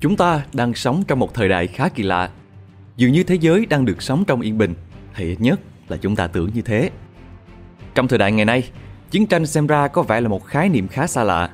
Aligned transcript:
Chúng 0.00 0.16
ta 0.16 0.42
đang 0.52 0.74
sống 0.74 1.02
trong 1.08 1.18
một 1.18 1.34
thời 1.34 1.48
đại 1.48 1.66
khá 1.66 1.88
kỳ 1.88 2.02
lạ. 2.02 2.30
Dường 2.96 3.12
như 3.12 3.22
thế 3.22 3.34
giới 3.34 3.66
đang 3.66 3.84
được 3.84 4.02
sống 4.02 4.24
trong 4.26 4.40
yên 4.40 4.58
bình, 4.58 4.74
hay 5.12 5.26
ít 5.26 5.40
nhất 5.40 5.60
là 5.88 5.96
chúng 5.96 6.16
ta 6.16 6.26
tưởng 6.26 6.50
như 6.54 6.62
thế. 6.62 6.90
Trong 7.94 8.08
thời 8.08 8.18
đại 8.18 8.32
ngày 8.32 8.44
nay, 8.44 8.70
chiến 9.10 9.26
tranh 9.26 9.46
xem 9.46 9.66
ra 9.66 9.88
có 9.88 10.02
vẻ 10.02 10.20
là 10.20 10.28
một 10.28 10.44
khái 10.44 10.68
niệm 10.68 10.88
khá 10.88 11.06
xa 11.06 11.24
lạ. 11.24 11.50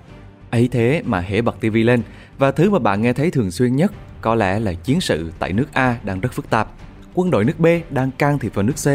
Ấy 0.51 0.69
thế 0.73 1.03
mà 1.05 1.21
hễ 1.21 1.41
bật 1.41 1.61
tivi 1.61 1.83
lên 1.83 2.03
và 2.39 2.53
thứ 2.53 2.71
mà 2.71 2.79
bạn 2.79 3.03
nghe 3.03 3.13
thấy 3.13 3.31
thường 3.31 3.51
xuyên 3.51 3.77
nhất 3.77 3.93
có 4.21 4.35
lẽ 4.35 4.61
là 4.61 4.73
chiến 4.73 5.01
sự 5.01 5.33
tại 5.39 5.53
nước 5.53 5.67
A 5.73 5.97
đang 6.05 6.21
rất 6.21 6.33
phức 6.33 6.51
tạp. 6.51 6.69
Quân 7.15 7.31
đội 7.31 7.45
nước 7.45 7.61
B 7.61 7.67
đang 7.91 8.11
can 8.11 8.39
thiệp 8.39 8.55
vào 8.55 8.63
nước 8.63 8.75
C, 8.85 8.87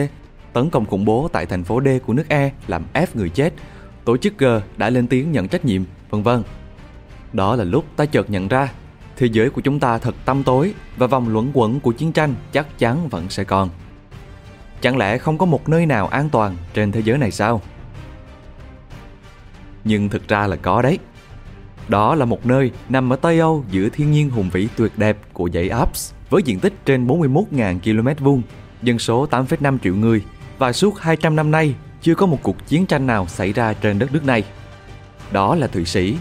tấn 0.54 0.70
công 0.70 0.86
khủng 0.86 1.06
bố 1.06 1.28
tại 1.28 1.46
thành 1.46 1.64
phố 1.64 1.82
D 1.86 1.88
của 2.06 2.14
nước 2.14 2.26
E 2.30 2.52
làm 2.68 2.86
f 2.94 3.08
người 3.14 3.30
chết. 3.30 3.54
Tổ 4.06 4.18
chức 4.18 4.38
G 4.38 4.46
đã 4.78 4.90
lên 4.90 5.08
tiếng 5.08 5.32
nhận 5.32 5.48
trách 5.48 5.66
nhiệm, 5.66 5.82
vân 6.10 6.24
vân. 6.24 6.44
Đó 7.34 7.56
là 7.56 7.64
lúc 7.64 7.86
ta 7.96 8.06
chợt 8.06 8.30
nhận 8.30 8.48
ra 8.48 8.70
thế 9.18 9.28
giới 9.32 9.50
của 9.50 9.62
chúng 9.62 9.80
ta 9.80 9.98
thật 9.98 10.16
tăm 10.26 10.44
tối 10.44 10.74
và 10.98 11.08
vòng 11.08 11.30
luẩn 11.30 11.52
quẩn 11.54 11.80
của 11.80 11.92
chiến 11.92 12.12
tranh 12.12 12.36
chắc 12.52 12.80
chắn 12.80 13.10
vẫn 13.10 13.30
sẽ 13.30 13.44
còn. 13.44 13.70
Chẳng 14.82 14.98
lẽ 14.98 15.18
không 15.18 15.38
có 15.38 15.46
một 15.46 15.70
nơi 15.70 15.86
nào 15.86 16.08
an 16.08 16.30
toàn 16.30 16.56
trên 16.74 16.92
thế 16.92 17.02
giới 17.02 17.18
này 17.18 17.32
sao? 17.32 17.62
Nhưng 19.84 20.10
thực 20.10 20.28
ra 20.28 20.48
là 20.48 20.56
có 20.56 20.82
đấy. 20.82 21.00
Đó 21.88 22.16
là 22.16 22.26
một 22.26 22.46
nơi 22.46 22.72
nằm 22.90 23.14
ở 23.14 23.16
Tây 23.16 23.40
Âu 23.40 23.64
giữa 23.72 23.90
thiên 23.90 24.12
nhiên 24.12 24.30
hùng 24.30 24.50
vĩ 24.50 24.68
tuyệt 24.76 24.92
đẹp 24.98 25.18
của 25.34 25.50
dãy 25.54 25.70
Alps 25.70 26.14
với 26.30 26.42
diện 26.44 26.60
tích 26.60 26.74
trên 26.86 27.08
41.000 27.08 27.80
km 27.80 28.24
vuông, 28.24 28.42
dân 28.82 29.00
số 29.00 29.28
8,5 29.32 29.78
triệu 29.84 29.96
người 29.96 30.22
và 30.58 30.74
suốt 30.74 31.00
200 31.00 31.36
năm 31.36 31.52
nay 31.52 31.76
chưa 32.02 32.16
có 32.16 32.26
một 32.26 32.40
cuộc 32.44 32.68
chiến 32.68 32.86
tranh 32.86 33.08
nào 33.08 33.28
xảy 33.28 33.54
ra 33.54 33.74
trên 33.74 34.00
đất 34.00 34.14
nước 34.14 34.26
này. 34.26 34.44
Đó 35.32 35.56
là 35.56 35.68
Thụy 35.68 35.86
Sĩ. 35.86 36.18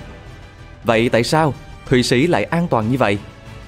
Vậy 0.85 1.09
tại 1.09 1.25
sao 1.25 1.55
Thụy 1.87 2.03
Sĩ 2.03 2.27
lại 2.27 2.45
an 2.45 2.69
toàn 2.71 2.91
như 2.91 2.97
vậy? 2.97 3.19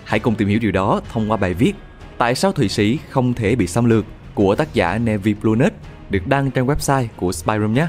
Hãy 0.05 0.21
cùng 0.21 0.35
tìm 0.35 0.49
hiểu 0.49 0.59
điều 0.59 0.73
đó 0.73 1.01
thông 1.13 1.31
qua 1.31 1.37
bài 1.37 1.55
viết 1.55 1.75
Tại 2.19 2.35
sao 2.35 2.53
Thụy 2.53 2.69
Sĩ 2.69 2.99
không 3.11 3.35
thể 3.35 3.57
bị 3.57 3.67
xâm 3.67 3.85
lược 3.85 4.05
của 4.35 4.55
tác 4.55 4.75
giả 4.75 4.99
Nevi 4.99 5.35
Blunet 5.35 5.73
được 6.11 6.27
đăng 6.27 6.51
trên 6.51 6.67
website 6.67 7.07
của 7.17 7.33
Spyroom 7.33 7.75
nhé. 7.75 7.87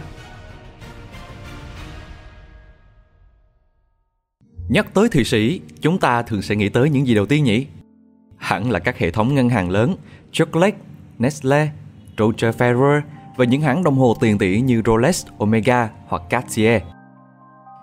Nhắc 4.70 4.94
tới 4.94 5.10
Thụy 5.10 5.24
Sĩ, 5.24 5.62
chúng 5.82 6.00
ta 6.00 6.22
thường 6.22 6.42
sẽ 6.42 6.56
nghĩ 6.56 6.70
tới 6.70 6.90
những 6.90 7.08
gì 7.08 7.16
đầu 7.16 7.26
tiên 7.26 7.44
nhỉ? 7.44 7.68
Hẳn 8.38 8.72
là 8.72 8.80
các 8.80 8.98
hệ 8.98 9.12
thống 9.12 9.36
ngân 9.36 9.50
hàng 9.50 9.70
lớn, 9.70 9.96
Chocolate, 10.32 10.78
Nestle, 11.20 11.72
Roger 12.18 12.56
Federer 12.56 13.02
và 13.38 13.46
những 13.46 13.62
hãng 13.62 13.84
đồng 13.84 13.98
hồ 13.98 14.18
tiền 14.20 14.38
tỷ 14.38 14.62
như 14.62 14.82
Rolex, 14.86 15.26
Omega 15.38 15.90
hoặc 16.08 16.22
Cartier. 16.30 16.82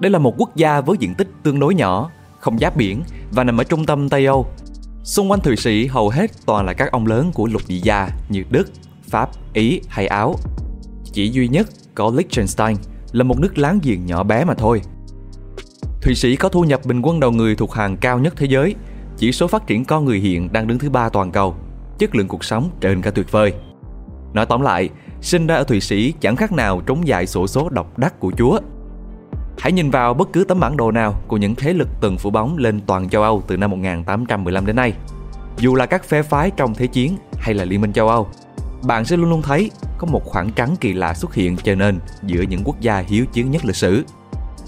Đây 0.01 0.11
là 0.11 0.19
một 0.19 0.35
quốc 0.39 0.57
gia 0.57 0.81
với 0.81 0.97
diện 1.01 1.15
tích 1.15 1.29
tương 1.43 1.61
đối 1.61 1.75
nhỏ, 1.75 2.11
không 2.47 2.59
giáp 2.59 2.77
biển 2.77 3.03
và 3.31 3.45
nằm 3.45 3.61
ở 3.61 3.65
trung 3.65 3.87
tâm 3.87 4.09
Tây 4.09 4.27
Âu. 4.27 4.47
Xung 5.03 5.31
quanh 5.31 5.41
Thụy 5.41 5.57
Sĩ 5.57 5.87
hầu 5.87 6.09
hết 6.09 6.31
toàn 6.47 6.67
là 6.67 6.73
các 6.73 6.93
ông 6.93 7.07
lớn 7.07 7.31
của 7.35 7.47
lục 7.47 7.63
địa 7.69 7.81
già 7.83 8.11
như 8.29 8.45
Đức, 8.51 8.69
Pháp, 9.09 9.31
Ý 9.53 9.81
hay 9.89 10.07
Áo. 10.07 10.35
Chỉ 11.13 11.31
duy 11.31 11.49
nhất 11.49 11.69
có 11.95 12.13
Liechtenstein 12.17 12.77
là 13.13 13.25
một 13.25 13.41
nước 13.41 13.59
láng 13.59 13.79
giềng 13.83 14.07
nhỏ 14.07 14.23
bé 14.23 14.45
mà 14.45 14.55
thôi. 14.55 14.83
Thụy 16.03 16.15
Sĩ 16.15 16.37
có 16.37 16.49
thu 16.49 16.65
nhập 16.65 16.81
bình 16.85 17.03
quân 17.03 17.21
đầu 17.21 17.33
người 17.33 17.55
thuộc 17.55 17.73
hàng 17.73 17.97
cao 17.97 18.19
nhất 18.19 18.35
thế 18.37 18.47
giới, 18.47 18.75
chỉ 19.17 19.33
số 19.33 19.47
phát 19.47 19.67
triển 19.67 19.85
con 19.85 20.05
người 20.05 20.19
hiện 20.19 20.53
đang 20.53 20.67
đứng 20.67 20.79
thứ 20.79 20.91
ba 20.91 21.09
toàn 21.09 21.33
cầu, 21.33 21.55
chất 21.99 22.15
lượng 22.15 22.29
cuộc 22.29 22.45
sống 22.45 22.71
trên 22.81 23.03
cả 23.03 23.11
tuyệt 23.11 23.33
vời. 23.33 23.53
Nói 24.33 24.47
tóm 24.47 24.61
lại, 24.61 24.89
sinh 25.21 25.47
ra 25.47 25.55
ở 25.55 25.65
Thụy 25.65 25.81
Sĩ 25.81 26.15
chẳng 26.21 26.37
khác 26.37 26.53
nào 26.53 26.81
trống 26.81 27.09
dại 27.09 27.27
sổ 27.27 27.47
số 27.47 27.69
độc 27.69 27.99
đắc 27.99 28.21
của 28.21 28.33
Chúa. 28.39 28.59
Hãy 29.59 29.73
nhìn 29.73 29.91
vào 29.91 30.15
bất 30.15 30.33
cứ 30.33 30.45
tấm 30.45 30.61
bản 30.61 30.77
đồ 30.77 30.91
nào 30.91 31.15
của 31.29 31.37
những 31.37 31.55
thế 31.55 31.73
lực 31.73 31.89
từng 32.01 32.19
phủ 32.19 32.31
bóng 32.31 32.57
lên 32.57 32.81
toàn 32.87 33.09
châu 33.09 33.23
Âu 33.23 33.43
từ 33.47 33.57
năm 33.57 33.71
1815 33.71 34.67
đến 34.67 34.77
nay. 34.77 34.93
Dù 35.59 35.75
là 35.75 35.87
các 35.87 36.05
phe 36.05 36.23
phái 36.23 36.51
trong 36.51 36.75
Thế 36.75 36.87
chiến 36.87 37.17
hay 37.39 37.55
là 37.55 37.65
Liên 37.65 37.81
minh 37.81 37.93
châu 37.93 38.09
Âu, 38.09 38.29
bạn 38.83 39.05
sẽ 39.05 39.17
luôn 39.17 39.31
luôn 39.31 39.43
thấy 39.43 39.71
có 39.99 40.07
một 40.07 40.25
khoảng 40.25 40.51
trắng 40.53 40.77
kỳ 40.81 40.93
lạ 40.93 41.15
xuất 41.15 41.35
hiện 41.35 41.57
cho 41.57 41.75
nên 41.75 41.99
giữa 42.23 42.43
những 42.43 42.63
quốc 42.65 42.81
gia 42.81 42.99
hiếu 42.99 43.27
chiến 43.33 43.51
nhất 43.51 43.65
lịch 43.65 43.77
sử. 43.77 44.05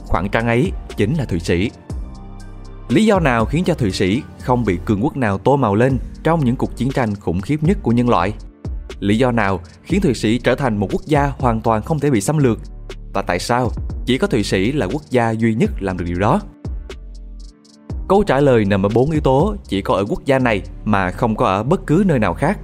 Khoảng 0.06 0.28
trắng 0.28 0.46
ấy 0.46 0.72
chính 0.96 1.14
là 1.14 1.24
Thụy 1.24 1.40
Sĩ. 1.40 1.70
Lý 2.88 3.06
do 3.06 3.20
nào 3.20 3.44
khiến 3.44 3.64
cho 3.64 3.74
Thụy 3.74 3.90
Sĩ 3.90 4.22
không 4.40 4.64
bị 4.64 4.78
cường 4.84 5.04
quốc 5.04 5.16
nào 5.16 5.38
tô 5.38 5.56
màu 5.56 5.74
lên 5.74 5.98
trong 6.22 6.44
những 6.44 6.56
cuộc 6.56 6.76
chiến 6.76 6.90
tranh 6.90 7.14
khủng 7.14 7.40
khiếp 7.40 7.62
nhất 7.62 7.78
của 7.82 7.92
nhân 7.92 8.08
loại? 8.08 8.32
Lý 9.00 9.18
do 9.18 9.30
nào 9.30 9.60
khiến 9.82 10.00
Thụy 10.00 10.14
Sĩ 10.14 10.38
trở 10.38 10.54
thành 10.54 10.76
một 10.76 10.88
quốc 10.92 11.02
gia 11.06 11.32
hoàn 11.38 11.60
toàn 11.60 11.82
không 11.82 12.00
thể 12.00 12.10
bị 12.10 12.20
xâm 12.20 12.38
lược? 12.38 12.58
Và 13.12 13.22
tại 13.22 13.38
sao 13.38 13.70
chỉ 14.06 14.18
có 14.18 14.26
Thụy 14.26 14.42
Sĩ 14.42 14.72
là 14.72 14.86
quốc 14.86 15.02
gia 15.10 15.30
duy 15.30 15.54
nhất 15.54 15.70
làm 15.80 15.98
được 15.98 16.04
điều 16.08 16.18
đó? 16.18 16.40
Câu 18.08 18.22
trả 18.22 18.40
lời 18.40 18.64
nằm 18.64 18.86
ở 18.86 18.88
bốn 18.94 19.10
yếu 19.10 19.20
tố 19.20 19.54
chỉ 19.64 19.82
có 19.82 19.94
ở 19.94 20.04
quốc 20.08 20.24
gia 20.24 20.38
này 20.38 20.62
mà 20.84 21.10
không 21.10 21.36
có 21.36 21.46
ở 21.46 21.62
bất 21.62 21.86
cứ 21.86 22.04
nơi 22.06 22.18
nào 22.18 22.34
khác. 22.34 22.60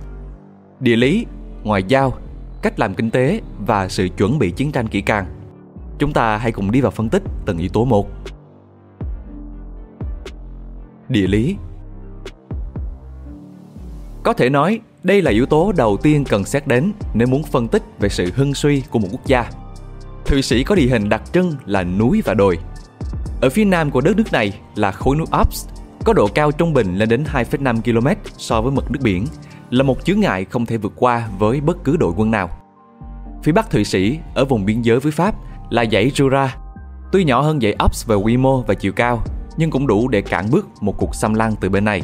Địa 0.80 0.96
lý, 0.96 1.26
ngoại 1.64 1.82
giao, 1.88 2.12
cách 2.62 2.80
làm 2.80 2.94
kinh 2.94 3.10
tế 3.10 3.40
và 3.66 3.88
sự 3.88 4.08
chuẩn 4.16 4.38
bị 4.38 4.50
chiến 4.50 4.72
tranh 4.72 4.88
kỹ 4.88 5.00
càng. 5.00 5.26
Chúng 5.98 6.12
ta 6.12 6.36
hãy 6.36 6.52
cùng 6.52 6.70
đi 6.70 6.80
vào 6.80 6.90
phân 6.90 7.08
tích 7.08 7.22
từng 7.46 7.58
yếu 7.58 7.68
tố 7.68 7.84
một. 7.84 8.08
Địa 11.08 11.26
lý 11.26 11.56
Có 14.22 14.32
thể 14.32 14.50
nói, 14.50 14.80
đây 15.02 15.22
là 15.22 15.30
yếu 15.30 15.46
tố 15.46 15.72
đầu 15.76 15.96
tiên 15.96 16.24
cần 16.28 16.44
xét 16.44 16.66
đến 16.66 16.92
nếu 17.14 17.28
muốn 17.28 17.42
phân 17.42 17.68
tích 17.68 17.82
về 17.98 18.08
sự 18.08 18.30
hưng 18.34 18.54
suy 18.54 18.82
của 18.90 18.98
một 18.98 19.08
quốc 19.12 19.26
gia. 19.26 19.50
Thụy 20.34 20.42
Sĩ 20.42 20.64
có 20.64 20.74
địa 20.74 20.86
hình 20.86 21.08
đặc 21.08 21.22
trưng 21.32 21.54
là 21.66 21.82
núi 21.82 22.22
và 22.24 22.34
đồi. 22.34 22.58
Ở 23.40 23.50
phía 23.50 23.64
nam 23.64 23.90
của 23.90 24.00
đất 24.00 24.16
nước 24.16 24.32
này 24.32 24.52
là 24.74 24.92
khối 24.92 25.16
núi 25.16 25.26
Alps, 25.30 25.68
có 26.04 26.12
độ 26.12 26.28
cao 26.28 26.52
trung 26.52 26.72
bình 26.72 26.98
lên 26.98 27.08
đến 27.08 27.24
2,5 27.32 27.80
km 27.82 28.08
so 28.38 28.60
với 28.60 28.72
mực 28.72 28.90
nước 28.90 28.98
biển, 29.02 29.26
là 29.70 29.82
một 29.82 30.04
chướng 30.04 30.20
ngại 30.20 30.44
không 30.44 30.66
thể 30.66 30.76
vượt 30.76 30.92
qua 30.96 31.28
với 31.38 31.60
bất 31.60 31.84
cứ 31.84 31.96
đội 31.96 32.12
quân 32.16 32.30
nào. 32.30 32.50
Phía 33.42 33.52
bắc 33.52 33.70
Thụy 33.70 33.84
Sĩ, 33.84 34.18
ở 34.34 34.44
vùng 34.44 34.64
biên 34.64 34.82
giới 34.82 35.00
với 35.00 35.12
Pháp, 35.12 35.34
là 35.70 35.84
dãy 35.92 36.10
Jura. 36.14 36.48
Tuy 37.12 37.24
nhỏ 37.24 37.40
hơn 37.40 37.60
dãy 37.60 37.72
Alps 37.72 38.06
về 38.06 38.16
quy 38.16 38.36
mô 38.36 38.62
và 38.62 38.74
chiều 38.74 38.92
cao, 38.92 39.22
nhưng 39.56 39.70
cũng 39.70 39.86
đủ 39.86 40.08
để 40.08 40.22
cản 40.22 40.50
bước 40.50 40.68
một 40.80 40.94
cuộc 40.98 41.14
xâm 41.14 41.34
lăng 41.34 41.54
từ 41.60 41.68
bên 41.68 41.84
này. 41.84 42.02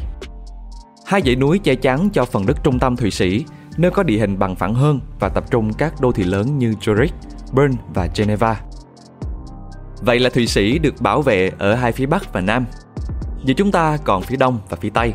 Hai 1.07 1.23
dãy 1.25 1.37
núi 1.37 1.59
che 1.59 1.75
chắn 1.75 2.09
cho 2.13 2.25
phần 2.25 2.47
đất 2.47 2.65
trung 2.65 2.79
tâm 2.79 2.97
Thụy 2.97 3.11
Sĩ, 3.11 3.45
nơi 3.77 3.91
có 3.91 4.03
địa 4.03 4.19
hình 4.19 4.39
bằng 4.39 4.57
phẳng 4.57 4.75
hơn 4.75 5.01
và 5.21 5.29
tập 5.29 5.45
trung 5.51 5.73
các 5.73 6.01
đô 6.01 6.13
thị 6.13 6.25
lớn 6.25 6.59
như 6.59 6.75
Zurich, 6.81 7.09
Bern 7.53 7.73
và 7.95 8.09
Geneva. 8.17 8.61
Vậy 10.01 10.19
là 10.19 10.31
Thụy 10.31 10.47
Sĩ 10.47 10.79
được 10.79 10.95
bảo 11.01 11.23
vệ 11.23 11.53
ở 11.59 11.75
hai 11.75 11.93
phía 11.93 12.07
Bắc 12.07 12.33
và 12.33 12.41
Nam. 12.41 12.67
Giờ 13.45 13.55
chúng 13.57 13.73
ta 13.73 13.99
còn 14.05 14.23
phía 14.23 14.37
Đông 14.37 14.59
và 14.69 14.77
phía 14.81 14.91
Tây. 14.91 15.13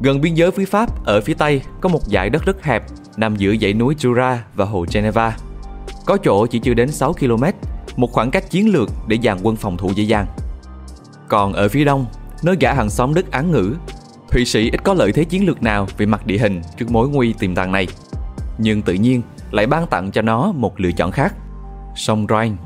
Gần 0.00 0.20
biên 0.20 0.34
giới 0.34 0.50
với 0.50 0.66
Pháp, 0.66 1.04
ở 1.04 1.20
phía 1.20 1.34
Tây 1.34 1.62
có 1.80 1.88
một 1.88 2.02
dải 2.02 2.30
đất 2.30 2.44
rất 2.44 2.64
hẹp 2.64 2.84
nằm 3.16 3.36
giữa 3.36 3.54
dãy 3.60 3.72
núi 3.72 3.94
Jura 3.98 4.36
và 4.54 4.64
hồ 4.64 4.86
Geneva. 4.92 5.36
Có 6.06 6.16
chỗ 6.16 6.46
chỉ 6.46 6.58
chưa 6.58 6.74
đến 6.74 6.92
6 6.92 7.12
km, 7.12 7.44
một 7.96 8.12
khoảng 8.12 8.30
cách 8.30 8.50
chiến 8.50 8.72
lược 8.72 8.88
để 9.08 9.18
dàn 9.22 9.38
quân 9.42 9.56
phòng 9.56 9.76
thủ 9.76 9.90
dễ 9.94 10.04
dàng. 10.04 10.26
Còn 11.28 11.52
ở 11.52 11.68
phía 11.68 11.84
đông, 11.84 12.06
nơi 12.42 12.56
gã 12.60 12.72
hàng 12.72 12.90
xóm 12.90 13.14
đất 13.14 13.30
Án 13.30 13.50
ngữ, 13.50 13.74
Thụy 14.30 14.44
Sĩ 14.44 14.70
ít 14.70 14.80
có 14.84 14.94
lợi 14.94 15.12
thế 15.12 15.24
chiến 15.24 15.46
lược 15.46 15.62
nào 15.62 15.86
về 15.98 16.06
mặt 16.06 16.26
địa 16.26 16.38
hình 16.38 16.62
trước 16.78 16.90
mối 16.90 17.08
nguy 17.08 17.32
tiềm 17.32 17.54
tàng 17.54 17.72
này. 17.72 17.86
Nhưng 18.58 18.82
tự 18.82 18.94
nhiên 18.94 19.22
lại 19.56 19.66
ban 19.66 19.86
tặng 19.86 20.10
cho 20.10 20.22
nó 20.22 20.52
một 20.52 20.80
lựa 20.80 20.92
chọn 20.92 21.10
khác, 21.10 21.34
sông 21.94 22.26
Rhine. 22.28 22.56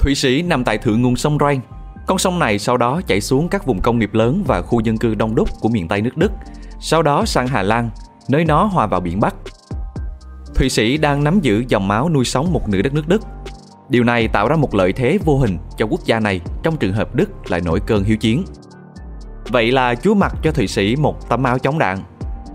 Thụy 0.00 0.14
Sĩ 0.14 0.42
nằm 0.42 0.64
tại 0.64 0.78
thượng 0.78 1.02
nguồn 1.02 1.16
sông 1.16 1.38
Rhine. 1.40 1.60
Con 2.06 2.18
sông 2.18 2.38
này 2.38 2.58
sau 2.58 2.76
đó 2.76 3.00
chảy 3.06 3.20
xuống 3.20 3.48
các 3.48 3.66
vùng 3.66 3.80
công 3.80 3.98
nghiệp 3.98 4.14
lớn 4.14 4.42
và 4.46 4.62
khu 4.62 4.80
dân 4.80 4.98
cư 4.98 5.14
đông 5.14 5.34
đúc 5.34 5.48
của 5.60 5.68
miền 5.68 5.88
Tây 5.88 6.02
nước 6.02 6.16
Đức, 6.16 6.32
sau 6.80 7.02
đó 7.02 7.24
sang 7.24 7.48
Hà 7.48 7.62
Lan, 7.62 7.90
nơi 8.28 8.44
nó 8.44 8.64
hòa 8.64 8.86
vào 8.86 9.00
biển 9.00 9.20
Bắc. 9.20 9.34
Thụy 10.54 10.68
Sĩ 10.68 10.98
đang 10.98 11.24
nắm 11.24 11.40
giữ 11.40 11.64
dòng 11.68 11.88
máu 11.88 12.10
nuôi 12.10 12.24
sống 12.24 12.52
một 12.52 12.68
nửa 12.68 12.82
đất 12.82 12.94
nước 12.94 13.08
Đức. 13.08 13.22
Điều 13.88 14.04
này 14.04 14.28
tạo 14.28 14.48
ra 14.48 14.56
một 14.56 14.74
lợi 14.74 14.92
thế 14.92 15.18
vô 15.24 15.38
hình 15.38 15.58
cho 15.76 15.86
quốc 15.86 16.00
gia 16.04 16.20
này 16.20 16.40
trong 16.62 16.76
trường 16.76 16.92
hợp 16.92 17.14
Đức 17.14 17.50
lại 17.50 17.60
nổi 17.60 17.80
cơn 17.86 18.04
hiếu 18.04 18.16
chiến. 18.16 18.44
Vậy 19.48 19.72
là 19.72 19.94
Chúa 19.94 20.14
mặc 20.14 20.34
cho 20.42 20.52
Thụy 20.52 20.66
Sĩ 20.66 20.96
một 20.96 21.28
tấm 21.28 21.42
áo 21.42 21.58
chống 21.58 21.78
đạn. 21.78 21.98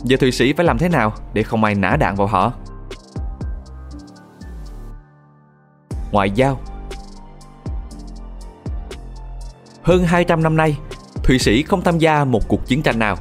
Giờ 0.03 0.17
Thụy 0.17 0.31
Sĩ 0.31 0.53
phải 0.53 0.65
làm 0.65 0.77
thế 0.77 0.89
nào 0.89 1.13
để 1.33 1.43
không 1.43 1.63
ai 1.63 1.75
nã 1.75 1.95
đạn 1.95 2.15
vào 2.15 2.27
họ? 2.27 2.53
Ngoại 6.11 6.31
giao 6.31 6.59
Hơn 9.83 10.03
200 10.03 10.43
năm 10.43 10.57
nay, 10.57 10.77
Thụy 11.23 11.39
Sĩ 11.39 11.63
không 11.63 11.81
tham 11.81 11.97
gia 11.97 12.23
một 12.23 12.47
cuộc 12.47 12.67
chiến 12.67 12.81
tranh 12.81 12.99
nào. 12.99 13.15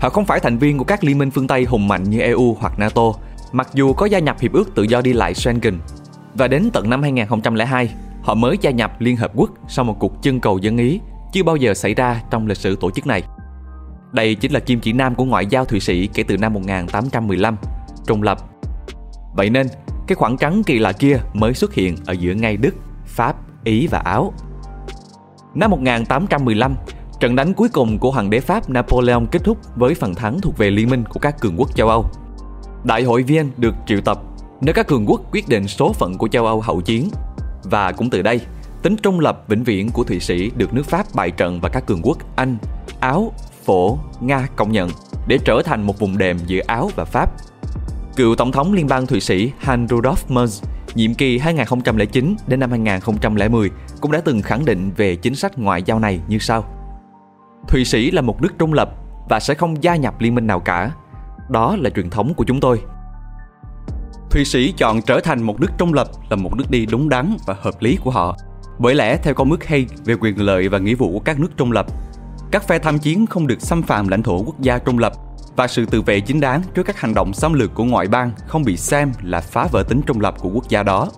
Họ 0.00 0.08
không 0.08 0.24
phải 0.24 0.40
thành 0.40 0.58
viên 0.58 0.78
của 0.78 0.84
các 0.84 1.04
liên 1.04 1.18
minh 1.18 1.30
phương 1.30 1.46
Tây 1.46 1.64
hùng 1.64 1.88
mạnh 1.88 2.10
như 2.10 2.20
EU 2.20 2.56
hoặc 2.60 2.78
NATO 2.78 3.12
Mặc 3.52 3.68
dù 3.74 3.92
có 3.92 4.06
gia 4.06 4.18
nhập 4.18 4.36
Hiệp 4.40 4.52
ước 4.52 4.74
Tự 4.74 4.82
do 4.82 5.00
đi 5.00 5.12
lại 5.12 5.34
Schengen 5.34 5.78
và 6.34 6.48
đến 6.48 6.70
tận 6.72 6.90
năm 6.90 7.02
2002, 7.02 7.94
họ 8.22 8.34
mới 8.34 8.56
gia 8.60 8.70
nhập 8.70 9.00
Liên 9.00 9.16
Hợp 9.16 9.30
Quốc 9.34 9.50
sau 9.68 9.84
một 9.84 9.96
cuộc 9.98 10.12
trưng 10.22 10.40
cầu 10.40 10.58
dân 10.58 10.76
Ý 10.76 11.00
chưa 11.32 11.42
bao 11.42 11.56
giờ 11.56 11.74
xảy 11.74 11.94
ra 11.94 12.22
trong 12.30 12.46
lịch 12.46 12.56
sử 12.56 12.76
tổ 12.76 12.90
chức 12.90 13.06
này. 13.06 13.22
Đây 14.16 14.34
chính 14.34 14.52
là 14.52 14.60
kim 14.60 14.80
chỉ 14.80 14.92
nam 14.92 15.14
của 15.14 15.24
ngoại 15.24 15.46
giao 15.46 15.64
Thụy 15.64 15.80
Sĩ 15.80 16.06
kể 16.14 16.22
từ 16.22 16.36
năm 16.36 16.54
1815, 16.54 17.56
trùng 18.06 18.22
lập. 18.22 18.38
Vậy 19.34 19.50
nên, 19.50 19.66
cái 20.06 20.16
khoảng 20.16 20.36
trắng 20.36 20.62
kỳ 20.66 20.78
lạ 20.78 20.92
kia 20.92 21.18
mới 21.34 21.54
xuất 21.54 21.74
hiện 21.74 21.96
ở 22.06 22.12
giữa 22.12 22.32
ngay 22.32 22.56
Đức, 22.56 22.74
Pháp, 23.06 23.36
Ý 23.64 23.86
và 23.86 23.98
Áo. 23.98 24.32
Năm 25.54 25.70
1815, 25.70 26.74
Trận 27.20 27.36
đánh 27.36 27.54
cuối 27.54 27.68
cùng 27.68 27.98
của 27.98 28.10
hoàng 28.10 28.30
đế 28.30 28.40
Pháp 28.40 28.70
Napoleon 28.70 29.26
kết 29.32 29.44
thúc 29.44 29.58
với 29.76 29.94
phần 29.94 30.14
thắng 30.14 30.40
thuộc 30.40 30.58
về 30.58 30.70
liên 30.70 30.90
minh 30.90 31.04
của 31.08 31.20
các 31.20 31.40
cường 31.40 31.56
quốc 31.56 31.76
châu 31.76 31.88
Âu. 31.88 32.06
Đại 32.84 33.02
hội 33.02 33.22
Viên 33.22 33.50
được 33.56 33.74
triệu 33.86 34.00
tập 34.00 34.18
nơi 34.60 34.72
các 34.72 34.86
cường 34.86 35.06
quốc 35.06 35.20
quyết 35.32 35.48
định 35.48 35.68
số 35.68 35.92
phận 35.92 36.18
của 36.18 36.28
châu 36.28 36.46
Âu 36.46 36.60
hậu 36.60 36.80
chiến. 36.80 37.10
Và 37.64 37.92
cũng 37.92 38.10
từ 38.10 38.22
đây, 38.22 38.40
tính 38.82 38.96
trung 38.96 39.20
lập 39.20 39.44
vĩnh 39.48 39.64
viễn 39.64 39.90
của 39.90 40.04
Thụy 40.04 40.20
Sĩ 40.20 40.50
được 40.56 40.74
nước 40.74 40.86
Pháp 40.86 41.06
bại 41.14 41.30
trận 41.30 41.60
và 41.60 41.68
các 41.68 41.86
cường 41.86 42.00
quốc 42.02 42.18
Anh, 42.36 42.56
Áo, 43.00 43.32
Phổ, 43.66 43.98
Nga 44.20 44.46
công 44.56 44.72
nhận 44.72 44.90
để 45.26 45.38
trở 45.44 45.62
thành 45.64 45.82
một 45.82 45.98
vùng 45.98 46.18
đệm 46.18 46.38
giữa 46.46 46.60
Áo 46.66 46.90
và 46.96 47.04
Pháp. 47.04 47.30
Cựu 48.16 48.34
Tổng 48.34 48.52
thống 48.52 48.72
Liên 48.72 48.86
bang 48.86 49.06
Thụy 49.06 49.20
Sĩ 49.20 49.52
Hans 49.58 49.92
Rudolf 49.92 50.14
Merz 50.28 50.64
nhiệm 50.94 51.14
kỳ 51.14 51.38
2009 51.38 52.36
đến 52.46 52.60
năm 52.60 52.70
2010 52.70 53.70
cũng 54.00 54.12
đã 54.12 54.20
từng 54.20 54.42
khẳng 54.42 54.64
định 54.64 54.90
về 54.96 55.16
chính 55.16 55.34
sách 55.34 55.58
ngoại 55.58 55.82
giao 55.82 55.98
này 55.98 56.20
như 56.28 56.38
sau. 56.38 56.64
Thụy 57.68 57.84
Sĩ 57.84 58.10
là 58.10 58.22
một 58.22 58.42
nước 58.42 58.58
trung 58.58 58.72
lập 58.72 58.90
và 59.28 59.40
sẽ 59.40 59.54
không 59.54 59.82
gia 59.82 59.96
nhập 59.96 60.20
liên 60.20 60.34
minh 60.34 60.46
nào 60.46 60.60
cả. 60.60 60.90
Đó 61.50 61.76
là 61.80 61.90
truyền 61.90 62.10
thống 62.10 62.34
của 62.34 62.44
chúng 62.44 62.60
tôi. 62.60 62.80
Thụy 64.30 64.44
Sĩ 64.44 64.72
chọn 64.76 65.02
trở 65.02 65.20
thành 65.20 65.42
một 65.42 65.60
nước 65.60 65.70
trung 65.78 65.94
lập 65.94 66.08
là 66.30 66.36
một 66.36 66.54
nước 66.56 66.70
đi 66.70 66.86
đúng 66.86 67.08
đắn 67.08 67.36
và 67.46 67.56
hợp 67.60 67.74
lý 67.80 67.98
của 68.04 68.10
họ. 68.10 68.36
Bởi 68.78 68.94
lẽ 68.94 69.16
theo 69.16 69.34
công 69.34 69.50
ước 69.50 69.64
Hay 69.64 69.86
về 70.04 70.14
quyền 70.20 70.40
lợi 70.40 70.68
và 70.68 70.78
nghĩa 70.78 70.94
vụ 70.94 71.12
của 71.12 71.20
các 71.20 71.40
nước 71.40 71.56
trung 71.56 71.72
lập, 71.72 71.86
các 72.50 72.68
phe 72.68 72.78
tham 72.78 72.98
chiến 72.98 73.26
không 73.26 73.46
được 73.46 73.60
xâm 73.60 73.82
phạm 73.82 74.08
lãnh 74.08 74.22
thổ 74.22 74.42
quốc 74.42 74.60
gia 74.60 74.78
trung 74.78 74.98
lập 74.98 75.12
và 75.56 75.66
sự 75.66 75.86
tự 75.86 76.02
vệ 76.02 76.20
chính 76.20 76.40
đáng 76.40 76.62
trước 76.74 76.82
các 76.82 77.00
hành 77.00 77.14
động 77.14 77.32
xâm 77.32 77.52
lược 77.52 77.74
của 77.74 77.84
ngoại 77.84 78.08
bang 78.08 78.30
không 78.46 78.64
bị 78.64 78.76
xem 78.76 79.12
là 79.22 79.40
phá 79.40 79.66
vỡ 79.72 79.82
tính 79.88 80.00
trung 80.06 80.20
lập 80.20 80.34
của 80.38 80.48
quốc 80.48 80.68
gia 80.68 80.82
đó. 80.82 81.08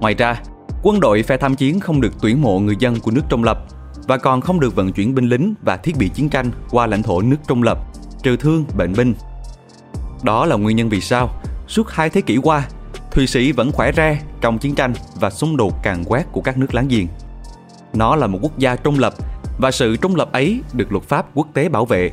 Ngoài 0.00 0.14
ra, 0.14 0.40
quân 0.82 1.00
đội 1.00 1.22
phe 1.22 1.36
tham 1.36 1.54
chiến 1.54 1.80
không 1.80 2.00
được 2.00 2.12
tuyển 2.20 2.42
mộ 2.42 2.58
người 2.58 2.76
dân 2.78 3.00
của 3.00 3.10
nước 3.10 3.22
trung 3.28 3.44
lập 3.44 3.58
và 4.06 4.16
còn 4.16 4.40
không 4.40 4.60
được 4.60 4.76
vận 4.76 4.92
chuyển 4.92 5.14
binh 5.14 5.28
lính 5.28 5.54
và 5.62 5.76
thiết 5.76 5.96
bị 5.98 6.08
chiến 6.08 6.28
tranh 6.28 6.50
qua 6.70 6.86
lãnh 6.86 7.02
thổ 7.02 7.22
nước 7.22 7.36
trung 7.48 7.62
lập, 7.62 7.78
trừ 8.22 8.36
thương, 8.36 8.64
bệnh 8.76 8.92
binh. 8.92 9.14
Đó 10.22 10.46
là 10.46 10.56
nguyên 10.56 10.76
nhân 10.76 10.88
vì 10.88 11.00
sao, 11.00 11.30
suốt 11.68 11.90
hai 11.90 12.10
thế 12.10 12.20
kỷ 12.20 12.36
qua, 12.36 12.68
Thụy 13.10 13.26
Sĩ 13.26 13.52
vẫn 13.52 13.72
khỏe 13.72 13.92
re 13.92 14.22
trong 14.40 14.58
chiến 14.58 14.74
tranh 14.74 14.92
và 15.20 15.30
xung 15.30 15.56
đột 15.56 15.82
càng 15.82 16.04
quét 16.04 16.24
của 16.32 16.40
các 16.40 16.58
nước 16.58 16.74
láng 16.74 16.88
giềng. 16.88 17.06
Nó 17.94 18.16
là 18.16 18.26
một 18.26 18.38
quốc 18.42 18.58
gia 18.58 18.76
trung 18.76 18.98
lập 18.98 19.14
và 19.62 19.70
sự 19.70 19.96
trung 19.96 20.16
lập 20.16 20.32
ấy 20.32 20.60
được 20.72 20.92
luật 20.92 21.04
pháp 21.04 21.26
quốc 21.34 21.48
tế 21.54 21.68
bảo 21.68 21.84
vệ. 21.84 22.10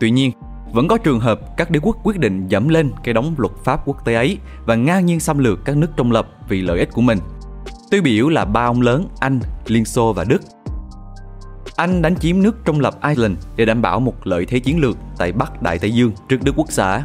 Tuy 0.00 0.10
nhiên, 0.10 0.32
vẫn 0.72 0.88
có 0.88 0.98
trường 0.98 1.20
hợp 1.20 1.40
các 1.56 1.70
đế 1.70 1.80
quốc 1.82 1.96
quyết 2.02 2.18
định 2.18 2.48
dẫm 2.48 2.68
lên 2.68 2.90
cái 3.04 3.14
đóng 3.14 3.34
luật 3.38 3.52
pháp 3.64 3.80
quốc 3.84 4.04
tế 4.04 4.14
ấy 4.14 4.38
và 4.66 4.74
ngang 4.74 5.06
nhiên 5.06 5.20
xâm 5.20 5.38
lược 5.38 5.64
các 5.64 5.76
nước 5.76 5.90
trung 5.96 6.12
lập 6.12 6.28
vì 6.48 6.60
lợi 6.60 6.78
ích 6.78 6.92
của 6.92 7.02
mình. 7.02 7.18
Tiêu 7.90 8.02
biểu 8.02 8.28
là 8.28 8.44
ba 8.44 8.64
ông 8.64 8.80
lớn 8.80 9.08
Anh, 9.20 9.40
Liên 9.66 9.84
Xô 9.84 10.12
và 10.12 10.24
Đức. 10.24 10.42
Anh 11.76 12.02
đánh 12.02 12.16
chiếm 12.16 12.42
nước 12.42 12.56
trung 12.64 12.80
lập 12.80 12.94
Ireland 13.08 13.38
để 13.56 13.64
đảm 13.64 13.82
bảo 13.82 14.00
một 14.00 14.26
lợi 14.26 14.46
thế 14.46 14.58
chiến 14.58 14.80
lược 14.80 14.96
tại 15.18 15.32
Bắc 15.32 15.62
Đại 15.62 15.78
Tây 15.78 15.90
Dương 15.90 16.12
trước 16.28 16.38
Đức 16.42 16.52
Quốc 16.56 16.66
xã. 16.70 17.02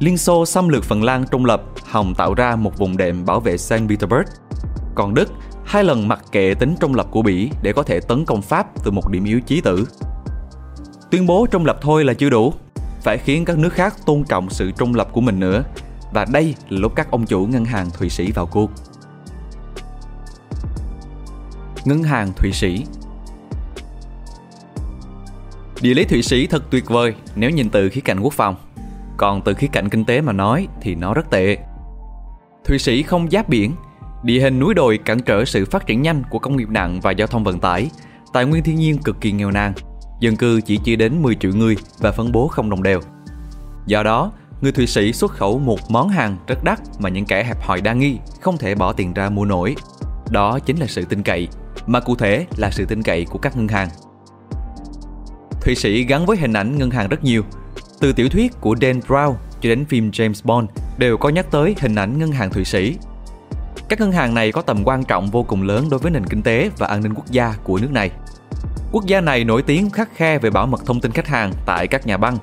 Liên 0.00 0.18
Xô 0.18 0.46
xâm 0.46 0.68
lược 0.68 0.84
Phần 0.84 1.02
Lan 1.02 1.24
trung 1.30 1.44
lập, 1.44 1.62
hòng 1.90 2.14
tạo 2.14 2.34
ra 2.34 2.56
một 2.56 2.78
vùng 2.78 2.96
đệm 2.96 3.24
bảo 3.24 3.40
vệ 3.40 3.58
Saint 3.58 3.88
Petersburg. 3.88 4.26
Còn 4.94 5.14
Đức 5.14 5.28
hai 5.64 5.84
lần 5.84 6.08
mặc 6.08 6.24
kệ 6.32 6.54
tính 6.54 6.74
trung 6.80 6.94
lập 6.94 7.06
của 7.10 7.22
Bỉ 7.22 7.50
để 7.62 7.72
có 7.72 7.82
thể 7.82 8.00
tấn 8.00 8.24
công 8.24 8.42
Pháp 8.42 8.66
từ 8.84 8.90
một 8.90 9.10
điểm 9.10 9.24
yếu 9.24 9.40
chí 9.40 9.60
tử. 9.60 9.88
Tuyên 11.10 11.26
bố 11.26 11.46
trung 11.50 11.66
lập 11.66 11.78
thôi 11.80 12.04
là 12.04 12.14
chưa 12.14 12.30
đủ, 12.30 12.52
phải 13.02 13.18
khiến 13.18 13.44
các 13.44 13.58
nước 13.58 13.72
khác 13.72 13.94
tôn 14.06 14.24
trọng 14.24 14.50
sự 14.50 14.70
trung 14.70 14.94
lập 14.94 15.08
của 15.12 15.20
mình 15.20 15.40
nữa. 15.40 15.64
Và 16.12 16.26
đây 16.32 16.54
là 16.68 16.80
lúc 16.80 16.92
các 16.96 17.10
ông 17.10 17.26
chủ 17.26 17.46
ngân 17.46 17.64
hàng 17.64 17.90
Thụy 17.90 18.08
Sĩ 18.08 18.32
vào 18.32 18.46
cuộc. 18.46 18.70
Ngân 21.84 22.02
hàng 22.02 22.32
Thụy 22.36 22.52
Sĩ 22.52 22.84
Địa 25.80 25.94
lý 25.94 26.04
Thụy 26.04 26.22
Sĩ 26.22 26.46
thật 26.46 26.62
tuyệt 26.70 26.84
vời 26.86 27.14
nếu 27.34 27.50
nhìn 27.50 27.70
từ 27.70 27.88
khía 27.88 28.00
cạnh 28.00 28.20
quốc 28.20 28.32
phòng. 28.32 28.56
Còn 29.16 29.42
từ 29.42 29.54
khía 29.54 29.66
cạnh 29.72 29.88
kinh 29.88 30.04
tế 30.04 30.20
mà 30.20 30.32
nói 30.32 30.68
thì 30.80 30.94
nó 30.94 31.14
rất 31.14 31.30
tệ. 31.30 31.58
Thụy 32.64 32.78
Sĩ 32.78 33.02
không 33.02 33.30
giáp 33.30 33.48
biển, 33.48 33.74
địa 34.24 34.40
hình 34.40 34.58
núi 34.58 34.74
đồi 34.74 34.98
cản 34.98 35.20
trở 35.20 35.44
sự 35.44 35.64
phát 35.64 35.86
triển 35.86 36.02
nhanh 36.02 36.22
của 36.30 36.38
công 36.38 36.56
nghiệp 36.56 36.68
nặng 36.70 37.00
và 37.00 37.10
giao 37.10 37.26
thông 37.26 37.44
vận 37.44 37.58
tải, 37.58 37.90
tài 38.32 38.44
nguyên 38.44 38.62
thiên 38.62 38.76
nhiên 38.76 38.98
cực 38.98 39.20
kỳ 39.20 39.32
nghèo 39.32 39.50
nàn, 39.50 39.72
dân 40.20 40.36
cư 40.36 40.60
chỉ 40.60 40.78
chưa 40.84 40.96
đến 40.96 41.22
10 41.22 41.34
triệu 41.34 41.52
người 41.54 41.76
và 41.98 42.12
phân 42.12 42.32
bố 42.32 42.48
không 42.48 42.70
đồng 42.70 42.82
đều. 42.82 43.00
Do 43.86 44.02
đó, 44.02 44.32
người 44.60 44.72
Thụy 44.72 44.86
Sĩ 44.86 45.12
xuất 45.12 45.32
khẩu 45.32 45.58
một 45.58 45.90
món 45.90 46.08
hàng 46.08 46.36
rất 46.46 46.64
đắt 46.64 46.80
mà 46.98 47.08
những 47.08 47.24
kẻ 47.24 47.44
hẹp 47.44 47.62
hòi 47.62 47.80
đa 47.80 47.92
nghi 47.92 48.18
không 48.40 48.58
thể 48.58 48.74
bỏ 48.74 48.92
tiền 48.92 49.14
ra 49.14 49.30
mua 49.30 49.44
nổi. 49.44 49.74
Đó 50.30 50.58
chính 50.58 50.76
là 50.76 50.86
sự 50.86 51.04
tin 51.04 51.22
cậy, 51.22 51.48
mà 51.86 52.00
cụ 52.00 52.16
thể 52.16 52.46
là 52.56 52.70
sự 52.70 52.84
tin 52.84 53.02
cậy 53.02 53.24
của 53.24 53.38
các 53.38 53.56
ngân 53.56 53.68
hàng. 53.68 53.88
Thụy 55.60 55.74
Sĩ 55.74 56.04
gắn 56.04 56.26
với 56.26 56.36
hình 56.36 56.52
ảnh 56.52 56.78
ngân 56.78 56.90
hàng 56.90 57.08
rất 57.08 57.24
nhiều. 57.24 57.42
Từ 58.00 58.12
tiểu 58.12 58.28
thuyết 58.28 58.52
của 58.60 58.76
Dan 58.80 59.00
Brown 59.00 59.34
cho 59.60 59.68
đến 59.68 59.84
phim 59.84 60.10
James 60.10 60.40
Bond 60.44 60.68
đều 60.98 61.16
có 61.16 61.28
nhắc 61.28 61.46
tới 61.50 61.74
hình 61.80 61.94
ảnh 61.94 62.18
ngân 62.18 62.32
hàng 62.32 62.50
Thụy 62.50 62.64
Sĩ. 62.64 62.96
Các 63.88 64.00
ngân 64.00 64.12
hàng 64.12 64.34
này 64.34 64.52
có 64.52 64.62
tầm 64.62 64.82
quan 64.84 65.04
trọng 65.04 65.30
vô 65.30 65.42
cùng 65.42 65.62
lớn 65.62 65.88
đối 65.90 66.00
với 66.00 66.10
nền 66.10 66.26
kinh 66.26 66.42
tế 66.42 66.70
và 66.78 66.86
an 66.86 67.02
ninh 67.02 67.14
quốc 67.14 67.26
gia 67.30 67.54
của 67.64 67.78
nước 67.78 67.90
này. 67.92 68.10
Quốc 68.92 69.06
gia 69.06 69.20
này 69.20 69.44
nổi 69.44 69.62
tiếng 69.62 69.90
khắc 69.90 70.16
khe 70.16 70.38
về 70.38 70.50
bảo 70.50 70.66
mật 70.66 70.86
thông 70.86 71.00
tin 71.00 71.12
khách 71.12 71.26
hàng 71.26 71.52
tại 71.66 71.86
các 71.86 72.06
nhà 72.06 72.16
băng 72.16 72.38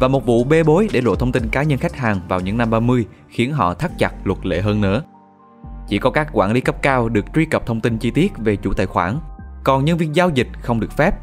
và 0.00 0.08
một 0.08 0.26
vụ 0.26 0.44
bê 0.44 0.62
bối 0.62 0.88
để 0.92 1.00
lộ 1.00 1.14
thông 1.14 1.32
tin 1.32 1.48
cá 1.48 1.62
nhân 1.62 1.78
khách 1.78 1.96
hàng 1.96 2.20
vào 2.28 2.40
những 2.40 2.58
năm 2.58 2.70
30 2.70 3.04
khiến 3.28 3.52
họ 3.52 3.74
thắt 3.74 3.90
chặt 3.98 4.12
luật 4.24 4.46
lệ 4.46 4.60
hơn 4.60 4.80
nữa. 4.80 5.02
Chỉ 5.88 5.98
có 5.98 6.10
các 6.10 6.28
quản 6.32 6.52
lý 6.52 6.60
cấp 6.60 6.76
cao 6.82 7.08
được 7.08 7.24
truy 7.34 7.44
cập 7.44 7.66
thông 7.66 7.80
tin 7.80 7.98
chi 7.98 8.10
tiết 8.10 8.32
về 8.38 8.56
chủ 8.56 8.72
tài 8.72 8.86
khoản, 8.86 9.18
còn 9.64 9.84
nhân 9.84 9.98
viên 9.98 10.16
giao 10.16 10.30
dịch 10.30 10.48
không 10.62 10.80
được 10.80 10.92
phép. 10.96 11.14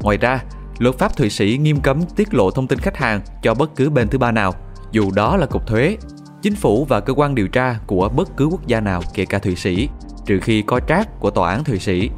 Ngoài 0.00 0.16
ra, 0.16 0.40
luật 0.78 0.98
pháp 0.98 1.16
Thụy 1.16 1.30
Sĩ 1.30 1.58
nghiêm 1.60 1.80
cấm 1.80 2.02
tiết 2.16 2.34
lộ 2.34 2.50
thông 2.50 2.66
tin 2.66 2.78
khách 2.78 2.96
hàng 2.96 3.20
cho 3.42 3.54
bất 3.54 3.76
cứ 3.76 3.90
bên 3.90 4.08
thứ 4.08 4.18
ba 4.18 4.30
nào, 4.30 4.54
dù 4.92 5.10
đó 5.10 5.36
là 5.36 5.46
cục 5.46 5.66
thuế, 5.66 5.96
chính 6.42 6.54
phủ 6.54 6.84
và 6.84 7.00
cơ 7.00 7.12
quan 7.12 7.34
điều 7.34 7.48
tra 7.48 7.78
của 7.86 8.08
bất 8.08 8.36
cứ 8.36 8.46
quốc 8.46 8.66
gia 8.66 8.80
nào 8.80 9.02
kể 9.14 9.24
cả 9.24 9.38
Thụy 9.38 9.56
Sĩ, 9.56 9.88
trừ 10.26 10.40
khi 10.42 10.62
có 10.62 10.80
trác 10.88 11.20
của 11.20 11.30
tòa 11.30 11.50
án 11.50 11.64
Thụy 11.64 11.78
Sĩ. 11.78 12.10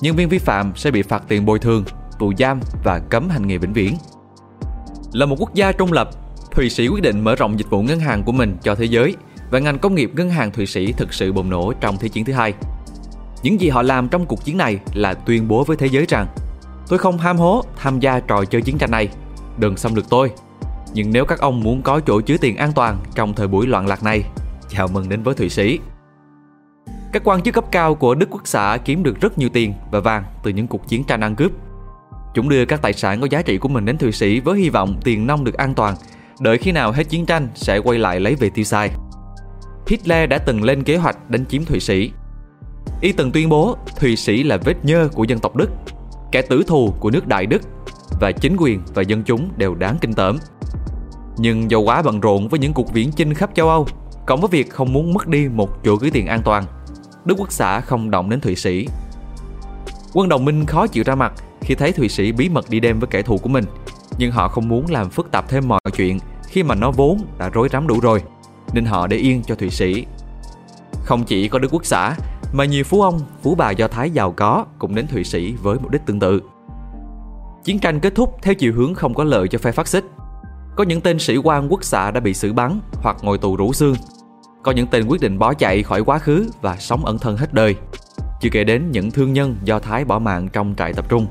Nhân 0.00 0.16
viên 0.16 0.28
vi 0.28 0.38
phạm 0.38 0.72
sẽ 0.76 0.90
bị 0.90 1.02
phạt 1.02 1.22
tiền 1.28 1.46
bồi 1.46 1.58
thường, 1.58 1.84
tù 2.18 2.32
giam 2.38 2.60
và 2.84 2.98
cấm 2.98 3.28
hành 3.28 3.46
nghề 3.46 3.58
vĩnh 3.58 3.72
viễn. 3.72 3.96
Là 5.12 5.26
một 5.26 5.36
quốc 5.38 5.54
gia 5.54 5.72
trung 5.72 5.92
lập, 5.92 6.10
Thụy 6.50 6.70
Sĩ 6.70 6.88
quyết 6.88 7.02
định 7.02 7.24
mở 7.24 7.34
rộng 7.34 7.58
dịch 7.58 7.70
vụ 7.70 7.82
ngân 7.82 8.00
hàng 8.00 8.22
của 8.22 8.32
mình 8.32 8.56
cho 8.62 8.74
thế 8.74 8.84
giới 8.84 9.16
và 9.50 9.58
ngành 9.58 9.78
công 9.78 9.94
nghiệp 9.94 10.10
ngân 10.14 10.30
hàng 10.30 10.50
Thụy 10.50 10.66
Sĩ 10.66 10.92
thực 10.92 11.14
sự 11.14 11.32
bùng 11.32 11.50
nổ 11.50 11.72
trong 11.80 11.96
Thế 11.96 12.08
chiến 12.08 12.24
thứ 12.24 12.32
hai. 12.32 12.54
Những 13.42 13.60
gì 13.60 13.68
họ 13.68 13.82
làm 13.82 14.08
trong 14.08 14.26
cuộc 14.26 14.44
chiến 14.44 14.56
này 14.56 14.78
là 14.94 15.14
tuyên 15.14 15.48
bố 15.48 15.64
với 15.64 15.76
thế 15.76 15.86
giới 15.86 16.06
rằng 16.08 16.26
Tôi 16.88 16.98
không 16.98 17.18
ham 17.18 17.36
hố 17.36 17.64
tham 17.76 18.00
gia 18.00 18.20
trò 18.20 18.44
chơi 18.44 18.62
chiến 18.62 18.78
tranh 18.78 18.90
này, 18.90 19.08
đừng 19.58 19.76
xâm 19.76 19.94
lược 19.94 20.08
tôi. 20.10 20.30
Nhưng 20.94 21.12
nếu 21.12 21.24
các 21.24 21.40
ông 21.40 21.60
muốn 21.60 21.82
có 21.82 22.00
chỗ 22.06 22.20
chứa 22.20 22.36
tiền 22.36 22.56
an 22.56 22.72
toàn 22.72 22.98
trong 23.14 23.34
thời 23.34 23.48
buổi 23.48 23.66
loạn 23.66 23.86
lạc 23.86 24.02
này, 24.02 24.24
chào 24.68 24.88
mừng 24.88 25.08
đến 25.08 25.22
với 25.22 25.34
Thụy 25.34 25.48
Sĩ. 25.48 25.78
Các 27.12 27.22
quan 27.24 27.42
chức 27.42 27.54
cấp 27.54 27.64
cao 27.72 27.94
của 27.94 28.14
Đức 28.14 28.28
Quốc 28.30 28.42
xã 28.44 28.78
kiếm 28.84 29.02
được 29.02 29.20
rất 29.20 29.38
nhiều 29.38 29.48
tiền 29.52 29.74
và 29.90 30.00
vàng 30.00 30.24
từ 30.42 30.50
những 30.50 30.66
cuộc 30.66 30.88
chiến 30.88 31.04
tranh 31.04 31.20
ăn 31.20 31.36
cướp. 31.36 31.52
Chúng 32.34 32.48
đưa 32.48 32.64
các 32.64 32.82
tài 32.82 32.92
sản 32.92 33.20
có 33.20 33.26
giá 33.30 33.42
trị 33.42 33.58
của 33.58 33.68
mình 33.68 33.84
đến 33.84 33.98
Thụy 33.98 34.12
Sĩ 34.12 34.40
với 34.40 34.58
hy 34.58 34.68
vọng 34.68 35.00
tiền 35.04 35.26
nông 35.26 35.44
được 35.44 35.54
an 35.54 35.74
toàn, 35.74 35.94
đợi 36.40 36.58
khi 36.58 36.72
nào 36.72 36.92
hết 36.92 37.08
chiến 37.08 37.26
tranh 37.26 37.48
sẽ 37.54 37.78
quay 37.78 37.98
lại 37.98 38.20
lấy 38.20 38.34
về 38.34 38.50
tiêu 38.50 38.64
xài. 38.64 38.90
Hitler 39.86 40.28
đã 40.28 40.38
từng 40.38 40.62
lên 40.62 40.82
kế 40.82 40.96
hoạch 40.96 41.30
đánh 41.30 41.46
chiếm 41.46 41.64
Thụy 41.64 41.80
Sĩ. 41.80 42.12
Y 43.00 43.12
từng 43.12 43.32
tuyên 43.32 43.48
bố 43.48 43.76
Thụy 44.00 44.16
Sĩ 44.16 44.42
là 44.42 44.56
vết 44.56 44.84
nhơ 44.84 45.08
của 45.12 45.24
dân 45.24 45.38
tộc 45.38 45.56
Đức, 45.56 45.70
kẻ 46.32 46.42
tử 46.42 46.62
thù 46.66 46.94
của 47.00 47.10
nước 47.10 47.26
Đại 47.26 47.46
Đức 47.46 47.62
và 48.20 48.32
chính 48.32 48.56
quyền 48.58 48.80
và 48.94 49.02
dân 49.02 49.22
chúng 49.22 49.50
đều 49.56 49.74
đáng 49.74 49.96
kinh 50.00 50.12
tởm. 50.12 50.38
Nhưng 51.38 51.70
do 51.70 51.78
quá 51.78 52.02
bận 52.02 52.20
rộn 52.20 52.48
với 52.48 52.60
những 52.60 52.72
cuộc 52.72 52.92
viễn 52.92 53.12
chinh 53.12 53.34
khắp 53.34 53.50
châu 53.54 53.68
Âu, 53.68 53.86
cộng 54.26 54.40
với 54.40 54.48
việc 54.48 54.70
không 54.70 54.92
muốn 54.92 55.14
mất 55.14 55.26
đi 55.26 55.48
một 55.48 55.84
chỗ 55.84 55.96
gửi 55.96 56.10
tiền 56.10 56.26
an 56.26 56.42
toàn, 56.44 56.64
Đức 57.24 57.34
Quốc 57.38 57.52
xã 57.52 57.80
không 57.80 58.10
động 58.10 58.30
đến 58.30 58.40
Thụy 58.40 58.56
Sĩ. 58.56 58.86
Quân 60.12 60.28
đồng 60.28 60.44
minh 60.44 60.66
khó 60.66 60.86
chịu 60.86 61.04
ra 61.06 61.14
mặt 61.14 61.32
khi 61.60 61.74
thấy 61.74 61.92
Thụy 61.92 62.08
Sĩ 62.08 62.32
bí 62.32 62.48
mật 62.48 62.70
đi 62.70 62.80
đêm 62.80 63.00
với 63.00 63.06
kẻ 63.06 63.22
thù 63.22 63.38
của 63.38 63.48
mình, 63.48 63.64
nhưng 64.18 64.32
họ 64.32 64.48
không 64.48 64.68
muốn 64.68 64.86
làm 64.88 65.10
phức 65.10 65.30
tạp 65.30 65.48
thêm 65.48 65.68
mọi 65.68 65.80
chuyện 65.96 66.18
khi 66.48 66.62
mà 66.62 66.74
nó 66.74 66.90
vốn 66.90 67.18
đã 67.38 67.48
rối 67.48 67.68
rắm 67.72 67.86
đủ 67.86 68.00
rồi, 68.00 68.22
nên 68.72 68.84
họ 68.84 69.06
để 69.06 69.16
yên 69.16 69.42
cho 69.42 69.54
Thụy 69.54 69.70
Sĩ. 69.70 70.06
Không 71.04 71.24
chỉ 71.24 71.48
có 71.48 71.58
Đức 71.58 71.68
Quốc 71.72 71.84
xã, 71.84 72.16
mà 72.52 72.64
nhiều 72.64 72.84
phú 72.84 73.02
ông, 73.02 73.20
phú 73.42 73.54
bà 73.54 73.70
Do 73.70 73.88
Thái 73.88 74.10
giàu 74.10 74.32
có 74.32 74.66
cũng 74.78 74.94
đến 74.94 75.06
Thụy 75.06 75.24
Sĩ 75.24 75.52
với 75.52 75.78
mục 75.82 75.90
đích 75.90 76.06
tương 76.06 76.20
tự. 76.20 76.42
Chiến 77.64 77.78
tranh 77.78 78.00
kết 78.00 78.14
thúc 78.14 78.36
theo 78.42 78.54
chiều 78.54 78.72
hướng 78.72 78.94
không 78.94 79.14
có 79.14 79.24
lợi 79.24 79.48
cho 79.48 79.58
phe 79.58 79.72
phát 79.72 79.88
xít. 79.88 80.04
Có 80.76 80.84
những 80.84 81.00
tên 81.00 81.18
sĩ 81.18 81.36
quan 81.36 81.68
quốc 81.68 81.84
xạ 81.84 82.10
đã 82.10 82.20
bị 82.20 82.34
xử 82.34 82.52
bắn 82.52 82.80
hoặc 82.92 83.16
ngồi 83.22 83.38
tù 83.38 83.56
rũ 83.56 83.72
xương 83.72 83.94
có 84.64 84.72
những 84.72 84.86
tên 84.86 85.06
quyết 85.06 85.20
định 85.20 85.38
bỏ 85.38 85.54
chạy 85.54 85.82
khỏi 85.82 86.00
quá 86.00 86.18
khứ 86.18 86.50
và 86.60 86.76
sống 86.76 87.04
ẩn 87.04 87.18
thân 87.18 87.36
hết 87.36 87.54
đời. 87.54 87.76
Chưa 88.40 88.48
kể 88.52 88.64
đến 88.64 88.90
những 88.90 89.10
thương 89.10 89.32
nhân 89.32 89.56
do 89.64 89.78
Thái 89.78 90.04
bỏ 90.04 90.18
mạng 90.18 90.48
trong 90.52 90.74
trại 90.78 90.92
tập 90.92 91.08
trung. 91.08 91.26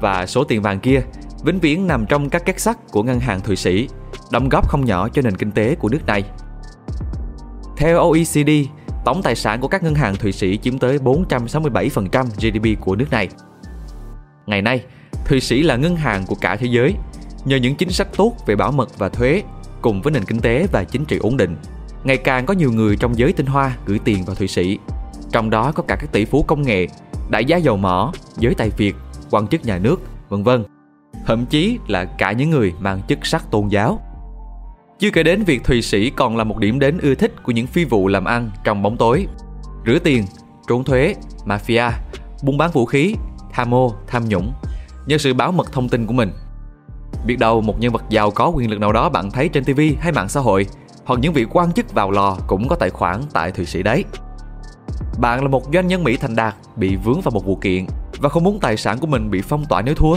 Và 0.00 0.26
số 0.26 0.44
tiền 0.44 0.62
vàng 0.62 0.80
kia 0.80 1.02
vĩnh 1.44 1.58
viễn 1.58 1.86
nằm 1.86 2.06
trong 2.06 2.28
các 2.28 2.44
két 2.44 2.60
sắt 2.60 2.76
của 2.90 3.02
ngân 3.02 3.20
hàng 3.20 3.40
Thụy 3.40 3.56
Sĩ, 3.56 3.88
đóng 4.30 4.48
góp 4.48 4.68
không 4.68 4.84
nhỏ 4.84 5.08
cho 5.08 5.22
nền 5.22 5.36
kinh 5.36 5.52
tế 5.52 5.74
của 5.74 5.88
nước 5.88 6.06
này. 6.06 6.22
Theo 7.76 7.98
OECD, 7.98 8.50
tổng 9.04 9.22
tài 9.22 9.34
sản 9.34 9.60
của 9.60 9.68
các 9.68 9.82
ngân 9.82 9.94
hàng 9.94 10.16
Thụy 10.16 10.32
Sĩ 10.32 10.56
chiếm 10.56 10.78
tới 10.78 10.98
467% 10.98 12.24
GDP 12.24 12.80
của 12.80 12.96
nước 12.96 13.10
này. 13.10 13.28
Ngày 14.46 14.62
nay, 14.62 14.84
Thụy 15.24 15.40
Sĩ 15.40 15.62
là 15.62 15.76
ngân 15.76 15.96
hàng 15.96 16.24
của 16.26 16.36
cả 16.40 16.56
thế 16.56 16.66
giới. 16.66 16.94
Nhờ 17.44 17.56
những 17.56 17.74
chính 17.74 17.90
sách 17.90 18.08
tốt 18.16 18.32
về 18.46 18.56
bảo 18.56 18.72
mật 18.72 18.98
và 18.98 19.08
thuế, 19.08 19.42
cùng 19.82 20.02
với 20.02 20.12
nền 20.12 20.24
kinh 20.24 20.40
tế 20.40 20.66
và 20.72 20.84
chính 20.84 21.04
trị 21.04 21.18
ổn 21.18 21.36
định, 21.36 21.56
ngày 22.04 22.16
càng 22.16 22.46
có 22.46 22.54
nhiều 22.54 22.72
người 22.72 22.96
trong 22.96 23.18
giới 23.18 23.32
tinh 23.32 23.46
hoa 23.46 23.76
gửi 23.86 23.98
tiền 24.04 24.24
vào 24.24 24.34
Thụy 24.34 24.48
Sĩ. 24.48 24.78
Trong 25.32 25.50
đó 25.50 25.72
có 25.72 25.82
cả 25.88 25.96
các 25.96 26.12
tỷ 26.12 26.24
phú 26.24 26.44
công 26.48 26.62
nghệ, 26.62 26.86
đại 27.28 27.44
gia 27.44 27.56
dầu 27.56 27.76
mỏ, 27.76 28.12
giới 28.38 28.54
tài 28.54 28.70
Việt, 28.70 28.96
quan 29.30 29.46
chức 29.46 29.64
nhà 29.64 29.78
nước, 29.78 30.00
vân 30.28 30.42
vân. 30.42 30.64
Thậm 31.26 31.46
chí 31.46 31.78
là 31.88 32.04
cả 32.04 32.32
những 32.32 32.50
người 32.50 32.72
mang 32.80 33.00
chức 33.08 33.26
sắc 33.26 33.50
tôn 33.50 33.68
giáo. 33.68 34.00
Chưa 34.98 35.10
kể 35.10 35.22
đến 35.22 35.42
việc 35.44 35.64
Thụy 35.64 35.82
Sĩ 35.82 36.10
còn 36.10 36.36
là 36.36 36.44
một 36.44 36.58
điểm 36.58 36.78
đến 36.78 36.98
ưa 36.98 37.14
thích 37.14 37.42
của 37.42 37.52
những 37.52 37.66
phi 37.66 37.84
vụ 37.84 38.08
làm 38.08 38.24
ăn 38.24 38.50
trong 38.64 38.82
bóng 38.82 38.96
tối. 38.96 39.26
Rửa 39.86 39.98
tiền, 39.98 40.24
trốn 40.68 40.84
thuế, 40.84 41.14
mafia, 41.46 41.90
buôn 42.42 42.58
bán 42.58 42.70
vũ 42.70 42.86
khí, 42.86 43.14
tham 43.52 43.74
ô, 43.74 43.94
tham 44.06 44.28
nhũng 44.28 44.52
nhờ 45.06 45.18
sự 45.18 45.34
bảo 45.34 45.52
mật 45.52 45.72
thông 45.72 45.88
tin 45.88 46.06
của 46.06 46.12
mình. 46.12 46.32
Biết 47.26 47.38
đâu 47.38 47.60
một 47.60 47.80
nhân 47.80 47.92
vật 47.92 48.02
giàu 48.08 48.30
có 48.30 48.48
quyền 48.48 48.70
lực 48.70 48.80
nào 48.80 48.92
đó 48.92 49.08
bạn 49.08 49.30
thấy 49.30 49.48
trên 49.48 49.64
TV 49.64 49.80
hay 50.00 50.12
mạng 50.12 50.28
xã 50.28 50.40
hội 50.40 50.66
hoặc 51.04 51.20
những 51.20 51.32
vị 51.32 51.46
quan 51.50 51.72
chức 51.72 51.94
vào 51.94 52.10
lò 52.10 52.36
cũng 52.46 52.68
có 52.68 52.76
tài 52.76 52.90
khoản 52.90 53.20
tại 53.32 53.52
Thụy 53.52 53.66
Sĩ 53.66 53.82
đấy. 53.82 54.04
Bạn 55.18 55.42
là 55.42 55.48
một 55.48 55.62
doanh 55.72 55.86
nhân 55.86 56.04
Mỹ 56.04 56.16
thành 56.16 56.36
đạt 56.36 56.54
bị 56.76 56.96
vướng 56.96 57.20
vào 57.20 57.30
một 57.30 57.44
vụ 57.44 57.56
kiện 57.56 57.86
và 58.20 58.28
không 58.28 58.44
muốn 58.44 58.60
tài 58.60 58.76
sản 58.76 58.98
của 58.98 59.06
mình 59.06 59.30
bị 59.30 59.42
phong 59.42 59.64
tỏa 59.64 59.82
nếu 59.82 59.94
thua. 59.94 60.16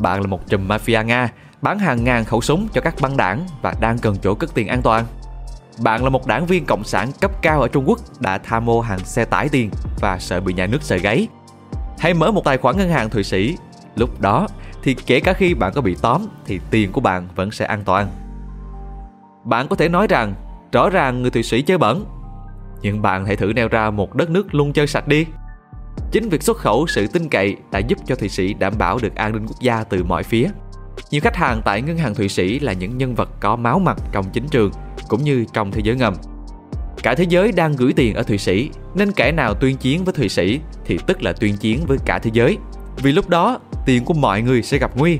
Bạn 0.00 0.20
là 0.20 0.26
một 0.26 0.48
trùm 0.48 0.68
mafia 0.68 1.04
Nga 1.04 1.28
bán 1.62 1.78
hàng 1.78 2.04
ngàn 2.04 2.24
khẩu 2.24 2.40
súng 2.40 2.68
cho 2.72 2.80
các 2.80 2.94
băng 3.00 3.16
đảng 3.16 3.46
và 3.62 3.74
đang 3.80 3.98
cần 3.98 4.16
chỗ 4.22 4.34
cất 4.34 4.54
tiền 4.54 4.68
an 4.68 4.82
toàn. 4.82 5.04
Bạn 5.80 6.04
là 6.04 6.10
một 6.10 6.26
đảng 6.26 6.46
viên 6.46 6.66
cộng 6.66 6.84
sản 6.84 7.12
cấp 7.20 7.30
cao 7.42 7.60
ở 7.60 7.68
Trung 7.68 7.84
Quốc 7.86 7.98
đã 8.20 8.38
tham 8.38 8.64
mô 8.64 8.80
hàng 8.80 8.98
xe 8.98 9.24
tải 9.24 9.48
tiền 9.48 9.70
và 10.00 10.18
sợ 10.18 10.40
bị 10.40 10.54
nhà 10.54 10.66
nước 10.66 10.82
sờ 10.82 10.96
gáy. 10.96 11.28
Hay 11.98 12.14
mở 12.14 12.30
một 12.30 12.44
tài 12.44 12.58
khoản 12.58 12.76
ngân 12.76 12.90
hàng 12.90 13.10
Thụy 13.10 13.24
Sĩ, 13.24 13.56
lúc 13.96 14.20
đó 14.20 14.46
thì 14.88 14.94
kể 15.06 15.20
cả 15.20 15.32
khi 15.32 15.54
bạn 15.54 15.72
có 15.74 15.80
bị 15.80 15.96
tóm 16.02 16.22
thì 16.46 16.60
tiền 16.70 16.92
của 16.92 17.00
bạn 17.00 17.28
vẫn 17.34 17.50
sẽ 17.50 17.64
an 17.64 17.82
toàn. 17.84 18.08
Bạn 19.44 19.68
có 19.68 19.76
thể 19.76 19.88
nói 19.88 20.06
rằng 20.06 20.34
rõ 20.72 20.90
ràng 20.90 21.22
người 21.22 21.30
Thụy 21.30 21.42
Sĩ 21.42 21.62
chơi 21.62 21.78
bẩn, 21.78 22.04
nhưng 22.82 23.02
bạn 23.02 23.26
hãy 23.26 23.36
thử 23.36 23.52
nêu 23.52 23.68
ra 23.68 23.90
một 23.90 24.14
đất 24.14 24.30
nước 24.30 24.54
luôn 24.54 24.72
chơi 24.72 24.86
sạch 24.86 25.08
đi. 25.08 25.26
Chính 26.10 26.28
việc 26.28 26.42
xuất 26.42 26.56
khẩu 26.56 26.86
sự 26.86 27.06
tin 27.06 27.28
cậy 27.28 27.56
đã 27.72 27.78
giúp 27.78 27.98
cho 28.06 28.14
Thụy 28.14 28.28
Sĩ 28.28 28.54
đảm 28.54 28.72
bảo 28.78 28.98
được 29.02 29.14
an 29.14 29.32
ninh 29.32 29.46
quốc 29.46 29.60
gia 29.60 29.84
từ 29.84 30.04
mọi 30.04 30.22
phía. 30.22 30.48
Nhiều 31.10 31.20
khách 31.20 31.36
hàng 31.36 31.62
tại 31.64 31.82
ngân 31.82 31.98
hàng 31.98 32.14
Thụy 32.14 32.28
Sĩ 32.28 32.60
là 32.60 32.72
những 32.72 32.98
nhân 32.98 33.14
vật 33.14 33.30
có 33.40 33.56
máu 33.56 33.78
mặt 33.78 33.96
trong 34.12 34.24
chính 34.32 34.48
trường 34.48 34.70
cũng 35.08 35.24
như 35.24 35.44
trong 35.52 35.70
thế 35.70 35.80
giới 35.84 35.96
ngầm. 35.96 36.14
Cả 37.02 37.14
thế 37.14 37.24
giới 37.28 37.52
đang 37.52 37.76
gửi 37.76 37.92
tiền 37.92 38.14
ở 38.14 38.22
Thụy 38.22 38.38
Sĩ, 38.38 38.70
nên 38.94 39.12
kẻ 39.12 39.32
nào 39.32 39.54
tuyên 39.54 39.76
chiến 39.76 40.04
với 40.04 40.14
Thụy 40.14 40.28
Sĩ 40.28 40.60
thì 40.84 40.98
tức 41.06 41.22
là 41.22 41.32
tuyên 41.32 41.56
chiến 41.56 41.80
với 41.86 41.98
cả 42.04 42.18
thế 42.18 42.30
giới. 42.34 42.58
Vì 42.96 43.12
lúc 43.12 43.28
đó, 43.28 43.58
tiền 43.88 44.04
của 44.04 44.14
mọi 44.14 44.42
người 44.42 44.62
sẽ 44.62 44.78
gặp 44.78 44.90
nguy. 44.96 45.18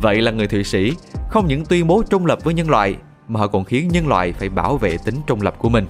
Vậy 0.00 0.20
là 0.20 0.30
người 0.30 0.46
Thụy 0.46 0.64
Sĩ 0.64 0.92
không 1.28 1.46
những 1.46 1.64
tuyên 1.64 1.86
bố 1.86 2.02
trung 2.10 2.26
lập 2.26 2.38
với 2.44 2.54
nhân 2.54 2.70
loại 2.70 2.96
mà 3.28 3.40
họ 3.40 3.46
còn 3.46 3.64
khiến 3.64 3.88
nhân 3.88 4.08
loại 4.08 4.32
phải 4.32 4.48
bảo 4.48 4.76
vệ 4.76 4.96
tính 5.04 5.14
trung 5.26 5.42
lập 5.42 5.54
của 5.58 5.68
mình. 5.68 5.86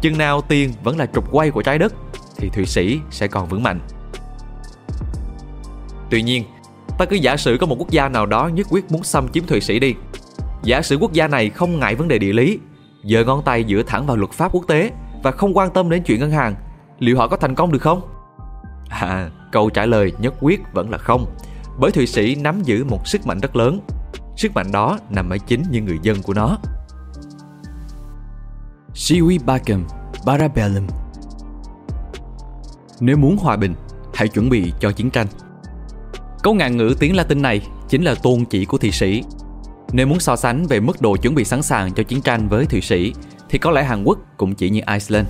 Chừng 0.00 0.18
nào 0.18 0.40
tiền 0.40 0.72
vẫn 0.84 0.98
là 0.98 1.06
trục 1.06 1.32
quay 1.32 1.50
của 1.50 1.62
trái 1.62 1.78
đất 1.78 1.94
thì 2.36 2.48
Thụy 2.48 2.66
Sĩ 2.66 3.00
sẽ 3.10 3.26
còn 3.26 3.48
vững 3.48 3.62
mạnh. 3.62 3.80
Tuy 6.10 6.22
nhiên, 6.22 6.44
ta 6.98 7.04
cứ 7.04 7.16
giả 7.16 7.36
sử 7.36 7.56
có 7.60 7.66
một 7.66 7.76
quốc 7.78 7.90
gia 7.90 8.08
nào 8.08 8.26
đó 8.26 8.48
nhất 8.48 8.66
quyết 8.70 8.92
muốn 8.92 9.04
xâm 9.04 9.28
chiếm 9.28 9.46
Thụy 9.46 9.60
Sĩ 9.60 9.78
đi. 9.78 9.94
Giả 10.62 10.82
sử 10.82 10.96
quốc 10.96 11.12
gia 11.12 11.28
này 11.28 11.50
không 11.50 11.80
ngại 11.80 11.94
vấn 11.94 12.08
đề 12.08 12.18
địa 12.18 12.32
lý, 12.32 12.58
giơ 13.02 13.24
ngón 13.24 13.42
tay 13.44 13.64
dựa 13.68 13.82
thẳng 13.86 14.06
vào 14.06 14.16
luật 14.16 14.32
pháp 14.32 14.52
quốc 14.52 14.64
tế 14.68 14.90
và 15.22 15.30
không 15.30 15.56
quan 15.56 15.70
tâm 15.70 15.90
đến 15.90 16.02
chuyện 16.02 16.20
ngân 16.20 16.30
hàng, 16.30 16.54
liệu 16.98 17.18
họ 17.18 17.28
có 17.28 17.36
thành 17.36 17.54
công 17.54 17.72
được 17.72 17.82
không? 17.82 18.00
À, 18.88 19.30
câu 19.54 19.70
trả 19.70 19.86
lời 19.86 20.12
nhất 20.18 20.34
quyết 20.40 20.60
vẫn 20.72 20.90
là 20.90 20.98
không, 20.98 21.26
bởi 21.78 21.90
Thụy 21.90 22.06
Sĩ 22.06 22.34
nắm 22.34 22.62
giữ 22.62 22.84
một 22.84 23.08
sức 23.08 23.26
mạnh 23.26 23.40
rất 23.40 23.56
lớn. 23.56 23.80
Sức 24.36 24.52
mạnh 24.54 24.72
đó 24.72 24.98
nằm 25.10 25.30
ở 25.30 25.38
chính 25.38 25.62
những 25.70 25.84
người 25.84 25.98
dân 26.02 26.22
của 26.22 26.34
nó. 26.34 26.58
Siwi 28.94 29.38
bakem 29.46 29.84
Barabellum 30.26 30.86
Nếu 33.00 33.16
muốn 33.16 33.36
hòa 33.36 33.56
bình, 33.56 33.74
hãy 34.14 34.28
chuẩn 34.28 34.48
bị 34.50 34.72
cho 34.80 34.92
chiến 34.92 35.10
tranh. 35.10 35.26
Câu 36.42 36.54
ngạn 36.54 36.76
ngữ 36.76 36.94
tiếng 36.98 37.16
Latin 37.16 37.42
này 37.42 37.66
chính 37.88 38.02
là 38.02 38.14
tôn 38.14 38.44
chỉ 38.44 38.64
của 38.64 38.78
Thụy 38.78 38.90
Sĩ. 38.90 39.22
Nếu 39.92 40.06
muốn 40.06 40.20
so 40.20 40.36
sánh 40.36 40.66
về 40.66 40.80
mức 40.80 41.00
độ 41.00 41.16
chuẩn 41.16 41.34
bị 41.34 41.44
sẵn 41.44 41.62
sàng 41.62 41.92
cho 41.92 42.02
chiến 42.02 42.22
tranh 42.22 42.48
với 42.48 42.66
Thụy 42.66 42.80
Sĩ, 42.80 43.14
thì 43.48 43.58
có 43.58 43.70
lẽ 43.70 43.84
Hàn 43.84 44.04
Quốc 44.04 44.18
cũng 44.36 44.54
chỉ 44.54 44.70
như 44.70 44.80
Iceland. 44.92 45.28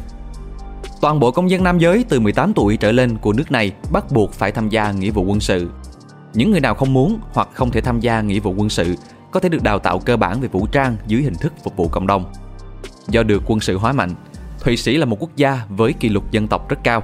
Toàn 1.01 1.21
bộ 1.21 1.31
công 1.31 1.51
dân 1.51 1.65
nam 1.65 1.79
giới 1.79 2.05
từ 2.09 2.21
18 2.21 2.53
tuổi 2.55 2.77
trở 2.77 2.93
lên 2.93 3.19
của 3.19 3.33
nước 3.33 3.51
này 3.51 3.73
bắt 3.93 4.05
buộc 4.11 4.33
phải 4.33 4.53
tham 4.53 4.69
gia 4.69 4.93
nghĩa 4.93 5.11
vụ 5.11 5.23
quân 5.23 5.41
sự. 5.41 5.71
Những 6.35 6.51
người 6.51 6.61
nào 6.61 6.75
không 6.75 6.93
muốn 6.93 7.19
hoặc 7.33 7.49
không 7.53 7.71
thể 7.71 7.81
tham 7.81 8.01
gia 8.01 8.21
nghĩa 8.21 8.41
vụ 8.41 8.55
quân 8.57 8.69
sự 8.69 8.95
có 9.31 9.41
thể 9.41 9.49
được 9.49 9.63
đào 9.63 9.79
tạo 9.79 9.99
cơ 9.99 10.17
bản 10.17 10.41
về 10.41 10.49
vũ 10.49 10.67
trang 10.67 10.97
dưới 11.07 11.23
hình 11.23 11.35
thức 11.35 11.53
phục 11.65 11.77
vụ 11.77 11.89
cộng 11.89 12.07
đồng. 12.07 12.33
Do 13.09 13.23
được 13.23 13.43
quân 13.47 13.61
sự 13.61 13.79
hóa 13.79 13.93
mạnh, 13.93 14.15
Thụy 14.61 14.77
Sĩ 14.77 14.97
là 14.97 15.07
một 15.07 15.17
quốc 15.21 15.37
gia 15.37 15.61
với 15.69 15.93
kỷ 15.93 16.09
luật 16.09 16.25
dân 16.31 16.49
tộc 16.49 16.69
rất 16.69 16.79
cao. 16.85 17.03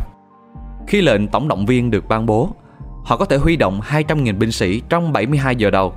Khi 0.87 1.01
lệnh 1.01 1.29
tổng 1.29 1.49
động 1.49 1.67
viên 1.67 1.91
được 1.91 2.09
ban 2.09 2.27
bố, 2.27 2.51
họ 3.05 3.17
có 3.17 3.25
thể 3.25 3.37
huy 3.37 3.57
động 3.57 3.81
200.000 3.81 4.39
binh 4.39 4.53
sĩ 4.53 4.83
trong 4.89 5.13
72 5.13 5.57
giờ 5.57 5.71
đầu. 5.71 5.95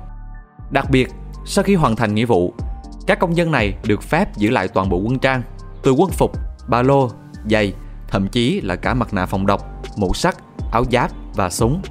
Đặc 0.70 0.90
biệt, 0.90 1.08
sau 1.44 1.64
khi 1.64 1.74
hoàn 1.74 1.96
thành 1.96 2.14
nghĩa 2.14 2.24
vụ, 2.24 2.54
các 3.06 3.18
công 3.18 3.36
dân 3.36 3.50
này 3.50 3.74
được 3.84 4.02
phép 4.02 4.36
giữ 4.36 4.50
lại 4.50 4.68
toàn 4.68 4.88
bộ 4.88 4.96
quân 4.96 5.18
trang, 5.18 5.42
từ 5.82 5.92
quân 5.92 6.10
phục, 6.10 6.32
ba 6.68 6.82
lô, 6.82 7.10
giày, 7.50 7.72
thậm 8.14 8.28
chí 8.28 8.60
là 8.60 8.76
cả 8.76 8.94
mặt 8.94 9.14
nạ 9.14 9.26
phòng 9.26 9.46
độc, 9.46 9.62
mũ 9.96 10.14
sắt, 10.14 10.36
áo 10.72 10.84
giáp 10.92 11.10
và 11.34 11.50
súng. 11.50 11.82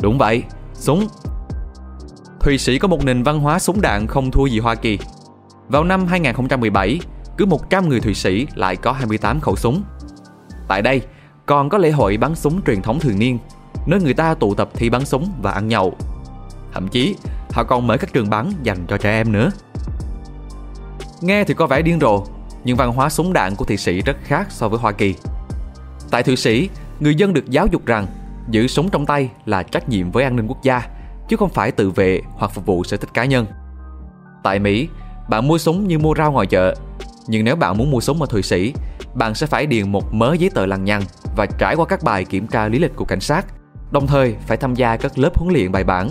Đúng 0.00 0.18
vậy, 0.18 0.42
súng. 0.74 1.08
Thụy 2.40 2.58
Sĩ 2.58 2.78
có 2.78 2.88
một 2.88 3.04
nền 3.04 3.22
văn 3.22 3.40
hóa 3.40 3.58
súng 3.58 3.80
đạn 3.80 4.06
không 4.06 4.30
thua 4.30 4.46
gì 4.46 4.58
Hoa 4.58 4.74
Kỳ. 4.74 4.98
Vào 5.68 5.84
năm 5.84 6.06
2017, 6.06 7.00
cứ 7.36 7.46
100 7.46 7.88
người 7.88 8.00
Thụy 8.00 8.14
Sĩ 8.14 8.46
lại 8.54 8.76
có 8.76 8.92
28 8.92 9.40
khẩu 9.40 9.56
súng. 9.56 9.82
Tại 10.68 10.82
đây, 10.82 11.02
còn 11.46 11.68
có 11.68 11.78
lễ 11.78 11.90
hội 11.90 12.16
bắn 12.16 12.34
súng 12.34 12.62
truyền 12.66 12.82
thống 12.82 13.00
thường 13.00 13.18
niên 13.18 13.38
nơi 13.86 14.00
người 14.00 14.14
ta 14.14 14.34
tụ 14.34 14.54
tập 14.54 14.68
thi 14.74 14.90
bắn 14.90 15.04
súng 15.04 15.32
và 15.42 15.50
ăn 15.52 15.68
nhậu. 15.68 15.96
Thậm 16.72 16.88
chí, 16.88 17.14
họ 17.50 17.64
còn 17.64 17.86
mở 17.86 17.96
các 17.96 18.12
trường 18.12 18.30
bắn 18.30 18.52
dành 18.62 18.86
cho 18.88 18.96
trẻ 18.98 19.12
em 19.12 19.32
nữa. 19.32 19.50
Nghe 21.20 21.44
thì 21.44 21.54
có 21.54 21.66
vẻ 21.66 21.82
điên 21.82 22.00
rồ, 22.00 22.24
nhưng 22.64 22.76
văn 22.76 22.92
hóa 22.92 23.08
súng 23.08 23.32
đạn 23.32 23.56
của 23.56 23.64
Thụy 23.64 23.76
Sĩ 23.76 24.00
rất 24.00 24.16
khác 24.22 24.46
so 24.50 24.68
với 24.68 24.78
Hoa 24.78 24.92
Kỳ. 24.92 25.14
Tại 26.10 26.22
Thụy 26.22 26.36
Sĩ, 26.36 26.68
người 27.00 27.14
dân 27.14 27.32
được 27.32 27.50
giáo 27.50 27.66
dục 27.66 27.86
rằng 27.86 28.06
giữ 28.50 28.66
súng 28.66 28.90
trong 28.90 29.06
tay 29.06 29.30
là 29.46 29.62
trách 29.62 29.88
nhiệm 29.88 30.10
với 30.10 30.24
an 30.24 30.36
ninh 30.36 30.46
quốc 30.46 30.62
gia, 30.62 30.82
chứ 31.28 31.36
không 31.36 31.50
phải 31.50 31.70
tự 31.70 31.90
vệ 31.90 32.20
hoặc 32.34 32.52
phục 32.54 32.66
vụ 32.66 32.84
sở 32.84 32.96
thích 32.96 33.14
cá 33.14 33.24
nhân. 33.24 33.46
Tại 34.42 34.58
Mỹ, 34.58 34.88
bạn 35.28 35.48
mua 35.48 35.58
súng 35.58 35.88
như 35.88 35.98
mua 35.98 36.14
rau 36.18 36.32
ngoài 36.32 36.46
chợ, 36.46 36.74
nhưng 37.26 37.44
nếu 37.44 37.56
bạn 37.56 37.78
muốn 37.78 37.90
mua 37.90 38.00
súng 38.00 38.20
ở 38.20 38.26
Thụy 38.30 38.42
Sĩ, 38.42 38.72
bạn 39.14 39.34
sẽ 39.34 39.46
phải 39.46 39.66
điền 39.66 39.92
một 39.92 40.14
mớ 40.14 40.34
giấy 40.34 40.50
tờ 40.54 40.66
lằng 40.66 40.84
nhằng 40.84 41.02
và 41.36 41.46
trải 41.46 41.74
qua 41.76 41.86
các 41.86 42.02
bài 42.02 42.24
kiểm 42.24 42.46
tra 42.46 42.68
lý 42.68 42.78
lịch 42.78 42.96
của 42.96 43.04
cảnh 43.04 43.20
sát 43.20 43.46
đồng 43.90 44.06
thời 44.06 44.36
phải 44.46 44.56
tham 44.56 44.74
gia 44.74 44.96
các 44.96 45.18
lớp 45.18 45.38
huấn 45.38 45.52
luyện 45.52 45.72
bài 45.72 45.84
bản. 45.84 46.10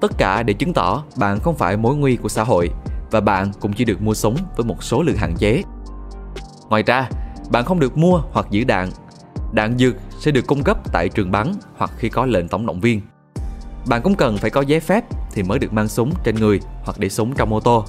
Tất 0.00 0.12
cả 0.18 0.42
để 0.42 0.54
chứng 0.54 0.72
tỏ 0.72 1.04
bạn 1.18 1.40
không 1.40 1.54
phải 1.54 1.76
mối 1.76 1.96
nguy 1.96 2.16
của 2.16 2.28
xã 2.28 2.44
hội 2.44 2.70
và 3.10 3.20
bạn 3.20 3.50
cũng 3.60 3.72
chỉ 3.72 3.84
được 3.84 4.02
mua 4.02 4.14
súng 4.14 4.36
với 4.56 4.66
một 4.66 4.82
số 4.82 5.02
lượng 5.02 5.16
hạn 5.16 5.34
chế. 5.38 5.62
Ngoài 6.68 6.82
ra, 6.82 7.08
bạn 7.50 7.64
không 7.64 7.80
được 7.80 7.96
mua 7.96 8.22
hoặc 8.32 8.46
giữ 8.50 8.64
đạn. 8.64 8.90
Đạn 9.52 9.78
dược 9.78 9.94
sẽ 10.18 10.30
được 10.30 10.46
cung 10.46 10.62
cấp 10.62 10.78
tại 10.92 11.08
trường 11.08 11.30
bắn 11.30 11.52
hoặc 11.76 11.90
khi 11.98 12.08
có 12.08 12.26
lệnh 12.26 12.48
tổng 12.48 12.66
động 12.66 12.80
viên. 12.80 13.00
Bạn 13.88 14.02
cũng 14.02 14.14
cần 14.14 14.38
phải 14.38 14.50
có 14.50 14.60
giấy 14.60 14.80
phép 14.80 15.04
thì 15.32 15.42
mới 15.42 15.58
được 15.58 15.72
mang 15.72 15.88
súng 15.88 16.12
trên 16.24 16.34
người 16.34 16.60
hoặc 16.84 16.98
để 16.98 17.08
súng 17.08 17.34
trong 17.34 17.52
ô 17.52 17.60
tô. 17.60 17.84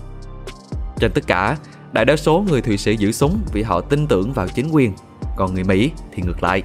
Trên 0.99 1.11
tất 1.11 1.27
cả, 1.27 1.57
đại 1.91 2.05
đa 2.05 2.15
số 2.15 2.45
người 2.49 2.61
Thụy 2.61 2.77
Sĩ 2.77 2.95
giữ 2.97 3.11
súng 3.11 3.39
vì 3.53 3.63
họ 3.63 3.81
tin 3.81 4.07
tưởng 4.07 4.33
vào 4.33 4.47
chính 4.47 4.69
quyền, 4.71 4.93
còn 5.37 5.53
người 5.53 5.63
Mỹ 5.63 5.91
thì 6.11 6.23
ngược 6.25 6.43
lại. 6.43 6.63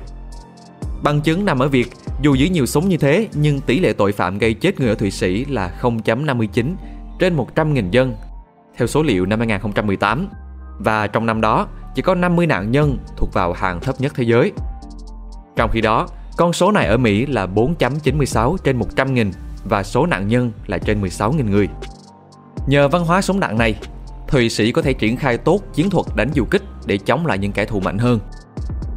Bằng 1.03 1.21
chứng 1.21 1.45
nằm 1.45 1.59
ở 1.59 1.69
việc 1.69 1.89
dù 2.23 2.35
giữ 2.35 2.47
nhiều 2.47 2.67
súng 2.67 2.89
như 2.89 2.97
thế 2.97 3.29
nhưng 3.35 3.61
tỷ 3.61 3.79
lệ 3.81 3.93
tội 3.93 4.13
phạm 4.13 4.39
gây 4.39 4.55
chết 4.55 4.81
người 4.81 4.89
ở 4.89 4.95
Thụy 4.95 5.11
Sĩ 5.11 5.45
là 5.45 5.73
0.59 5.81 6.75
trên 7.19 7.37
100.000 7.37 7.91
dân 7.91 8.15
theo 8.77 8.87
số 8.87 9.03
liệu 9.03 9.27
năm 9.27 9.39
2018 9.39 10.29
và 10.79 11.07
trong 11.07 11.27
năm 11.27 11.41
đó 11.41 11.69
chỉ 11.95 12.03
có 12.03 12.15
50 12.15 12.47
nạn 12.47 12.71
nhân 12.71 12.99
thuộc 13.17 13.33
vào 13.33 13.53
hàng 13.53 13.81
thấp 13.81 14.01
nhất 14.01 14.13
thế 14.17 14.25
giới. 14.25 14.53
Trong 15.57 15.71
khi 15.71 15.81
đó, 15.81 16.09
con 16.37 16.53
số 16.53 16.73
này 16.73 16.87
ở 16.87 16.97
Mỹ 16.97 17.27
là 17.27 17.47
4.96 17.47 18.57
trên 18.57 18.79
100.000 18.79 19.33
và 19.65 19.83
số 19.83 20.07
nạn 20.07 20.29
nhân 20.29 20.53
là 20.67 20.79
trên 20.79 21.03
16.000 21.03 21.51
người. 21.51 21.69
Nhờ 22.67 22.89
văn 22.89 23.05
hóa 23.05 23.23
súng 23.23 23.41
đạn 23.41 23.59
này, 23.59 23.75
Thụy 24.29 24.49
Sĩ 24.49 24.73
có 24.73 24.83
thể 24.83 24.93
triển 24.93 25.17
khai 25.17 25.39
tốt 25.39 25.61
chiến 25.75 25.91
thuật 25.91 26.07
đánh 26.17 26.31
du 26.35 26.45
kích 26.45 26.63
để 26.87 26.99
chống 26.99 27.27
lại 27.27 27.39
những 27.39 27.53
kẻ 27.53 27.65
thù 27.65 27.81
mạnh 27.81 27.99
hơn. 27.99 28.19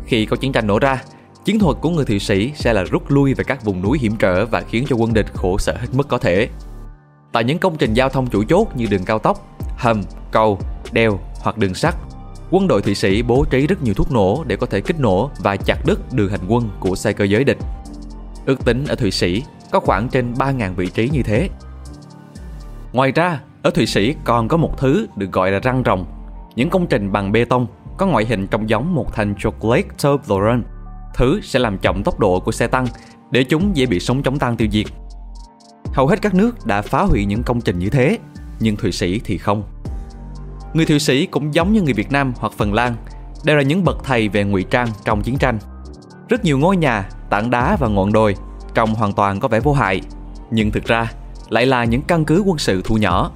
Khi 0.06 0.26
có 0.26 0.36
chiến 0.36 0.52
tranh 0.52 0.68
nổ 0.68 0.80
ra, 0.80 1.02
Chiến 1.46 1.60
thuật 1.60 1.78
của 1.82 1.90
người 1.90 2.06
Thụy 2.06 2.20
Sĩ 2.20 2.52
sẽ 2.56 2.74
là 2.74 2.84
rút 2.84 3.12
lui 3.12 3.34
về 3.34 3.44
các 3.44 3.64
vùng 3.64 3.82
núi 3.82 4.00
hiểm 4.02 4.16
trở 4.20 4.46
và 4.46 4.62
khiến 4.62 4.86
cho 4.90 4.96
quân 4.96 5.14
địch 5.14 5.34
khổ 5.34 5.58
sở 5.58 5.74
hết 5.80 5.88
mức 5.94 6.08
có 6.08 6.18
thể. 6.18 6.50
Tại 7.32 7.44
những 7.44 7.60
công 7.60 7.78
trình 7.78 7.94
giao 7.94 8.10
thông 8.10 8.28
chủ 8.28 8.44
chốt 8.50 8.68
như 8.76 8.86
đường 8.86 9.06
cao 9.06 9.20
tốc, 9.20 9.58
hầm, 9.78 10.04
cầu, 10.32 10.60
đèo 10.92 11.20
hoặc 11.42 11.58
đường 11.58 11.74
sắt, 11.74 11.96
quân 12.52 12.68
đội 12.68 12.82
Thụy 12.82 12.96
Sĩ 12.96 13.22
bố 13.22 13.46
trí 13.50 13.68
rất 13.68 13.84
nhiều 13.84 13.94
thuốc 13.94 14.12
nổ 14.12 14.44
để 14.48 14.56
có 14.56 14.68
thể 14.68 14.82
kích 14.82 15.00
nổ 15.00 15.30
và 15.40 15.56
chặt 15.56 15.86
đứt 15.86 16.14
đường 16.14 16.30
hành 16.30 16.48
quân 16.48 16.70
của 16.80 16.96
xe 16.96 17.14
cơ 17.14 17.24
giới 17.24 17.44
địch. 17.44 17.58
ước 18.46 18.66
tính 18.66 18.86
ở 18.88 18.96
Thụy 18.96 19.12
Sĩ 19.12 19.44
có 19.72 19.80
khoảng 19.80 20.10
trên 20.10 20.34
3.000 20.34 20.74
vị 20.74 20.88
trí 20.88 21.10
như 21.10 21.24
thế. 21.24 21.50
Ngoài 22.94 23.12
ra, 23.12 23.42
ở 23.64 23.70
Thụy 23.70 23.86
Sĩ 23.86 24.16
còn 24.24 24.48
có 24.48 24.58
một 24.58 24.78
thứ 24.78 25.08
được 25.16 25.32
gọi 25.32 25.52
là 25.52 25.60
răng 25.60 25.84
rồng, 25.86 26.06
những 26.56 26.70
công 26.70 26.88
trình 26.88 27.12
bằng 27.12 27.32
bê 27.32 27.46
tông 27.46 27.68
có 27.98 28.06
ngoại 28.06 28.26
hình 28.26 28.48
trông 28.48 28.70
giống 28.70 28.96
một 28.96 29.14
thành 29.14 29.36
chocolate 29.40 29.88
Toblerone. 30.04 30.62
Thứ 31.16 31.42
sẽ 31.44 31.60
làm 31.60 31.78
chậm 31.78 32.04
tốc 32.04 32.20
độ 32.20 32.40
của 32.40 32.52
xe 32.52 32.68
tăng 32.68 32.88
để 33.32 33.44
chúng 33.44 33.76
dễ 33.76 33.86
bị 33.86 34.00
sóng 34.00 34.24
chống 34.24 34.40
tăng 34.40 34.58
tiêu 34.58 34.68
diệt. 34.72 34.86
Hầu 35.94 36.08
hết 36.08 36.22
các 36.22 36.34
nước 36.34 36.66
đã 36.66 36.82
phá 36.82 37.02
hủy 37.02 37.26
những 37.26 37.44
công 37.44 37.62
trình 37.62 37.80
như 37.80 37.90
thế, 37.90 38.18
nhưng 38.60 38.76
Thụy 38.76 38.92
Sĩ 38.92 39.20
thì 39.20 39.38
không. 39.38 39.64
Người 40.76 40.86
Thụy 40.86 41.00
Sĩ 41.00 41.26
cũng 41.26 41.54
giống 41.54 41.74
như 41.74 41.82
người 41.82 41.94
Việt 41.94 42.12
Nam 42.12 42.34
hoặc 42.38 42.54
Phần 42.58 42.74
Lan, 42.74 42.96
đều 43.44 43.56
là 43.56 43.62
những 43.62 43.84
bậc 43.84 44.04
thầy 44.04 44.30
về 44.30 44.44
ngụy 44.44 44.64
trang 44.64 44.88
trong 45.06 45.22
chiến 45.22 45.38
tranh. 45.38 45.60
Rất 46.30 46.46
nhiều 46.46 46.58
ngôi 46.58 46.78
nhà, 46.78 47.10
tảng 47.30 47.50
đá 47.50 47.78
và 47.80 47.88
ngọn 47.88 48.14
đồi 48.14 48.36
trông 48.74 48.96
hoàn 48.96 49.14
toàn 49.14 49.40
có 49.40 49.48
vẻ 49.48 49.60
vô 49.60 49.74
hại, 49.74 50.02
nhưng 50.52 50.72
thực 50.72 50.86
ra 50.86 51.12
lại 51.50 51.66
là 51.66 51.84
những 51.84 52.02
căn 52.02 52.26
cứ 52.26 52.44
quân 52.46 52.58
sự 52.58 52.82
thu 52.86 52.98
nhỏ. 52.98 53.32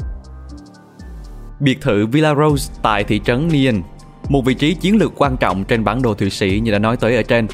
Biệt 1.59 1.81
thự 1.81 2.05
Villa 2.05 2.35
Rose 2.35 2.73
tại 2.81 3.03
thị 3.03 3.21
trấn 3.25 3.47
Nien, 3.47 3.81
một 4.29 4.45
vị 4.45 4.53
trí 4.53 4.73
chiến 4.73 4.97
lược 4.97 5.11
quan 5.17 5.37
trọng 5.37 5.63
trên 5.63 5.83
bản 5.83 6.01
đồ 6.01 6.13
Thụy 6.13 6.29
Sĩ 6.29 6.61
như 6.63 6.71
đã 6.71 6.79
nói 6.79 6.97
tới 6.97 7.15
ở 7.15 7.23
trên. 7.23 7.47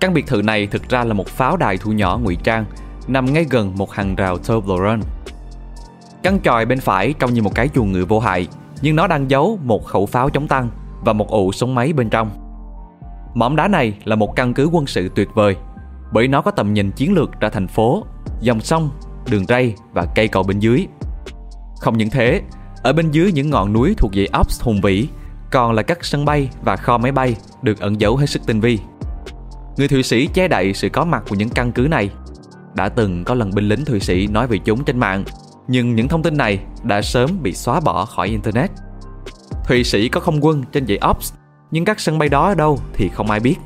Căn 0.00 0.14
biệt 0.14 0.26
thự 0.26 0.42
này 0.42 0.66
thực 0.66 0.88
ra 0.88 1.04
là 1.04 1.14
một 1.14 1.28
pháo 1.28 1.56
đài 1.56 1.78
thu 1.78 1.92
nhỏ 1.92 2.18
ngụy 2.18 2.36
trang 2.36 2.64
nằm 3.08 3.32
ngay 3.32 3.46
gần 3.50 3.74
một 3.76 3.92
hàng 3.92 4.14
rào 4.14 4.38
Toblerone. 4.38 5.02
Căn 6.22 6.40
tròi 6.44 6.66
bên 6.66 6.80
phải 6.80 7.14
trông 7.18 7.34
như 7.34 7.42
một 7.42 7.54
cái 7.54 7.68
chuồng 7.74 7.92
ngựa 7.92 8.04
vô 8.04 8.20
hại, 8.20 8.48
nhưng 8.82 8.96
nó 8.96 9.06
đang 9.06 9.30
giấu 9.30 9.58
một 9.64 9.84
khẩu 9.84 10.06
pháo 10.06 10.30
chống 10.30 10.48
tăng 10.48 10.70
và 11.04 11.12
một 11.12 11.28
ụ 11.28 11.52
súng 11.52 11.74
máy 11.74 11.92
bên 11.92 12.10
trong. 12.10 12.30
Mỏm 13.34 13.56
đá 13.56 13.68
này 13.68 13.98
là 14.04 14.16
một 14.16 14.36
căn 14.36 14.54
cứ 14.54 14.66
quân 14.72 14.86
sự 14.86 15.10
tuyệt 15.14 15.28
vời 15.34 15.56
bởi 16.12 16.28
nó 16.28 16.42
có 16.42 16.50
tầm 16.50 16.74
nhìn 16.74 16.90
chiến 16.90 17.12
lược 17.12 17.40
ra 17.40 17.48
thành 17.48 17.68
phố, 17.68 18.04
dòng 18.40 18.60
sông, 18.60 18.90
đường 19.30 19.46
ray 19.46 19.74
và 19.92 20.06
cây 20.14 20.28
cầu 20.28 20.42
bên 20.42 20.58
dưới. 20.58 20.86
Không 21.80 21.98
những 21.98 22.10
thế, 22.10 22.42
ở 22.82 22.92
bên 22.92 23.10
dưới 23.10 23.32
những 23.32 23.50
ngọn 23.50 23.72
núi 23.72 23.94
thuộc 23.98 24.10
dãy 24.14 24.26
Alps 24.26 24.62
hùng 24.62 24.80
vĩ 24.80 25.08
còn 25.50 25.72
là 25.72 25.82
các 25.82 26.04
sân 26.04 26.24
bay 26.24 26.50
và 26.62 26.76
kho 26.76 26.98
máy 26.98 27.12
bay 27.12 27.36
được 27.62 27.80
ẩn 27.80 28.00
giấu 28.00 28.16
hết 28.16 28.26
sức 28.26 28.42
tinh 28.46 28.60
vi. 28.60 28.78
Người 29.76 29.88
Thụy 29.88 30.02
Sĩ 30.02 30.26
che 30.26 30.48
đậy 30.48 30.74
sự 30.74 30.88
có 30.88 31.04
mặt 31.04 31.22
của 31.28 31.34
những 31.34 31.48
căn 31.48 31.72
cứ 31.72 31.82
này. 31.90 32.10
Đã 32.74 32.88
từng 32.88 33.24
có 33.24 33.34
lần 33.34 33.50
binh 33.54 33.68
lính 33.68 33.84
Thụy 33.84 34.00
Sĩ 34.00 34.26
nói 34.26 34.46
về 34.46 34.58
chúng 34.58 34.84
trên 34.84 34.98
mạng, 34.98 35.24
nhưng 35.68 35.94
những 35.94 36.08
thông 36.08 36.22
tin 36.22 36.36
này 36.36 36.58
đã 36.82 37.02
sớm 37.02 37.30
bị 37.42 37.52
xóa 37.52 37.80
bỏ 37.80 38.04
khỏi 38.04 38.28
Internet. 38.28 38.70
Thụy 39.64 39.84
Sĩ 39.84 40.08
có 40.08 40.20
không 40.20 40.44
quân 40.44 40.62
trên 40.72 40.86
dãy 40.86 40.96
Alps, 40.96 41.32
nhưng 41.70 41.84
các 41.84 42.00
sân 42.00 42.18
bay 42.18 42.28
đó 42.28 42.48
ở 42.48 42.54
đâu 42.54 42.78
thì 42.94 43.08
không 43.08 43.30
ai 43.30 43.40
biết. 43.40 43.56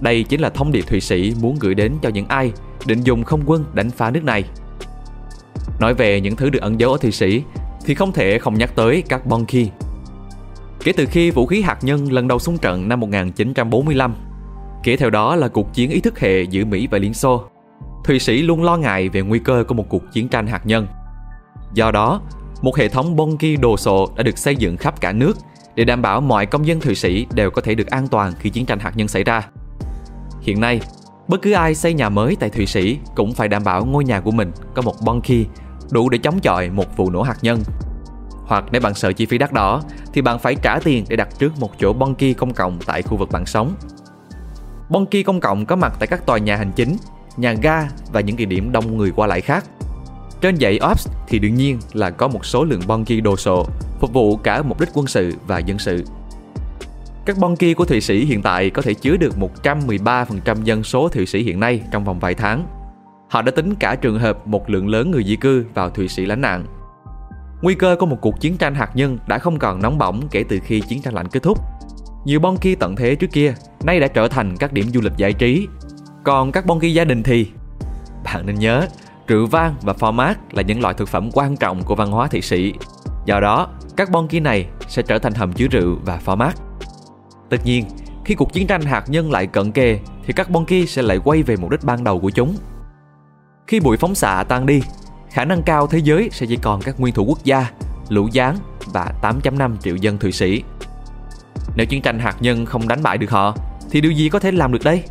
Đây 0.00 0.22
chính 0.22 0.40
là 0.40 0.50
thông 0.50 0.72
điệp 0.72 0.84
Thụy 0.86 1.00
Sĩ 1.00 1.34
muốn 1.40 1.56
gửi 1.60 1.74
đến 1.74 1.94
cho 2.02 2.08
những 2.08 2.26
ai 2.28 2.52
định 2.86 3.00
dùng 3.02 3.24
không 3.24 3.42
quân 3.46 3.64
đánh 3.74 3.90
phá 3.90 4.10
nước 4.10 4.24
này. 4.24 4.44
Nói 5.80 5.94
về 5.94 6.20
những 6.20 6.36
thứ 6.36 6.50
được 6.50 6.62
ẩn 6.62 6.80
giấu 6.80 6.92
ở 6.92 6.98
Thụy 6.98 7.10
Sĩ 7.10 7.42
thì 7.84 7.94
không 7.94 8.12
thể 8.12 8.38
không 8.38 8.54
nhắc 8.54 8.70
tới 8.74 9.02
các 9.08 9.26
Bonki. 9.26 9.68
Kể 10.84 10.92
từ 10.92 11.06
khi 11.06 11.30
vũ 11.30 11.46
khí 11.46 11.62
hạt 11.62 11.78
nhân 11.82 12.12
lần 12.12 12.28
đầu 12.28 12.38
xung 12.38 12.58
trận 12.58 12.88
năm 12.88 13.00
1945, 13.00 14.14
kể 14.82 14.96
theo 14.96 15.10
đó 15.10 15.36
là 15.36 15.48
cuộc 15.48 15.74
chiến 15.74 15.90
ý 15.90 16.00
thức 16.00 16.20
hệ 16.20 16.42
giữa 16.42 16.64
Mỹ 16.64 16.88
và 16.90 16.98
Liên 16.98 17.14
Xô, 17.14 17.44
Thụy 18.04 18.18
Sĩ 18.18 18.42
luôn 18.42 18.62
lo 18.62 18.76
ngại 18.76 19.08
về 19.08 19.20
nguy 19.20 19.38
cơ 19.38 19.64
của 19.68 19.74
một 19.74 19.88
cuộc 19.88 20.02
chiến 20.12 20.28
tranh 20.28 20.46
hạt 20.46 20.66
nhân. 20.66 20.86
Do 21.74 21.90
đó, 21.90 22.20
một 22.62 22.76
hệ 22.76 22.88
thống 22.88 23.16
Bonki 23.16 23.60
đồ 23.60 23.76
sộ 23.76 24.08
đã 24.16 24.22
được 24.22 24.38
xây 24.38 24.56
dựng 24.56 24.76
khắp 24.76 25.00
cả 25.00 25.12
nước 25.12 25.38
để 25.74 25.84
đảm 25.84 26.02
bảo 26.02 26.20
mọi 26.20 26.46
công 26.46 26.66
dân 26.66 26.80
Thụy 26.80 26.94
Sĩ 26.94 27.26
đều 27.34 27.50
có 27.50 27.62
thể 27.62 27.74
được 27.74 27.90
an 27.90 28.08
toàn 28.08 28.32
khi 28.38 28.50
chiến 28.50 28.66
tranh 28.66 28.78
hạt 28.78 28.92
nhân 28.96 29.08
xảy 29.08 29.24
ra. 29.24 29.48
Hiện 30.40 30.60
nay, 30.60 30.80
bất 31.28 31.42
cứ 31.42 31.52
ai 31.52 31.74
xây 31.74 31.94
nhà 31.94 32.08
mới 32.08 32.36
tại 32.40 32.50
Thụy 32.50 32.66
Sĩ 32.66 32.98
cũng 33.14 33.34
phải 33.34 33.48
đảm 33.48 33.64
bảo 33.64 33.84
ngôi 33.84 34.04
nhà 34.04 34.20
của 34.20 34.30
mình 34.30 34.52
có 34.74 34.82
một 34.82 34.94
Bonki 35.04 35.46
đủ 35.90 36.08
để 36.08 36.18
chống 36.18 36.40
chọi 36.40 36.70
một 36.70 36.96
vụ 36.96 37.10
nổ 37.10 37.22
hạt 37.22 37.36
nhân. 37.42 37.62
Hoặc 38.46 38.64
nếu 38.72 38.80
bạn 38.80 38.94
sợ 38.94 39.12
chi 39.12 39.26
phí 39.26 39.38
đắt 39.38 39.52
đỏ 39.52 39.82
thì 40.12 40.22
bạn 40.22 40.38
phải 40.38 40.54
trả 40.54 40.78
tiền 40.84 41.04
để 41.08 41.16
đặt 41.16 41.28
trước 41.38 41.60
một 41.60 41.70
chỗ 41.78 41.92
Bonki 41.92 42.36
công 42.36 42.52
cộng 42.52 42.78
tại 42.86 43.02
khu 43.02 43.16
vực 43.16 43.30
bạn 43.32 43.46
sống. 43.46 43.74
Bonki 44.88 45.24
công 45.26 45.40
cộng 45.40 45.66
có 45.66 45.76
mặt 45.76 45.92
tại 45.98 46.06
các 46.06 46.26
tòa 46.26 46.38
nhà 46.38 46.56
hành 46.56 46.72
chính, 46.76 46.96
nhà 47.36 47.52
ga 47.52 47.88
và 48.12 48.20
những 48.20 48.36
địa 48.36 48.44
điểm 48.44 48.72
đông 48.72 48.96
người 48.96 49.12
qua 49.16 49.26
lại 49.26 49.40
khác. 49.40 49.64
Trên 50.40 50.56
dãy 50.56 50.78
Ops 50.90 51.08
thì 51.28 51.38
đương 51.38 51.54
nhiên 51.54 51.78
là 51.92 52.10
có 52.10 52.28
một 52.28 52.46
số 52.46 52.64
lượng 52.64 52.80
Bonki 52.86 53.22
đồ 53.24 53.36
sộ 53.36 53.66
phục 54.00 54.12
vụ 54.12 54.36
cả 54.36 54.62
mục 54.62 54.80
đích 54.80 54.88
quân 54.94 55.06
sự 55.06 55.32
và 55.46 55.58
dân 55.58 55.78
sự. 55.78 56.04
Các 57.24 57.38
Bonki 57.38 57.76
của 57.76 57.84
Thụy 57.84 58.00
Sĩ 58.00 58.24
hiện 58.24 58.42
tại 58.42 58.70
có 58.70 58.82
thể 58.82 58.94
chứa 58.94 59.16
được 59.16 59.34
113% 59.62 60.62
dân 60.64 60.82
số 60.82 61.08
Thụy 61.08 61.26
Sĩ 61.26 61.42
hiện 61.42 61.60
nay 61.60 61.82
trong 61.92 62.04
vòng 62.04 62.18
vài 62.18 62.34
tháng. 62.34 62.66
Họ 63.28 63.42
đã 63.42 63.52
tính 63.56 63.74
cả 63.74 63.94
trường 63.94 64.18
hợp 64.18 64.46
một 64.46 64.70
lượng 64.70 64.88
lớn 64.88 65.10
người 65.10 65.24
di 65.24 65.36
cư 65.36 65.64
vào 65.74 65.90
Thụy 65.90 66.08
Sĩ 66.08 66.26
lánh 66.26 66.40
nạn. 66.40 66.66
Nguy 67.62 67.74
cơ 67.74 67.96
của 67.98 68.06
một 68.06 68.18
cuộc 68.20 68.40
chiến 68.40 68.56
tranh 68.56 68.74
hạt 68.74 68.90
nhân 68.94 69.18
đã 69.26 69.38
không 69.38 69.58
còn 69.58 69.82
nóng 69.82 69.98
bỏng 69.98 70.28
kể 70.30 70.44
từ 70.48 70.58
khi 70.64 70.80
chiến 70.80 71.02
tranh 71.02 71.14
lạnh 71.14 71.28
kết 71.28 71.42
thúc. 71.42 71.58
Nhiều 72.24 72.40
Bonki 72.40 72.78
tận 72.80 72.96
thế 72.96 73.14
trước 73.14 73.32
kia 73.32 73.54
nay 73.84 74.00
đã 74.00 74.06
trở 74.06 74.28
thành 74.28 74.56
các 74.56 74.72
điểm 74.72 74.86
du 74.94 75.00
lịch 75.00 75.16
giải 75.16 75.32
trí. 75.32 75.68
Còn 76.24 76.52
các 76.52 76.66
Bonki 76.66 76.94
gia 76.94 77.04
đình 77.04 77.22
thì 77.22 77.46
bạn 78.24 78.46
nên 78.46 78.58
nhớ, 78.58 78.86
rượu 79.30 79.46
vang 79.46 79.74
và 79.82 79.92
format 79.92 80.34
là 80.50 80.62
những 80.62 80.80
loại 80.80 80.94
thực 80.94 81.08
phẩm 81.08 81.30
quan 81.32 81.56
trọng 81.56 81.82
của 81.82 81.94
văn 81.94 82.10
hóa 82.10 82.28
Thụy 82.28 82.40
Sĩ. 82.40 82.74
Do 83.24 83.40
đó, 83.40 83.68
các 83.96 84.10
bon 84.10 84.28
kia 84.28 84.40
này 84.40 84.66
sẽ 84.88 85.02
trở 85.02 85.18
thành 85.18 85.34
hầm 85.34 85.52
chứa 85.52 85.66
rượu 85.70 85.98
và 86.04 86.20
format. 86.24 86.52
Tất 87.50 87.56
nhiên, 87.64 87.84
khi 88.24 88.34
cuộc 88.34 88.52
chiến 88.52 88.66
tranh 88.66 88.82
hạt 88.82 89.04
nhân 89.08 89.30
lại 89.30 89.46
cận 89.46 89.72
kề 89.72 90.00
thì 90.26 90.32
các 90.32 90.50
bon 90.50 90.64
kia 90.64 90.86
sẽ 90.86 91.02
lại 91.02 91.18
quay 91.24 91.42
về 91.42 91.56
mục 91.56 91.70
đích 91.70 91.84
ban 91.84 92.04
đầu 92.04 92.20
của 92.20 92.30
chúng. 92.30 92.56
Khi 93.66 93.80
bụi 93.80 93.96
phóng 93.96 94.14
xạ 94.14 94.44
tan 94.48 94.66
đi, 94.66 94.82
khả 95.30 95.44
năng 95.44 95.62
cao 95.62 95.86
thế 95.86 95.98
giới 95.98 96.28
sẽ 96.32 96.46
chỉ 96.46 96.56
còn 96.56 96.80
các 96.82 97.00
nguyên 97.00 97.14
thủ 97.14 97.24
quốc 97.24 97.44
gia, 97.44 97.70
lũ 98.08 98.28
gián 98.32 98.56
và 98.92 99.12
8.5 99.22 99.76
triệu 99.76 99.96
dân 99.96 100.18
Thụy 100.18 100.32
Sĩ. 100.32 100.62
Nếu 101.76 101.86
chiến 101.86 102.02
tranh 102.02 102.18
hạt 102.18 102.36
nhân 102.40 102.66
không 102.66 102.88
đánh 102.88 103.02
bại 103.02 103.18
được 103.18 103.30
họ, 103.30 103.56
thì 103.90 104.00
điều 104.00 104.12
gì 104.12 104.28
có 104.28 104.38
thể 104.38 104.52
làm 104.52 104.72
được 104.72 104.84
đây? 104.84 105.02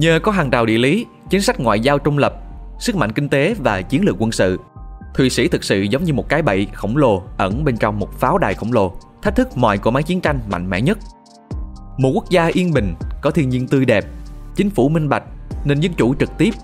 Nhờ 0.00 0.20
có 0.22 0.32
hàng 0.32 0.50
rào 0.50 0.66
địa 0.66 0.78
lý, 0.78 1.06
chính 1.30 1.42
sách 1.42 1.60
ngoại 1.60 1.80
giao 1.80 1.98
trung 1.98 2.18
lập, 2.18 2.34
sức 2.78 2.96
mạnh 2.96 3.12
kinh 3.12 3.28
tế 3.28 3.54
và 3.58 3.82
chiến 3.82 4.04
lược 4.04 4.16
quân 4.18 4.32
sự, 4.32 4.60
Thụy 5.14 5.30
Sĩ 5.30 5.48
thực 5.48 5.64
sự 5.64 5.80
giống 5.80 6.04
như 6.04 6.12
một 6.12 6.28
cái 6.28 6.42
bẫy 6.42 6.66
khổng 6.72 6.96
lồ 6.96 7.22
ẩn 7.38 7.64
bên 7.64 7.76
trong 7.76 7.98
một 7.98 8.12
pháo 8.12 8.38
đài 8.38 8.54
khổng 8.54 8.72
lồ, 8.72 8.92
thách 9.22 9.36
thức 9.36 9.48
mọi 9.56 9.78
cỗ 9.78 9.90
máy 9.90 10.02
chiến 10.02 10.20
tranh 10.20 10.40
mạnh 10.50 10.70
mẽ 10.70 10.80
nhất. 10.80 10.98
Một 11.98 12.10
quốc 12.14 12.30
gia 12.30 12.46
yên 12.46 12.72
bình, 12.72 12.94
có 13.22 13.30
thiên 13.30 13.48
nhiên 13.48 13.68
tươi 13.68 13.84
đẹp, 13.84 14.04
chính 14.56 14.70
phủ 14.70 14.88
minh 14.88 15.08
bạch, 15.08 15.22
nền 15.64 15.80
dân 15.80 15.92
chủ 15.92 16.14
trực 16.14 16.38
tiếp, 16.38 16.54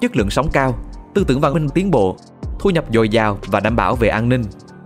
chất 0.00 0.16
lượng 0.16 0.30
sống 0.30 0.48
cao, 0.52 0.78
tư 1.14 1.24
tưởng 1.28 1.40
văn 1.40 1.54
minh 1.54 1.68
tiến 1.68 1.90
bộ, 1.90 2.16
thu 2.58 2.70
nhập 2.70 2.84
dồi 2.92 3.08
dào 3.08 3.38
và 3.46 3.60
đảm 3.60 3.76
bảo 3.76 3.96
về 3.96 4.08
an 4.08 4.28
ninh. 4.28 4.42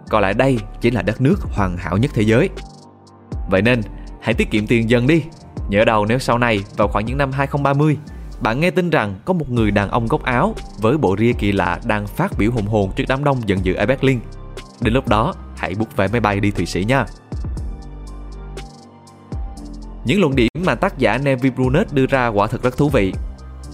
Còn 0.09 0.23
lại 0.23 0.35
đây 0.35 0.59
chỉ 0.81 0.91
là 0.91 1.03
đất 1.03 1.21
nước 1.21 1.41
hoàn 1.41 1.77
hảo 1.77 1.97
nhất 1.97 2.11
thế 2.15 2.23
giới. 2.23 2.49
Vậy 3.51 3.63
nên, 3.63 3.81
hãy 4.21 4.35
tiết 4.35 4.51
kiệm 4.51 4.67
tiền 4.67 4.91
dần 4.91 5.07
đi. 5.07 5.23
Nhớ 5.69 5.85
đầu 5.85 6.07
nếu 6.07 6.19
sau 6.19 6.39
này 6.39 6.65
vào 6.77 6.89
khoảng 6.89 7.07
những 7.07 7.19
năm 7.19 7.33
2030 7.33 7.97
bạn 8.41 8.61
nghe 8.61 8.71
tin 8.71 8.91
rằng 8.91 9.15
có 9.25 9.33
một 9.33 9.51
người 9.51 9.71
đàn 9.71 9.91
ông 9.91 10.07
gốc 10.07 10.23
Áo 10.23 10.55
với 10.79 10.99
bộ 10.99 11.17
ria 11.19 11.33
kỳ 11.33 11.53
lạ 11.53 11.81
đang 11.85 12.07
phát 12.07 12.33
biểu 12.39 12.51
hùng 12.51 12.67
hồn 12.67 12.91
trước 12.97 13.05
đám 13.09 13.25
đông 13.25 13.49
giận 13.49 13.65
dữ 13.65 13.75
ở 13.75 13.87
Berlin. 13.87 14.21
Đến 14.81 14.95
lúc 14.95 15.09
đó, 15.09 15.35
hãy 15.57 15.75
bút 15.79 15.97
vé 15.97 16.09
máy 16.09 16.21
bay 16.21 16.41
đi 16.41 16.51
Thụy 16.51 16.67
Sĩ 16.67 16.85
nha. 16.85 17.07
Những 20.05 20.21
luận 20.21 20.37
điểm 20.37 20.49
mà 20.67 20.75
tác 20.75 20.99
giả 20.99 21.19
Nevi 21.19 21.51
Brunet 21.51 21.93
đưa 21.93 22.07
ra 22.07 22.27
quả 22.27 22.47
thực 22.47 22.63
rất 22.63 22.77
thú 22.77 22.89
vị. 22.89 23.13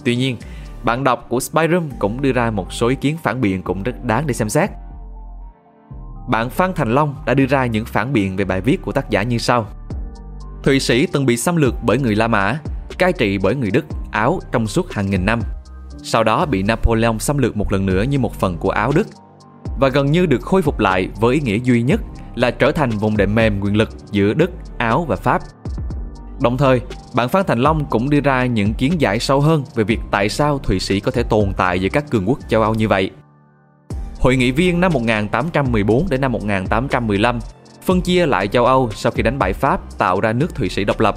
Tuy 0.05 0.15
nhiên, 0.15 0.37
bạn 0.83 1.03
đọc 1.03 1.25
của 1.29 1.39
Spyroom 1.39 1.89
cũng 1.99 2.21
đưa 2.21 2.31
ra 2.31 2.51
một 2.51 2.73
số 2.73 2.87
ý 2.87 2.95
kiến 2.95 3.17
phản 3.23 3.41
biện 3.41 3.61
cũng 3.61 3.83
rất 3.83 4.05
đáng 4.05 4.27
để 4.27 4.33
xem 4.33 4.49
xét. 4.49 4.69
Bạn 6.27 6.49
Phan 6.49 6.73
Thành 6.73 6.95
Long 6.95 7.15
đã 7.25 7.33
đưa 7.33 7.45
ra 7.45 7.65
những 7.65 7.85
phản 7.85 8.13
biện 8.13 8.35
về 8.35 8.45
bài 8.45 8.61
viết 8.61 8.81
của 8.81 8.91
tác 8.91 9.09
giả 9.09 9.23
như 9.23 9.37
sau. 9.37 9.65
Thụy 10.63 10.79
Sĩ 10.79 11.05
từng 11.05 11.25
bị 11.25 11.37
xâm 11.37 11.55
lược 11.55 11.75
bởi 11.83 11.97
người 11.97 12.15
La 12.15 12.27
Mã, 12.27 12.59
cai 12.97 13.13
trị 13.13 13.37
bởi 13.37 13.55
người 13.55 13.71
Đức, 13.71 13.85
Áo 14.11 14.39
trong 14.51 14.67
suốt 14.67 14.91
hàng 14.91 15.09
nghìn 15.09 15.25
năm. 15.25 15.41
Sau 16.03 16.23
đó 16.23 16.45
bị 16.45 16.63
Napoleon 16.63 17.19
xâm 17.19 17.37
lược 17.37 17.57
một 17.57 17.71
lần 17.71 17.85
nữa 17.85 18.03
như 18.03 18.19
một 18.19 18.33
phần 18.33 18.57
của 18.57 18.69
Áo 18.69 18.91
Đức 18.95 19.07
và 19.79 19.89
gần 19.89 20.11
như 20.11 20.25
được 20.25 20.41
khôi 20.41 20.61
phục 20.61 20.79
lại 20.79 21.09
với 21.19 21.35
ý 21.35 21.41
nghĩa 21.41 21.57
duy 21.63 21.81
nhất 21.81 22.01
là 22.35 22.51
trở 22.51 22.71
thành 22.71 22.89
vùng 22.89 23.17
đệm 23.17 23.35
mềm 23.35 23.59
quyền 23.61 23.75
lực 23.75 23.89
giữa 24.11 24.33
Đức, 24.33 24.51
Áo 24.77 25.05
và 25.07 25.15
Pháp. 25.15 25.41
Đồng 26.41 26.57
thời, 26.57 26.81
bạn 27.15 27.29
Phan 27.29 27.45
Thành 27.47 27.59
Long 27.59 27.85
cũng 27.85 28.09
đưa 28.09 28.19
ra 28.19 28.45
những 28.45 28.73
kiến 28.73 29.01
giải 29.01 29.19
sâu 29.19 29.41
hơn 29.41 29.63
về 29.75 29.83
việc 29.83 29.99
tại 30.11 30.29
sao 30.29 30.59
Thụy 30.59 30.79
Sĩ 30.79 30.99
có 30.99 31.11
thể 31.11 31.23
tồn 31.23 31.53
tại 31.57 31.79
giữa 31.79 31.89
các 31.89 32.09
cường 32.09 32.29
quốc 32.29 32.39
châu 32.49 32.61
Âu 32.61 32.73
như 32.73 32.87
vậy. 32.87 33.11
Hội 34.19 34.35
nghị 34.35 34.51
viên 34.51 34.81
năm 34.81 34.93
1814 34.93 36.09
đến 36.09 36.21
năm 36.21 36.31
1815 36.31 37.39
phân 37.83 38.01
chia 38.01 38.25
lại 38.25 38.47
châu 38.47 38.65
Âu 38.65 38.89
sau 38.91 39.11
khi 39.11 39.23
đánh 39.23 39.39
bại 39.39 39.53
Pháp 39.53 39.97
tạo 39.97 40.19
ra 40.19 40.33
nước 40.33 40.55
Thụy 40.55 40.69
Sĩ 40.69 40.83
độc 40.83 40.99
lập, 40.99 41.15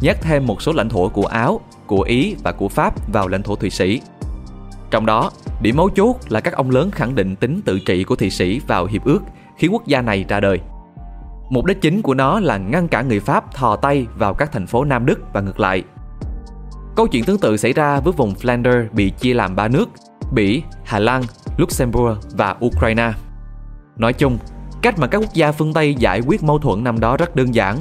nhét 0.00 0.16
thêm 0.20 0.46
một 0.46 0.62
số 0.62 0.72
lãnh 0.72 0.88
thổ 0.88 1.08
của 1.08 1.26
Áo, 1.26 1.60
của 1.86 2.02
Ý 2.02 2.36
và 2.42 2.52
của 2.52 2.68
Pháp 2.68 3.12
vào 3.12 3.28
lãnh 3.28 3.42
thổ 3.42 3.56
Thụy 3.56 3.70
Sĩ. 3.70 4.00
Trong 4.90 5.06
đó, 5.06 5.30
điểm 5.62 5.76
mấu 5.76 5.90
chốt 5.90 6.16
là 6.28 6.40
các 6.40 6.54
ông 6.54 6.70
lớn 6.70 6.90
khẳng 6.90 7.14
định 7.14 7.36
tính 7.36 7.60
tự 7.64 7.78
trị 7.78 8.04
của 8.04 8.16
Thụy 8.16 8.30
Sĩ 8.30 8.60
vào 8.66 8.86
hiệp 8.86 9.04
ước 9.04 9.20
khi 9.56 9.68
quốc 9.68 9.86
gia 9.86 10.02
này 10.02 10.24
ra 10.28 10.40
đời. 10.40 10.60
Mục 11.50 11.64
đích 11.64 11.80
chính 11.80 12.02
của 12.02 12.14
nó 12.14 12.40
là 12.40 12.56
ngăn 12.56 12.88
cản 12.88 13.08
người 13.08 13.20
Pháp 13.20 13.54
thò 13.54 13.76
tay 13.76 14.06
vào 14.16 14.34
các 14.34 14.52
thành 14.52 14.66
phố 14.66 14.84
Nam 14.84 15.06
Đức 15.06 15.20
và 15.32 15.40
ngược 15.40 15.60
lại. 15.60 15.82
Câu 16.96 17.06
chuyện 17.06 17.24
tương 17.24 17.38
tự 17.38 17.56
xảy 17.56 17.72
ra 17.72 18.00
với 18.00 18.12
vùng 18.12 18.34
Flanders 18.34 18.86
bị 18.92 19.10
chia 19.10 19.34
làm 19.34 19.56
ba 19.56 19.68
nước, 19.68 19.88
Bỉ, 20.32 20.62
Hà 20.84 20.98
Lan, 20.98 21.22
Luxembourg 21.56 22.18
và 22.32 22.56
Ukraine. 22.64 23.12
Nói 23.96 24.12
chung, 24.12 24.38
cách 24.84 24.98
mà 24.98 25.06
các 25.06 25.18
quốc 25.18 25.34
gia 25.34 25.52
phương 25.52 25.72
Tây 25.72 25.94
giải 25.94 26.20
quyết 26.26 26.42
mâu 26.42 26.58
thuẫn 26.58 26.84
năm 26.84 27.00
đó 27.00 27.16
rất 27.16 27.36
đơn 27.36 27.54
giản. 27.54 27.78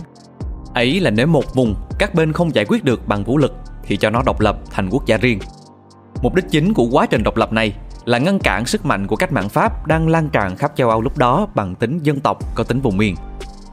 Ấy 0.74 1.00
là 1.00 1.10
nếu 1.10 1.28
một 1.28 1.56
vùng 1.56 1.76
các 2.00 2.16
bên 2.16 2.34
không 2.34 2.56
giải 2.56 2.66
quyết 2.66 2.84
được 2.84 3.08
bằng 3.08 3.24
vũ 3.24 3.38
lực 3.38 3.54
thì 3.84 3.98
cho 3.98 4.10
nó 4.10 4.22
độc 4.26 4.39
lập 4.39 4.58
thành 4.72 4.89
quốc 4.89 5.06
gia 5.06 5.18
riêng. 5.18 5.39
Mục 6.22 6.36
đích 6.36 6.46
chính 6.50 6.74
của 6.74 6.86
quá 6.92 7.06
trình 7.06 7.24
độc 7.24 7.38
lập 7.38 7.54
này 7.54 7.74
là 8.06 8.18
ngăn 8.18 8.39
cản 8.39 8.66
sức 8.66 8.86
mạnh 8.86 9.08
của 9.08 9.16
cách 9.16 9.32
mạng 9.32 9.50
Pháp 9.50 9.88
đang 9.88 10.08
lan 10.08 10.30
tràn 10.30 10.56
khắp 10.56 10.72
châu 10.76 10.89
Âu 10.89 11.02
lúc 11.02 11.18
đó 11.18 11.48
bằng 11.56 11.76
tính 11.76 12.00
dân 12.04 12.20
tộc 12.20 12.56
có 12.56 12.63
tính 12.63 12.82
vùng 12.82 12.98
miền. 12.98 13.16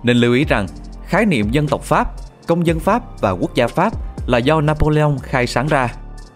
Nên 0.02 0.16
lưu 0.16 0.34
ý 0.34 0.44
rằng, 0.44 0.66
khái 1.06 1.26
niệm 1.26 1.50
dân 1.50 1.68
tộc 1.68 1.82
Pháp, 1.82 2.12
công 2.46 2.66
dân 2.66 2.80
Pháp 2.80 3.20
và 3.20 3.30
quốc 3.30 3.54
gia 3.54 3.66
Pháp 3.66 3.92
là 4.26 4.38
do 4.38 4.60
Napoleon 4.60 5.16
khai 5.22 5.46
sáng 5.46 5.66
ra. 5.66 5.88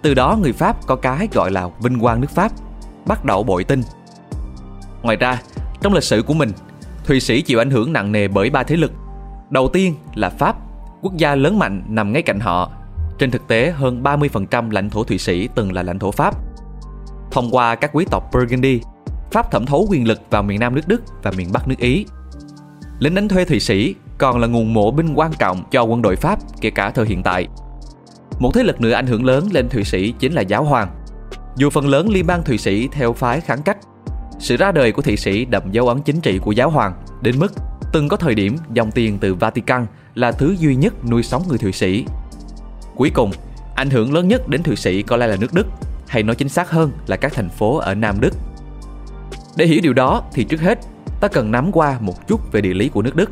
Từ 0.02 0.14
đó 0.14 0.38
người 0.42 0.52
Pháp 0.52 0.86
có 0.86 0.96
cái 0.96 1.28
gọi 1.32 1.50
là 1.50 1.68
vinh 1.80 2.00
quang 2.00 2.20
nước 2.20 2.30
Pháp, 2.30 2.52
bắt 3.06 3.24
đầu 3.24 3.42
bội 3.42 3.64
tinh. 3.64 3.82
Ngoài 5.02 5.16
ra, 5.16 5.38
trong 5.80 5.94
lịch 5.94 6.04
sử 6.04 6.22
của 6.22 6.34
mình, 6.34 6.52
Thụy 7.04 7.20
Sĩ 7.20 7.42
chịu 7.42 7.58
ảnh 7.58 7.70
hưởng 7.70 7.92
nặng 7.92 8.12
nề 8.12 8.28
bởi 8.28 8.50
ba 8.50 8.62
thế 8.62 8.76
lực. 8.76 8.92
Đầu 9.50 9.68
tiên 9.68 9.94
là 10.14 10.30
Pháp, 10.30 10.56
quốc 11.02 11.16
gia 11.16 11.34
lớn 11.34 11.58
mạnh 11.58 11.82
nằm 11.88 12.12
ngay 12.12 12.22
cạnh 12.22 12.40
họ. 12.40 12.70
Trên 13.18 13.30
thực 13.30 13.48
tế, 13.48 13.70
hơn 13.70 14.02
30% 14.02 14.70
lãnh 14.70 14.90
thổ 14.90 15.04
Thụy 15.04 15.18
Sĩ 15.18 15.48
từng 15.54 15.72
là 15.72 15.82
lãnh 15.82 15.98
thổ 15.98 16.10
Pháp. 16.10 16.34
Thông 17.30 17.50
qua 17.50 17.74
các 17.74 17.90
quý 17.92 18.04
tộc 18.10 18.30
Burgundy, 18.32 18.80
Pháp 19.30 19.50
thẩm 19.50 19.66
thấu 19.66 19.86
quyền 19.90 20.08
lực 20.08 20.20
vào 20.30 20.42
miền 20.42 20.60
Nam 20.60 20.74
nước 20.74 20.88
Đức 20.88 21.02
và 21.22 21.30
miền 21.30 21.48
Bắc 21.52 21.68
nước 21.68 21.78
Ý. 21.78 22.06
Lính 22.98 23.14
đánh 23.14 23.28
thuê 23.28 23.44
Thụy 23.44 23.60
Sĩ 23.60 23.94
còn 24.18 24.38
là 24.38 24.46
nguồn 24.46 24.74
mộ 24.74 24.90
binh 24.90 25.14
quan 25.14 25.32
trọng 25.38 25.64
cho 25.70 25.82
quân 25.82 26.02
đội 26.02 26.16
Pháp 26.16 26.38
kể 26.60 26.70
cả 26.70 26.90
thời 26.90 27.06
hiện 27.06 27.22
tại. 27.22 27.48
Một 28.38 28.50
thế 28.54 28.62
lực 28.62 28.80
nữa 28.80 28.92
ảnh 28.92 29.06
hưởng 29.06 29.24
lớn 29.24 29.48
lên 29.52 29.68
Thụy 29.68 29.84
Sĩ 29.84 30.14
chính 30.18 30.32
là 30.32 30.42
giáo 30.42 30.64
hoàng. 30.64 30.88
Dù 31.56 31.70
phần 31.70 31.88
lớn 31.88 32.08
liên 32.08 32.26
bang 32.26 32.42
Thụy 32.44 32.58
Sĩ 32.58 32.88
theo 32.88 33.12
phái 33.12 33.40
kháng 33.40 33.62
cách, 33.62 33.78
sự 34.44 34.56
ra 34.56 34.72
đời 34.72 34.92
của 34.92 35.02
Thụy 35.02 35.16
Sĩ 35.16 35.44
đậm 35.44 35.62
dấu 35.72 35.88
ấn 35.88 36.02
chính 36.02 36.20
trị 36.20 36.38
của 36.38 36.52
giáo 36.52 36.70
hoàng 36.70 36.92
đến 37.22 37.38
mức 37.38 37.52
từng 37.92 38.08
có 38.08 38.16
thời 38.16 38.34
điểm 38.34 38.56
dòng 38.72 38.90
tiền 38.90 39.18
từ 39.18 39.34
Vatican 39.34 39.86
là 40.14 40.32
thứ 40.32 40.56
duy 40.58 40.76
nhất 40.76 40.94
nuôi 41.10 41.22
sống 41.22 41.42
người 41.48 41.58
Thụy 41.58 41.72
Sĩ. 41.72 42.04
Cuối 42.96 43.10
cùng, 43.14 43.30
ảnh 43.74 43.90
hưởng 43.90 44.14
lớn 44.14 44.28
nhất 44.28 44.48
đến 44.48 44.62
Thụy 44.62 44.76
Sĩ 44.76 45.02
có 45.02 45.16
lẽ 45.16 45.26
là 45.26 45.36
nước 45.36 45.54
Đức, 45.54 45.66
hay 46.08 46.22
nói 46.22 46.36
chính 46.36 46.48
xác 46.48 46.70
hơn 46.70 46.92
là 47.06 47.16
các 47.16 47.32
thành 47.34 47.48
phố 47.48 47.78
ở 47.78 47.94
Nam 47.94 48.20
Đức. 48.20 48.34
Để 49.56 49.66
hiểu 49.66 49.80
điều 49.82 49.92
đó 49.92 50.22
thì 50.32 50.44
trước 50.44 50.60
hết, 50.60 50.78
ta 51.20 51.28
cần 51.28 51.50
nắm 51.50 51.72
qua 51.72 51.98
một 52.00 52.28
chút 52.28 52.52
về 52.52 52.60
địa 52.60 52.74
lý 52.74 52.88
của 52.88 53.02
nước 53.02 53.16
Đức. 53.16 53.30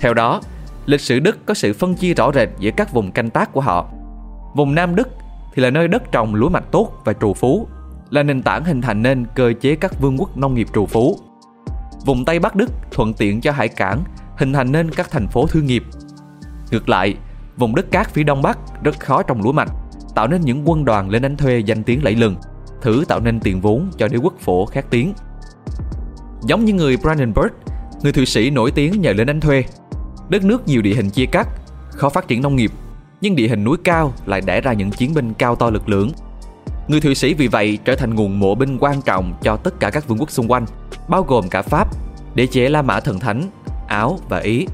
Theo 0.00 0.14
đó, 0.14 0.40
lịch 0.86 1.00
sử 1.00 1.18
Đức 1.18 1.46
có 1.46 1.54
sự 1.54 1.72
phân 1.72 1.94
chia 1.94 2.14
rõ 2.14 2.32
rệt 2.32 2.48
giữa 2.58 2.70
các 2.76 2.92
vùng 2.92 3.12
canh 3.12 3.30
tác 3.30 3.52
của 3.52 3.60
họ. 3.60 3.88
Vùng 4.56 4.74
Nam 4.74 4.94
Đức 4.94 5.08
thì 5.54 5.62
là 5.62 5.70
nơi 5.70 5.88
đất 5.88 6.12
trồng 6.12 6.34
lúa 6.34 6.48
mạch 6.48 6.70
tốt 6.70 6.92
và 7.04 7.12
trù 7.12 7.34
phú, 7.34 7.68
là 8.14 8.22
nền 8.22 8.42
tảng 8.42 8.64
hình 8.64 8.80
thành 8.80 9.02
nên 9.02 9.26
cơ 9.34 9.52
chế 9.60 9.76
các 9.76 10.00
vương 10.00 10.16
quốc 10.18 10.36
nông 10.36 10.54
nghiệp 10.54 10.68
trù 10.74 10.86
phú. 10.86 11.18
Vùng 12.06 12.24
Tây 12.24 12.38
Bắc 12.38 12.56
Đức 12.56 12.70
thuận 12.90 13.14
tiện 13.14 13.40
cho 13.40 13.52
hải 13.52 13.68
cảng, 13.68 14.04
hình 14.36 14.52
thành 14.52 14.72
nên 14.72 14.90
các 14.90 15.10
thành 15.10 15.28
phố 15.28 15.46
thương 15.46 15.66
nghiệp. 15.66 15.84
Ngược 16.70 16.88
lại, 16.88 17.16
vùng 17.56 17.74
đất 17.74 17.90
cát 17.90 18.10
phía 18.10 18.22
đông 18.22 18.42
bắc 18.42 18.58
rất 18.82 19.00
khó 19.00 19.22
trồng 19.22 19.42
lúa 19.42 19.52
mạch, 19.52 19.68
tạo 20.14 20.28
nên 20.28 20.40
những 20.40 20.68
quân 20.68 20.84
đoàn 20.84 21.10
lên 21.10 21.22
đánh 21.22 21.36
thuê 21.36 21.58
danh 21.58 21.82
tiếng 21.82 22.04
lẫy 22.04 22.14
lừng, 22.14 22.36
thử 22.82 23.04
tạo 23.08 23.20
nên 23.20 23.40
tiền 23.40 23.60
vốn 23.60 23.90
cho 23.98 24.08
đế 24.08 24.16
quốc 24.16 24.34
phổ 24.40 24.66
khét 24.66 24.84
tiếng. 24.90 25.12
Giống 26.42 26.64
như 26.64 26.72
người 26.72 26.96
Brandenburg, 26.96 27.52
người 28.02 28.12
Thụy 28.12 28.26
Sĩ 28.26 28.50
nổi 28.50 28.70
tiếng 28.70 29.00
nhờ 29.00 29.12
lên 29.12 29.26
đánh 29.26 29.40
thuê. 29.40 29.64
Đất 30.28 30.44
nước 30.44 30.68
nhiều 30.68 30.82
địa 30.82 30.94
hình 30.94 31.10
chia 31.10 31.26
cắt, 31.26 31.48
khó 31.90 32.08
phát 32.08 32.28
triển 32.28 32.42
nông 32.42 32.56
nghiệp, 32.56 32.72
nhưng 33.20 33.36
địa 33.36 33.48
hình 33.48 33.64
núi 33.64 33.76
cao 33.84 34.12
lại 34.26 34.40
đẻ 34.40 34.60
ra 34.60 34.72
những 34.72 34.90
chiến 34.90 35.14
binh 35.14 35.34
cao 35.34 35.56
to 35.56 35.70
lực 35.70 35.88
lưỡng. 35.88 36.10
Người 36.88 37.00
Thụy 37.00 37.14
Sĩ 37.14 37.34
vì 37.34 37.48
vậy 37.48 37.78
trở 37.84 37.96
thành 37.96 38.14
nguồn 38.14 38.40
mộ 38.40 38.54
binh 38.54 38.78
quan 38.80 39.02
trọng 39.02 39.34
cho 39.42 39.56
tất 39.56 39.80
cả 39.80 39.90
các 39.90 40.08
vương 40.08 40.18
quốc 40.18 40.30
xung 40.30 40.50
quanh, 40.50 40.66
bao 41.08 41.22
gồm 41.22 41.48
cả 41.48 41.62
Pháp, 41.62 41.88
để 42.34 42.46
chế 42.46 42.68
La 42.68 42.82
Mã 42.82 43.00
Thần 43.00 43.20
Thánh, 43.20 43.42
Áo 43.88 44.18
và 44.28 44.38
Ý. 44.38 44.66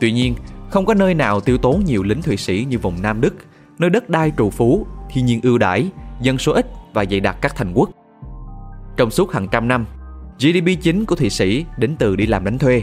Tuy 0.00 0.12
nhiên, 0.12 0.34
không 0.70 0.86
có 0.86 0.94
nơi 0.94 1.14
nào 1.14 1.40
tiêu 1.40 1.58
tốn 1.58 1.84
nhiều 1.84 2.02
lính 2.02 2.22
Thụy 2.22 2.36
Sĩ 2.36 2.66
như 2.68 2.78
vùng 2.78 3.02
Nam 3.02 3.20
Đức, 3.20 3.34
nơi 3.78 3.90
đất 3.90 4.10
đai 4.10 4.32
trù 4.38 4.50
phú, 4.50 4.86
thiên 5.10 5.26
nhiên 5.26 5.40
ưu 5.42 5.58
đãi, 5.58 5.88
dân 6.20 6.38
số 6.38 6.52
ít 6.52 6.66
và 6.92 7.04
dày 7.10 7.20
đặc 7.20 7.36
các 7.40 7.56
thành 7.56 7.72
quốc. 7.74 7.90
Trong 8.96 9.10
suốt 9.10 9.32
hàng 9.32 9.48
trăm 9.48 9.68
năm, 9.68 9.86
GDP 10.38 10.82
chính 10.82 11.04
của 11.04 11.16
Thụy 11.16 11.30
Sĩ 11.30 11.64
đến 11.78 11.96
từ 11.98 12.16
đi 12.16 12.26
làm 12.26 12.44
đánh 12.44 12.58
thuê. 12.58 12.82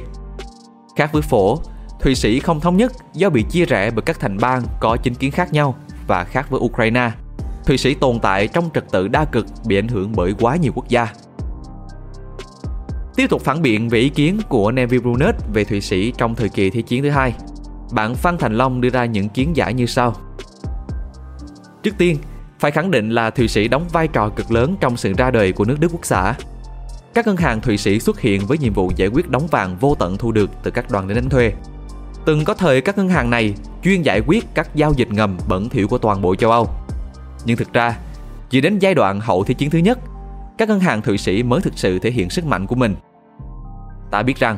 Khác 0.95 1.13
với 1.13 1.21
phổ, 1.21 1.59
Thụy 2.01 2.15
Sĩ 2.15 2.39
không 2.39 2.59
thống 2.59 2.77
nhất 2.77 2.91
do 3.13 3.29
bị 3.29 3.43
chia 3.49 3.65
rẽ 3.65 3.91
bởi 3.91 4.01
các 4.01 4.19
thành 4.19 4.37
bang 4.37 4.63
có 4.79 4.97
chính 5.03 5.15
kiến 5.15 5.31
khác 5.31 5.53
nhau 5.53 5.75
và 6.07 6.23
khác 6.23 6.49
với 6.49 6.59
Ukraine. 6.59 7.11
Thụy 7.65 7.77
Sĩ 7.77 7.93
tồn 7.93 8.19
tại 8.19 8.47
trong 8.47 8.69
trật 8.73 8.91
tự 8.91 9.07
đa 9.07 9.25
cực 9.25 9.45
bị 9.65 9.77
ảnh 9.77 9.87
hưởng 9.87 10.11
bởi 10.15 10.33
quá 10.39 10.55
nhiều 10.55 10.71
quốc 10.75 10.89
gia. 10.89 11.07
Tiếp 13.15 13.27
tục 13.29 13.41
phản 13.41 13.61
biện 13.61 13.89
về 13.89 13.99
ý 13.99 14.09
kiến 14.09 14.39
của 14.49 14.71
Neville 14.71 15.01
Brunet 15.01 15.35
về 15.53 15.63
Thụy 15.63 15.81
Sĩ 15.81 16.13
trong 16.17 16.35
thời 16.35 16.49
kỳ 16.49 16.69
Thế 16.69 16.81
chiến 16.81 17.03
thứ 17.03 17.09
hai, 17.09 17.33
bạn 17.91 18.15
Phan 18.15 18.37
Thành 18.37 18.57
Long 18.57 18.81
đưa 18.81 18.89
ra 18.89 19.05
những 19.05 19.29
kiến 19.29 19.55
giải 19.55 19.73
như 19.73 19.85
sau. 19.85 20.15
Trước 21.83 21.91
tiên, 21.97 22.17
phải 22.59 22.71
khẳng 22.71 22.91
định 22.91 23.09
là 23.09 23.29
Thụy 23.29 23.47
Sĩ 23.47 23.67
đóng 23.67 23.85
vai 23.91 24.07
trò 24.07 24.29
cực 24.29 24.51
lớn 24.51 24.75
trong 24.79 24.97
sự 24.97 25.13
ra 25.17 25.31
đời 25.31 25.51
của 25.51 25.65
nước 25.65 25.77
Đức 25.79 25.91
quốc 25.91 26.05
xã. 26.05 26.33
Các 27.13 27.27
ngân 27.27 27.37
hàng 27.37 27.61
Thụy 27.61 27.77
Sĩ 27.77 27.99
xuất 27.99 28.19
hiện 28.19 28.41
với 28.45 28.57
nhiệm 28.57 28.73
vụ 28.73 28.91
giải 28.95 29.07
quyết 29.07 29.29
đóng 29.29 29.47
vàng 29.47 29.77
vô 29.79 29.95
tận 29.99 30.17
thu 30.17 30.31
được 30.31 30.49
từ 30.63 30.71
các 30.71 30.91
đoàn 30.91 31.07
đến 31.07 31.15
đánh 31.15 31.29
thuê. 31.29 31.53
Từng 32.25 32.43
có 32.43 32.53
thời 32.53 32.81
các 32.81 32.97
ngân 32.97 33.09
hàng 33.09 33.29
này 33.29 33.53
chuyên 33.83 34.01
giải 34.01 34.21
quyết 34.27 34.45
các 34.53 34.75
giao 34.75 34.93
dịch 34.93 35.11
ngầm 35.11 35.37
bẩn 35.47 35.69
thỉu 35.69 35.87
của 35.87 35.97
toàn 35.97 36.21
bộ 36.21 36.35
châu 36.35 36.51
Âu. 36.51 36.69
Nhưng 37.45 37.57
thực 37.57 37.73
ra, 37.73 37.97
chỉ 38.49 38.61
đến 38.61 38.79
giai 38.79 38.93
đoạn 38.93 39.19
hậu 39.19 39.43
Thế 39.43 39.53
chiến 39.53 39.69
thứ 39.69 39.79
nhất, 39.79 39.99
các 40.57 40.69
ngân 40.69 40.79
hàng 40.79 41.01
Thụy 41.01 41.17
Sĩ 41.17 41.43
mới 41.43 41.61
thực 41.61 41.73
sự 41.75 41.99
thể 41.99 42.11
hiện 42.11 42.29
sức 42.29 42.45
mạnh 42.45 42.67
của 42.67 42.75
mình. 42.75 42.95
Ta 44.11 44.23
biết 44.23 44.37
rằng, 44.37 44.57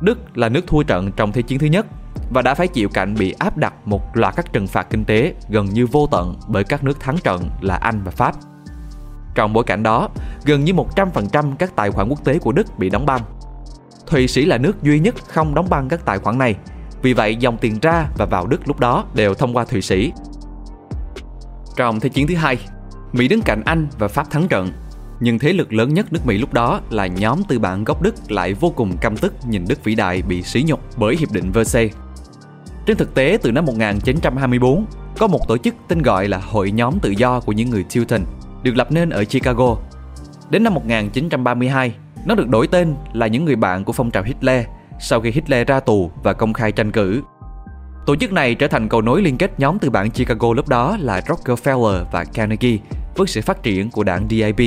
Đức 0.00 0.38
là 0.38 0.48
nước 0.48 0.66
thua 0.66 0.82
trận 0.82 1.12
trong 1.12 1.32
Thế 1.32 1.42
chiến 1.42 1.58
thứ 1.58 1.66
nhất 1.66 1.86
và 2.30 2.42
đã 2.42 2.54
phải 2.54 2.68
chịu 2.68 2.88
cảnh 2.88 3.14
bị 3.14 3.34
áp 3.38 3.56
đặt 3.56 3.74
một 3.84 4.16
loạt 4.16 4.36
các 4.36 4.52
trừng 4.52 4.66
phạt 4.66 4.86
kinh 4.90 5.04
tế 5.04 5.34
gần 5.48 5.66
như 5.66 5.86
vô 5.86 6.06
tận 6.10 6.36
bởi 6.48 6.64
các 6.64 6.84
nước 6.84 7.00
thắng 7.00 7.18
trận 7.18 7.50
là 7.60 7.74
Anh 7.74 8.02
và 8.04 8.10
Pháp. 8.10 8.34
Trong 9.34 9.52
bối 9.52 9.64
cảnh 9.64 9.82
đó, 9.82 10.08
gần 10.44 10.64
như 10.64 10.72
100% 10.72 11.54
các 11.58 11.76
tài 11.76 11.90
khoản 11.90 12.08
quốc 12.08 12.24
tế 12.24 12.38
của 12.38 12.52
Đức 12.52 12.78
bị 12.78 12.90
đóng 12.90 13.06
băng. 13.06 13.20
Thụy 14.06 14.28
Sĩ 14.28 14.44
là 14.44 14.58
nước 14.58 14.82
duy 14.82 14.98
nhất 14.98 15.14
không 15.28 15.54
đóng 15.54 15.66
băng 15.70 15.88
các 15.88 16.04
tài 16.04 16.18
khoản 16.18 16.38
này, 16.38 16.56
vì 17.02 17.12
vậy 17.12 17.36
dòng 17.36 17.58
tiền 17.58 17.78
ra 17.82 18.06
và 18.16 18.26
vào 18.26 18.46
Đức 18.46 18.68
lúc 18.68 18.80
đó 18.80 19.04
đều 19.14 19.34
thông 19.34 19.56
qua 19.56 19.64
Thụy 19.64 19.82
Sĩ. 19.82 20.12
Trong 21.78 22.00
Thế 22.00 22.08
chiến 22.08 22.26
thứ 22.26 22.34
hai, 22.34 22.58
Mỹ 23.12 23.28
đứng 23.28 23.42
cạnh 23.42 23.62
Anh 23.64 23.86
và 23.98 24.08
Pháp 24.08 24.30
thắng 24.30 24.48
trận, 24.48 24.72
nhưng 25.20 25.38
thế 25.38 25.52
lực 25.52 25.72
lớn 25.72 25.94
nhất 25.94 26.12
nước 26.12 26.26
Mỹ 26.26 26.38
lúc 26.38 26.52
đó 26.52 26.80
là 26.90 27.06
nhóm 27.06 27.42
tư 27.48 27.58
bản 27.58 27.84
gốc 27.84 28.02
Đức 28.02 28.14
lại 28.30 28.54
vô 28.54 28.72
cùng 28.76 28.96
căm 28.96 29.16
tức 29.16 29.34
nhìn 29.48 29.64
Đức 29.68 29.84
vĩ 29.84 29.94
đại 29.94 30.22
bị 30.22 30.42
sỉ 30.42 30.64
nhục 30.66 30.80
bởi 30.96 31.16
Hiệp 31.16 31.32
định 31.32 31.52
Versailles. 31.52 31.96
Trên 32.86 32.96
thực 32.96 33.14
tế, 33.14 33.38
từ 33.42 33.52
năm 33.52 33.64
1924, 33.64 34.86
có 35.18 35.26
một 35.26 35.48
tổ 35.48 35.58
chức 35.58 35.74
tên 35.88 36.02
gọi 36.02 36.28
là 36.28 36.38
Hội 36.38 36.70
nhóm 36.70 36.98
tự 37.02 37.10
do 37.10 37.40
của 37.40 37.52
những 37.52 37.70
người 37.70 37.84
Teuton, 37.94 38.20
được 38.62 38.76
lập 38.76 38.92
nên 38.92 39.10
ở 39.10 39.24
Chicago. 39.24 39.76
Đến 40.50 40.64
năm 40.64 40.74
1932, 40.74 41.94
nó 42.26 42.34
được 42.34 42.48
đổi 42.48 42.66
tên 42.66 42.94
là 43.12 43.26
những 43.26 43.44
người 43.44 43.56
bạn 43.56 43.84
của 43.84 43.92
phong 43.92 44.10
trào 44.10 44.22
Hitler 44.22 44.64
sau 45.00 45.20
khi 45.20 45.30
Hitler 45.30 45.68
ra 45.68 45.80
tù 45.80 46.10
và 46.22 46.32
công 46.32 46.52
khai 46.52 46.72
tranh 46.72 46.92
cử. 46.92 47.22
Tổ 48.08 48.16
chức 48.16 48.32
này 48.32 48.54
trở 48.54 48.68
thành 48.68 48.88
cầu 48.88 49.02
nối 49.02 49.22
liên 49.22 49.38
kết 49.38 49.60
nhóm 49.60 49.78
tư 49.78 49.90
bản 49.90 50.10
Chicago 50.10 50.52
lúc 50.52 50.68
đó 50.68 50.96
là 51.00 51.20
Rockefeller 51.20 52.04
và 52.12 52.24
Carnegie 52.24 52.78
với 53.16 53.26
sự 53.26 53.40
phát 53.40 53.62
triển 53.62 53.90
của 53.90 54.04
đảng 54.04 54.28
DAP. 54.30 54.60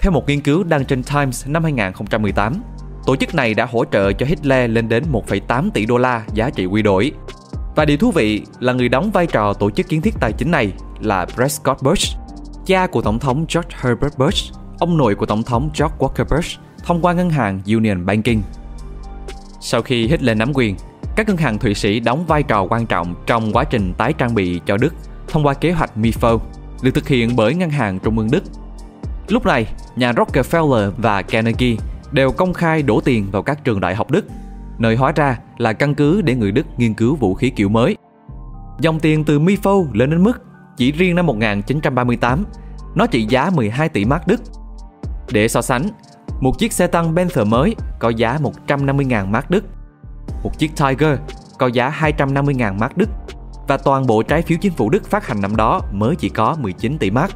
Theo 0.00 0.12
một 0.12 0.28
nghiên 0.28 0.40
cứu 0.40 0.64
đăng 0.64 0.84
trên 0.84 1.02
Times 1.02 1.46
năm 1.46 1.62
2018, 1.62 2.62
tổ 3.06 3.16
chức 3.16 3.34
này 3.34 3.54
đã 3.54 3.66
hỗ 3.66 3.84
trợ 3.84 4.12
cho 4.12 4.26
Hitler 4.26 4.70
lên 4.70 4.88
đến 4.88 5.04
1,8 5.12 5.70
tỷ 5.70 5.86
đô 5.86 5.98
la 5.98 6.24
giá 6.34 6.50
trị 6.50 6.66
quy 6.66 6.82
đổi. 6.82 7.12
Và 7.76 7.84
điều 7.84 7.96
thú 7.96 8.10
vị 8.10 8.42
là 8.58 8.72
người 8.72 8.88
đóng 8.88 9.10
vai 9.10 9.26
trò 9.26 9.52
tổ 9.52 9.70
chức 9.70 9.88
kiến 9.88 10.00
thiết 10.00 10.14
tài 10.20 10.32
chính 10.32 10.50
này 10.50 10.72
là 11.00 11.26
Prescott 11.26 11.82
Bush, 11.82 12.16
cha 12.66 12.86
của 12.86 13.02
Tổng 13.02 13.18
thống 13.18 13.46
George 13.54 13.76
Herbert 13.80 14.18
Bush, 14.18 14.54
ông 14.78 14.96
nội 14.96 15.14
của 15.14 15.26
Tổng 15.26 15.42
thống 15.42 15.70
George 15.78 15.96
Walker 15.98 16.36
Bush, 16.36 16.60
thông 16.84 17.02
qua 17.02 17.12
ngân 17.12 17.30
hàng 17.30 17.60
Union 17.66 18.06
Banking. 18.06 18.40
Sau 19.60 19.82
khi 19.82 20.06
Hitler 20.06 20.36
nắm 20.36 20.52
quyền, 20.54 20.76
các 21.16 21.28
ngân 21.28 21.36
hàng 21.36 21.58
Thụy 21.58 21.74
Sĩ 21.74 22.00
đóng 22.00 22.26
vai 22.26 22.42
trò 22.42 22.62
quan 22.62 22.86
trọng 22.86 23.14
trong 23.26 23.52
quá 23.52 23.64
trình 23.64 23.92
tái 23.98 24.12
trang 24.12 24.34
bị 24.34 24.60
cho 24.66 24.76
Đức 24.76 24.94
thông 25.28 25.46
qua 25.46 25.54
kế 25.54 25.72
hoạch 25.72 25.90
MIFO, 25.96 26.38
được 26.82 26.90
thực 26.94 27.08
hiện 27.08 27.36
bởi 27.36 27.54
ngân 27.54 27.70
hàng 27.70 27.98
trung 27.98 28.18
ương 28.18 28.30
Đức. 28.30 28.42
Lúc 29.28 29.46
này, 29.46 29.66
nhà 29.96 30.12
Rockefeller 30.12 30.90
và 30.96 31.22
Carnegie 31.22 31.76
đều 32.12 32.32
công 32.32 32.52
khai 32.52 32.82
đổ 32.82 33.00
tiền 33.00 33.26
vào 33.30 33.42
các 33.42 33.64
trường 33.64 33.80
đại 33.80 33.94
học 33.94 34.10
Đức, 34.10 34.24
nơi 34.78 34.96
hóa 34.96 35.12
ra 35.16 35.38
là 35.58 35.72
căn 35.72 35.94
cứ 35.94 36.22
để 36.22 36.34
người 36.34 36.52
Đức 36.52 36.66
nghiên 36.76 36.94
cứu 36.94 37.16
vũ 37.16 37.34
khí 37.34 37.50
kiểu 37.50 37.68
mới. 37.68 37.96
Dòng 38.80 39.00
tiền 39.00 39.24
từ 39.24 39.38
MIFO 39.38 39.86
lên 39.92 40.10
đến 40.10 40.22
mức 40.22 40.42
chỉ 40.76 40.92
riêng 40.92 41.16
năm 41.16 41.26
1938, 41.26 42.44
nó 42.94 43.06
trị 43.06 43.26
giá 43.28 43.50
12 43.54 43.88
tỷ 43.88 44.04
mark 44.04 44.26
Đức. 44.26 44.40
Để 45.32 45.48
so 45.48 45.62
sánh, 45.62 45.88
Một 46.40 46.58
chiếc 46.58 46.72
xe 46.72 46.86
tăng 46.86 47.16
Panther 47.16 47.46
mới 47.46 47.76
có 47.98 48.08
giá 48.08 48.38
150.000 48.66 49.26
mark 49.26 49.50
Đức. 49.50 49.64
Một 50.42 50.58
chiếc 50.58 50.70
Tiger 50.76 51.18
có 51.58 51.66
giá 51.66 51.90
250.000 52.00 52.78
mark 52.78 52.96
Đức 52.96 53.08
và 53.68 53.76
toàn 53.76 54.06
bộ 54.06 54.22
trái 54.22 54.42
phiếu 54.42 54.58
chính 54.60 54.72
phủ 54.72 54.90
Đức 54.90 55.10
phát 55.10 55.26
hành 55.26 55.40
năm 55.40 55.56
đó 55.56 55.80
mới 55.92 56.16
chỉ 56.16 56.28
có 56.28 56.56
19 56.60 56.98
tỷ 56.98 57.10
mark. 57.10 57.34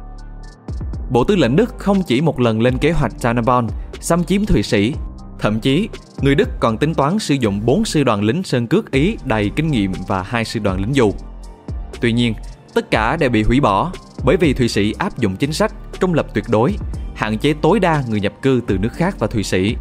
Bộ 1.11 1.23
Tư 1.23 1.35
lệnh 1.35 1.55
Đức 1.55 1.73
không 1.77 2.03
chỉ 2.03 2.21
một 2.21 2.39
lần 2.39 2.61
lên 2.61 2.77
kế 2.77 2.91
hoạch 2.91 3.21
Tannenbaum 3.21 3.67
xâm 3.99 4.23
chiếm 4.23 4.45
Thụy 4.45 4.63
Sĩ, 4.63 4.93
thậm 5.39 5.59
chí 5.59 5.89
người 6.21 6.35
Đức 6.35 6.49
còn 6.59 6.77
tính 6.77 6.93
toán 6.93 7.19
sử 7.19 7.35
dụng 7.35 7.65
4 7.65 7.85
sư 7.85 8.03
đoàn 8.03 8.23
lính 8.23 8.43
sơn 8.43 8.67
cước 8.67 8.91
Ý 8.91 9.17
đầy 9.25 9.51
kinh 9.55 9.71
nghiệm 9.71 9.91
và 10.07 10.21
hai 10.21 10.45
sư 10.45 10.59
đoàn 10.59 10.79
lính 10.79 10.95
dù. 10.95 11.11
Tuy 12.01 12.13
nhiên, 12.13 12.33
tất 12.73 12.91
cả 12.91 13.17
đều 13.17 13.29
bị 13.29 13.43
hủy 13.43 13.59
bỏ 13.59 13.91
bởi 14.25 14.37
vì 14.37 14.53
Thụy 14.53 14.67
Sĩ 14.67 14.93
áp 14.97 15.17
dụng 15.17 15.35
chính 15.35 15.53
sách 15.53 15.73
trung 15.99 16.13
lập 16.13 16.25
tuyệt 16.33 16.45
đối, 16.49 16.75
hạn 17.15 17.37
chế 17.37 17.53
tối 17.61 17.79
đa 17.79 18.03
người 18.09 18.19
nhập 18.19 18.33
cư 18.41 18.61
từ 18.67 18.77
nước 18.77 18.93
khác 18.93 19.19
vào 19.19 19.27
Thụy 19.27 19.43
Sĩ. 19.43 19.75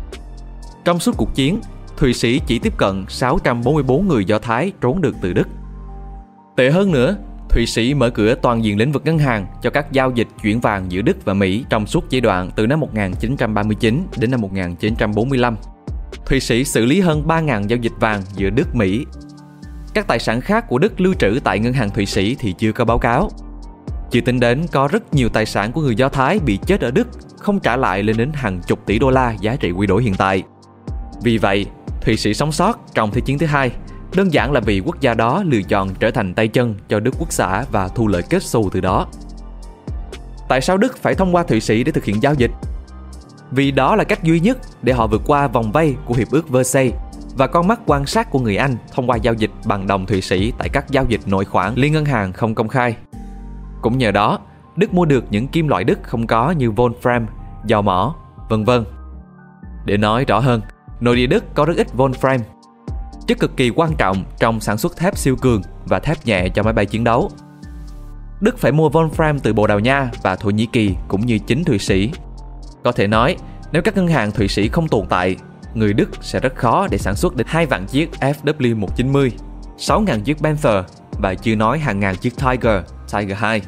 Trong 0.85 1.01
suốt 1.01 1.17
cuộc 1.17 1.35
chiến, 1.35 1.61
Thụy 2.05 2.15
Sĩ 2.15 2.41
chỉ 2.47 2.59
tiếp 2.59 2.73
cận 2.77 3.05
644 3.09 4.09
người 4.09 4.25
Do 4.25 4.39
Thái 4.39 4.73
trốn 4.81 5.01
được 5.01 5.17
từ 5.21 5.33
Đức. 5.33 5.49
Tệ 6.57 6.71
hơn 6.71 6.93
nữa, 6.93 7.17
Thụy 7.51 7.67
Sĩ 7.67 7.95
mở 7.95 8.11
cửa 8.11 8.35
toàn 8.43 8.65
diện 8.65 8.79
lĩnh 8.79 8.93
vực 8.93 9.03
ngân 9.05 9.19
hàng 9.19 9.47
cho 9.63 9.71
các 9.71 9.93
giao 9.93 10.11
dịch 10.11 10.29
chuyển 10.43 10.61
vàng 10.61 10.93
giữa 10.93 11.03
Đức 11.03 11.25
và 11.25 11.35
Mỹ 11.35 11.65
trong 11.69 11.87
suốt 11.87 12.05
giai 12.11 12.21
đoạn 12.21 12.51
từ 12.57 12.67
năm 12.67 12.81
1939 12.81 14.07
đến 14.17 14.31
năm 14.31 14.41
1945. 14.41 15.57
Thụy 16.27 16.41
Sĩ 16.41 16.65
xử 16.65 16.85
lý 16.85 17.01
hơn 17.01 17.23
3.000 17.27 17.67
giao 17.67 17.77
dịch 17.77 17.93
vàng 18.01 18.23
giữa 18.37 18.51
Đức 18.51 18.75
Mỹ. 18.75 19.07
Các 19.95 20.07
tài 20.07 20.19
sản 20.19 20.41
khác 20.41 20.65
của 20.69 20.79
Đức 20.79 21.01
lưu 21.01 21.15
trữ 21.15 21.39
tại 21.45 21.59
ngân 21.59 21.73
hàng 21.73 21.91
Thụy 21.91 22.07
Sĩ 22.07 22.37
thì 22.39 22.55
chưa 22.59 22.73
có 22.73 22.85
báo 22.85 22.99
cáo. 22.99 23.31
Chưa 24.11 24.21
tính 24.21 24.41
đến 24.41 24.63
có 24.73 24.89
rất 24.93 25.15
nhiều 25.15 25.29
tài 25.29 25.47
sản 25.47 25.73
của 25.73 25.81
người 25.81 25.95
Do 25.95 26.09
Thái 26.09 26.39
bị 26.39 26.59
chết 26.67 26.81
ở 26.81 26.91
Đức 26.91 27.09
không 27.39 27.61
trả 27.61 27.77
lại 27.77 28.03
lên 28.03 28.17
đến 28.17 28.31
hàng 28.35 28.61
chục 28.67 28.87
tỷ 28.87 28.99
đô 28.99 29.11
la 29.11 29.33
giá 29.41 29.57
trị 29.57 29.71
quy 29.71 29.87
đổi 29.87 30.03
hiện 30.03 30.15
tại. 30.15 30.43
Vì 31.23 31.39
vậy, 31.39 31.67
Thụy 32.05 32.17
Sĩ 32.17 32.35
sống 32.35 32.53
sót 32.53 32.79
trong 32.95 33.11
Thế 33.11 33.21
chiến 33.21 33.39
thứ 33.39 33.47
hai 33.47 33.71
đơn 34.17 34.33
giản 34.33 34.53
là 34.53 34.61
vì 34.61 34.81
quốc 34.81 35.01
gia 35.01 35.15
đó 35.15 35.43
lựa 35.47 35.63
chọn 35.63 35.95
trở 35.95 36.11
thành 36.11 36.35
tay 36.35 36.49
chân 36.49 36.75
cho 36.89 37.01
Đức 37.01 37.15
quốc 37.19 37.33
xã 37.33 37.65
và 37.73 37.89
thu 37.89 38.09
lợi 38.09 38.23
kết 38.31 38.43
xù 38.43 38.71
từ 38.71 38.81
đó. 38.81 39.07
Tại 40.49 40.61
sao 40.61 40.77
Đức 40.77 40.99
phải 40.99 41.15
thông 41.15 41.35
qua 41.35 41.43
Thụy 41.43 41.61
Sĩ 41.61 41.85
để 41.85 41.93
thực 41.93 42.05
hiện 42.05 42.23
giao 42.23 42.35
dịch? 42.35 42.51
Vì 43.51 43.71
đó 43.71 43.97
là 43.97 44.05
cách 44.05 44.23
duy 44.23 44.41
nhất 44.41 44.59
để 44.83 44.93
họ 44.93 45.07
vượt 45.07 45.23
qua 45.27 45.49
vòng 45.49 45.73
vây 45.73 45.97
của 46.07 46.15
Hiệp 46.15 46.31
ước 46.31 46.49
Versailles 46.49 46.95
và 47.37 47.47
con 47.47 47.69
mắt 47.69 47.81
quan 47.87 48.07
sát 48.07 48.31
của 48.31 48.39
người 48.39 48.57
Anh 48.57 48.77
thông 48.93 49.11
qua 49.11 49.17
giao 49.17 49.35
dịch 49.35 49.51
bằng 49.67 49.87
đồng 49.87 50.07
Thụy 50.07 50.21
Sĩ 50.21 50.53
tại 50.59 50.69
các 50.69 50.91
giao 50.91 51.05
dịch 51.09 51.21
nội 51.27 51.45
khoản 51.45 51.75
liên 51.75 51.93
ngân 51.93 52.05
hàng 52.05 52.33
không 52.33 52.55
công 52.55 52.69
khai. 52.69 52.97
Cũng 53.83 53.99
nhờ 53.99 54.11
đó, 54.11 54.39
Đức 54.77 54.95
mua 54.95 55.05
được 55.05 55.25
những 55.31 55.49
kim 55.49 55.69
loại 55.69 55.85
Đức 55.85 55.99
không 56.03 56.27
có 56.27 56.51
như 56.51 56.71
Wolfram, 56.71 57.27
dầu 57.67 57.83
mỏ, 57.83 58.15
vân 58.49 58.65
vân. 58.65 58.85
Để 59.85 59.97
nói 59.97 60.25
rõ 60.25 60.39
hơn, 60.39 60.61
nội 61.05 61.17
địa 61.17 61.27
Đức 61.27 61.45
có 61.55 61.65
rất 61.65 61.77
ít 61.77 61.87
Wolfram, 61.97 62.39
chất 63.27 63.39
cực 63.39 63.57
kỳ 63.57 63.71
quan 63.71 63.95
trọng 63.99 64.25
trong 64.39 64.61
sản 64.61 64.79
xuất 64.79 64.97
thép 64.97 65.19
siêu 65.19 65.37
cường 65.37 65.63
và 65.87 65.99
thép 65.99 66.27
nhẹ 66.27 66.49
cho 66.49 66.63
máy 66.63 66.73
bay 66.73 66.87
chiến 66.87 67.05
đấu. 67.05 67.31
Đức 68.41 68.59
phải 68.59 68.73
mua 68.73 68.89
Wolfram 68.89 69.39
từ 69.43 69.53
Bồ 69.53 69.67
Đào 69.67 69.81
Nha 69.81 70.11
và 70.23 70.37
Thổ 70.37 70.51
Nhĩ 70.51 70.67
Kỳ 70.67 70.95
cũng 71.09 71.27
như 71.27 71.39
chính 71.39 71.65
Thụy 71.65 71.79
Sĩ. 71.79 72.11
Có 72.85 72.93
thể 72.93 73.07
nói, 73.07 73.37
nếu 73.73 73.83
các 73.83 73.97
ngân 73.97 74.09
hàng 74.09 74.33
Thụy 74.33 74.49
Sĩ 74.49 74.69
không 74.69 74.89
tồn 74.89 75.07
tại, 75.09 75.37
người 75.75 75.93
Đức 75.93 76.11
sẽ 76.21 76.41
rất 76.41 76.55
khó 76.55 76.87
để 76.91 76.99
sản 76.99 77.17
xuất 77.17 77.37
đến 77.37 77.47
2 77.51 77.67
vạn 77.67 77.87
chiếc 77.87 78.11
FW190, 78.21 79.31
6.000 79.79 80.21
chiếc 80.21 80.39
Panther 80.39 80.85
và 81.13 81.35
chưa 81.35 81.55
nói 81.55 81.79
hàng 81.79 82.01
ngàn 82.01 82.17
chiếc 82.17 82.35
Tiger, 82.37 82.83
Tiger 83.13 83.39
2. 83.39 83.63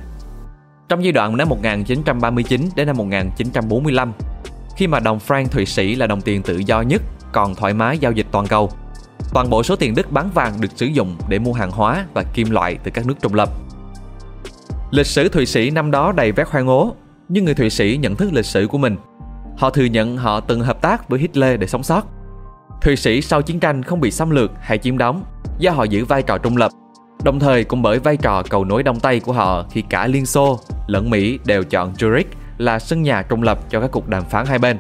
Trong 0.88 1.04
giai 1.04 1.12
đoạn 1.12 1.36
năm 1.36 1.48
1939 1.48 2.68
đến 2.76 2.86
năm 2.86 2.96
1945, 2.96 4.12
khi 4.76 4.86
mà 4.86 5.00
đồng 5.00 5.18
franc 5.26 5.46
Thụy 5.46 5.66
Sĩ 5.66 5.94
là 5.94 6.06
đồng 6.06 6.20
tiền 6.20 6.42
tự 6.42 6.58
do 6.58 6.80
nhất 6.80 7.02
còn 7.32 7.54
thoải 7.54 7.74
mái 7.74 7.98
giao 7.98 8.12
dịch 8.12 8.26
toàn 8.30 8.46
cầu, 8.46 8.70
toàn 9.34 9.50
bộ 9.50 9.62
số 9.62 9.76
tiền 9.76 9.94
Đức 9.94 10.12
bán 10.12 10.30
vàng 10.34 10.60
được 10.60 10.68
sử 10.74 10.86
dụng 10.86 11.16
để 11.28 11.38
mua 11.38 11.52
hàng 11.52 11.70
hóa 11.70 12.06
và 12.14 12.22
kim 12.34 12.50
loại 12.50 12.78
từ 12.84 12.90
các 12.90 13.06
nước 13.06 13.14
trung 13.22 13.34
lập. 13.34 13.48
Lịch 14.90 15.06
sử 15.06 15.28
Thụy 15.28 15.46
Sĩ 15.46 15.70
năm 15.70 15.90
đó 15.90 16.12
đầy 16.12 16.32
vét 16.32 16.48
hoang 16.48 16.66
ố, 16.66 16.94
nhưng 17.28 17.44
người 17.44 17.54
Thụy 17.54 17.70
Sĩ 17.70 17.98
nhận 18.00 18.16
thức 18.16 18.32
lịch 18.32 18.46
sử 18.46 18.66
của 18.70 18.78
mình. 18.78 18.96
Họ 19.58 19.70
thừa 19.70 19.84
nhận 19.84 20.16
họ 20.16 20.40
từng 20.40 20.60
hợp 20.60 20.80
tác 20.80 21.08
với 21.08 21.20
Hitler 21.20 21.60
để 21.60 21.66
sống 21.66 21.82
sót. 21.82 22.06
Thụy 22.82 22.96
Sĩ 22.96 23.22
sau 23.22 23.42
chiến 23.42 23.60
tranh 23.60 23.82
không 23.82 24.00
bị 24.00 24.10
xâm 24.10 24.30
lược 24.30 24.50
hay 24.60 24.78
chiếm 24.78 24.98
đóng 24.98 25.24
do 25.58 25.70
họ 25.70 25.84
giữ 25.84 26.04
vai 26.04 26.22
trò 26.22 26.38
trung 26.38 26.56
lập 26.56 26.72
Đồng 27.26 27.38
thời 27.38 27.64
cũng 27.64 27.82
bởi 27.82 27.98
vai 27.98 28.16
trò 28.16 28.42
cầu 28.50 28.64
nối 28.64 28.82
Đông 28.82 29.00
Tây 29.00 29.20
của 29.20 29.32
họ 29.32 29.64
khi 29.70 29.82
cả 29.82 30.06
Liên 30.06 30.26
Xô 30.26 30.60
lẫn 30.86 31.10
Mỹ 31.10 31.38
đều 31.44 31.64
chọn 31.64 31.92
Zurich 31.92 32.24
là 32.58 32.78
sân 32.78 33.02
nhà 33.02 33.22
trung 33.22 33.42
lập 33.42 33.58
cho 33.70 33.80
các 33.80 33.90
cuộc 33.90 34.08
đàm 34.08 34.24
phán 34.24 34.46
hai 34.46 34.58
bên. 34.58 34.78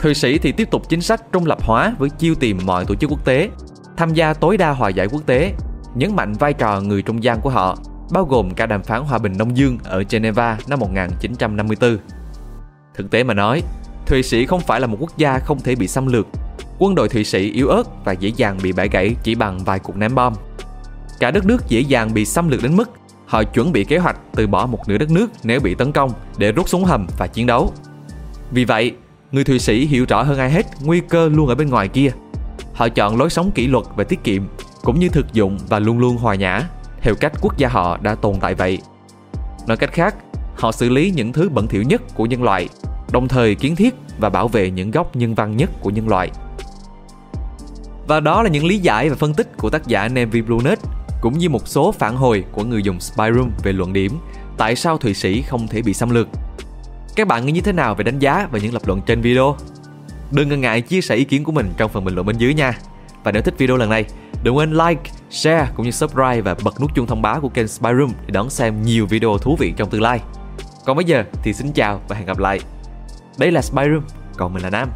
Thụy 0.00 0.14
Sĩ 0.14 0.38
thì 0.38 0.52
tiếp 0.52 0.70
tục 0.70 0.88
chính 0.88 1.00
sách 1.00 1.32
trung 1.32 1.46
lập 1.46 1.58
hóa 1.62 1.94
với 1.98 2.10
chiêu 2.10 2.34
tìm 2.34 2.58
mọi 2.64 2.84
tổ 2.84 2.94
chức 2.94 3.10
quốc 3.10 3.24
tế, 3.24 3.50
tham 3.96 4.14
gia 4.14 4.34
tối 4.34 4.56
đa 4.56 4.70
hòa 4.70 4.88
giải 4.88 5.06
quốc 5.06 5.26
tế, 5.26 5.52
nhấn 5.94 6.16
mạnh 6.16 6.32
vai 6.32 6.52
trò 6.52 6.80
người 6.80 7.02
trung 7.02 7.24
gian 7.24 7.40
của 7.40 7.50
họ, 7.50 7.78
bao 8.12 8.24
gồm 8.24 8.50
cả 8.50 8.66
đàm 8.66 8.82
phán 8.82 9.02
hòa 9.02 9.18
bình 9.18 9.38
Đông 9.38 9.56
Dương 9.56 9.78
ở 9.84 10.04
Geneva 10.10 10.58
năm 10.68 10.78
1954. 10.78 11.98
Thực 12.94 13.10
tế 13.10 13.24
mà 13.24 13.34
nói, 13.34 13.62
Thụy 14.06 14.22
Sĩ 14.22 14.46
không 14.46 14.60
phải 14.60 14.80
là 14.80 14.86
một 14.86 14.96
quốc 15.00 15.16
gia 15.16 15.38
không 15.38 15.60
thể 15.60 15.74
bị 15.74 15.88
xâm 15.88 16.06
lược. 16.06 16.26
Quân 16.78 16.94
đội 16.94 17.08
Thụy 17.08 17.24
Sĩ 17.24 17.50
yếu 17.52 17.68
ớt 17.68 18.04
và 18.04 18.12
dễ 18.12 18.32
dàng 18.36 18.58
bị 18.62 18.72
bẻ 18.72 18.88
gãy 18.88 19.16
chỉ 19.22 19.34
bằng 19.34 19.58
vài 19.64 19.78
cuộc 19.78 19.96
ném 19.96 20.14
bom. 20.14 20.34
Cả 21.20 21.30
đất 21.30 21.46
nước 21.46 21.68
dễ 21.68 21.80
dàng 21.80 22.14
bị 22.14 22.24
xâm 22.24 22.48
lược 22.48 22.62
đến 22.62 22.76
mức 22.76 22.90
họ 23.26 23.44
chuẩn 23.44 23.72
bị 23.72 23.84
kế 23.84 23.98
hoạch 23.98 24.16
từ 24.34 24.46
bỏ 24.46 24.66
một 24.66 24.88
nửa 24.88 24.98
đất 24.98 25.10
nước 25.10 25.30
nếu 25.42 25.60
bị 25.60 25.74
tấn 25.74 25.92
công 25.92 26.10
để 26.38 26.52
rút 26.52 26.68
súng 26.68 26.84
hầm 26.84 27.06
và 27.18 27.26
chiến 27.26 27.46
đấu. 27.46 27.72
Vì 28.50 28.64
vậy, 28.64 28.92
người 29.32 29.44
Thụy 29.44 29.58
Sĩ 29.58 29.86
hiểu 29.86 30.04
rõ 30.08 30.22
hơn 30.22 30.38
ai 30.38 30.50
hết 30.50 30.66
nguy 30.84 31.00
cơ 31.00 31.28
luôn 31.28 31.48
ở 31.48 31.54
bên 31.54 31.70
ngoài 31.70 31.88
kia. 31.88 32.10
Họ 32.74 32.88
chọn 32.88 33.16
lối 33.16 33.30
sống 33.30 33.50
kỷ 33.50 33.66
luật 33.66 33.84
và 33.96 34.04
tiết 34.04 34.24
kiệm, 34.24 34.42
cũng 34.82 35.00
như 35.00 35.08
thực 35.08 35.32
dụng 35.32 35.58
và 35.68 35.78
luôn 35.78 35.98
luôn 35.98 36.16
hòa 36.16 36.34
nhã, 36.34 36.68
theo 37.00 37.14
cách 37.14 37.32
quốc 37.40 37.56
gia 37.56 37.68
họ 37.68 37.96
đã 38.02 38.14
tồn 38.14 38.34
tại 38.40 38.54
vậy. 38.54 38.78
Nói 39.66 39.76
cách 39.76 39.92
khác, 39.92 40.14
họ 40.56 40.72
xử 40.72 40.88
lý 40.88 41.10
những 41.10 41.32
thứ 41.32 41.48
bẩn 41.48 41.68
thỉu 41.68 41.82
nhất 41.82 42.02
của 42.14 42.26
nhân 42.26 42.42
loại, 42.42 42.68
đồng 43.12 43.28
thời 43.28 43.54
kiến 43.54 43.76
thiết 43.76 43.94
và 44.18 44.28
bảo 44.30 44.48
vệ 44.48 44.70
những 44.70 44.90
góc 44.90 45.16
nhân 45.16 45.34
văn 45.34 45.56
nhất 45.56 45.70
của 45.80 45.90
nhân 45.90 46.08
loại. 46.08 46.30
Và 48.06 48.20
đó 48.20 48.42
là 48.42 48.48
những 48.48 48.64
lý 48.64 48.78
giải 48.78 49.08
và 49.08 49.16
phân 49.16 49.34
tích 49.34 49.56
của 49.56 49.70
tác 49.70 49.86
giả 49.86 50.08
Navy 50.08 50.42
Brunet 50.42 50.78
cũng 51.20 51.38
như 51.38 51.48
một 51.48 51.68
số 51.68 51.92
phản 51.92 52.16
hồi 52.16 52.44
của 52.52 52.64
người 52.64 52.82
dùng 52.82 53.00
Spyroom 53.00 53.50
về 53.62 53.72
luận 53.72 53.92
điểm 53.92 54.12
tại 54.56 54.76
sao 54.76 54.98
Thụy 54.98 55.14
Sĩ 55.14 55.42
không 55.42 55.68
thể 55.68 55.82
bị 55.82 55.94
xâm 55.94 56.10
lược. 56.10 56.28
Các 57.16 57.28
bạn 57.28 57.46
nghĩ 57.46 57.52
như 57.52 57.60
thế 57.60 57.72
nào 57.72 57.94
về 57.94 58.04
đánh 58.04 58.18
giá 58.18 58.48
và 58.52 58.58
những 58.58 58.72
lập 58.72 58.82
luận 58.86 59.00
trên 59.06 59.20
video? 59.20 59.56
Đừng 60.30 60.48
ngần 60.48 60.60
ngại 60.60 60.80
chia 60.80 61.00
sẻ 61.00 61.14
ý 61.14 61.24
kiến 61.24 61.44
của 61.44 61.52
mình 61.52 61.72
trong 61.76 61.90
phần 61.90 62.04
bình 62.04 62.14
luận 62.14 62.26
bên 62.26 62.38
dưới 62.38 62.54
nha. 62.54 62.78
Và 63.24 63.32
nếu 63.32 63.42
thích 63.42 63.54
video 63.58 63.76
lần 63.76 63.90
này, 63.90 64.04
đừng 64.42 64.56
quên 64.56 64.72
like, 64.72 65.10
share 65.30 65.68
cũng 65.74 65.86
như 65.86 65.90
subscribe 65.90 66.40
và 66.40 66.54
bật 66.64 66.80
nút 66.80 66.94
chuông 66.94 67.06
thông 67.06 67.22
báo 67.22 67.40
của 67.40 67.48
kênh 67.48 67.68
Spyroom 67.68 68.12
để 68.26 68.32
đón 68.32 68.50
xem 68.50 68.82
nhiều 68.82 69.06
video 69.06 69.38
thú 69.38 69.56
vị 69.58 69.74
trong 69.76 69.90
tương 69.90 70.02
lai. 70.02 70.20
Còn 70.84 70.96
bây 70.96 71.04
giờ 71.04 71.24
thì 71.42 71.52
xin 71.52 71.72
chào 71.72 72.00
và 72.08 72.16
hẹn 72.16 72.26
gặp 72.26 72.38
lại. 72.38 72.60
Đây 73.38 73.50
là 73.50 73.62
Spyroom, 73.62 74.02
còn 74.36 74.54
mình 74.54 74.62
là 74.62 74.70
Nam. 74.70 74.88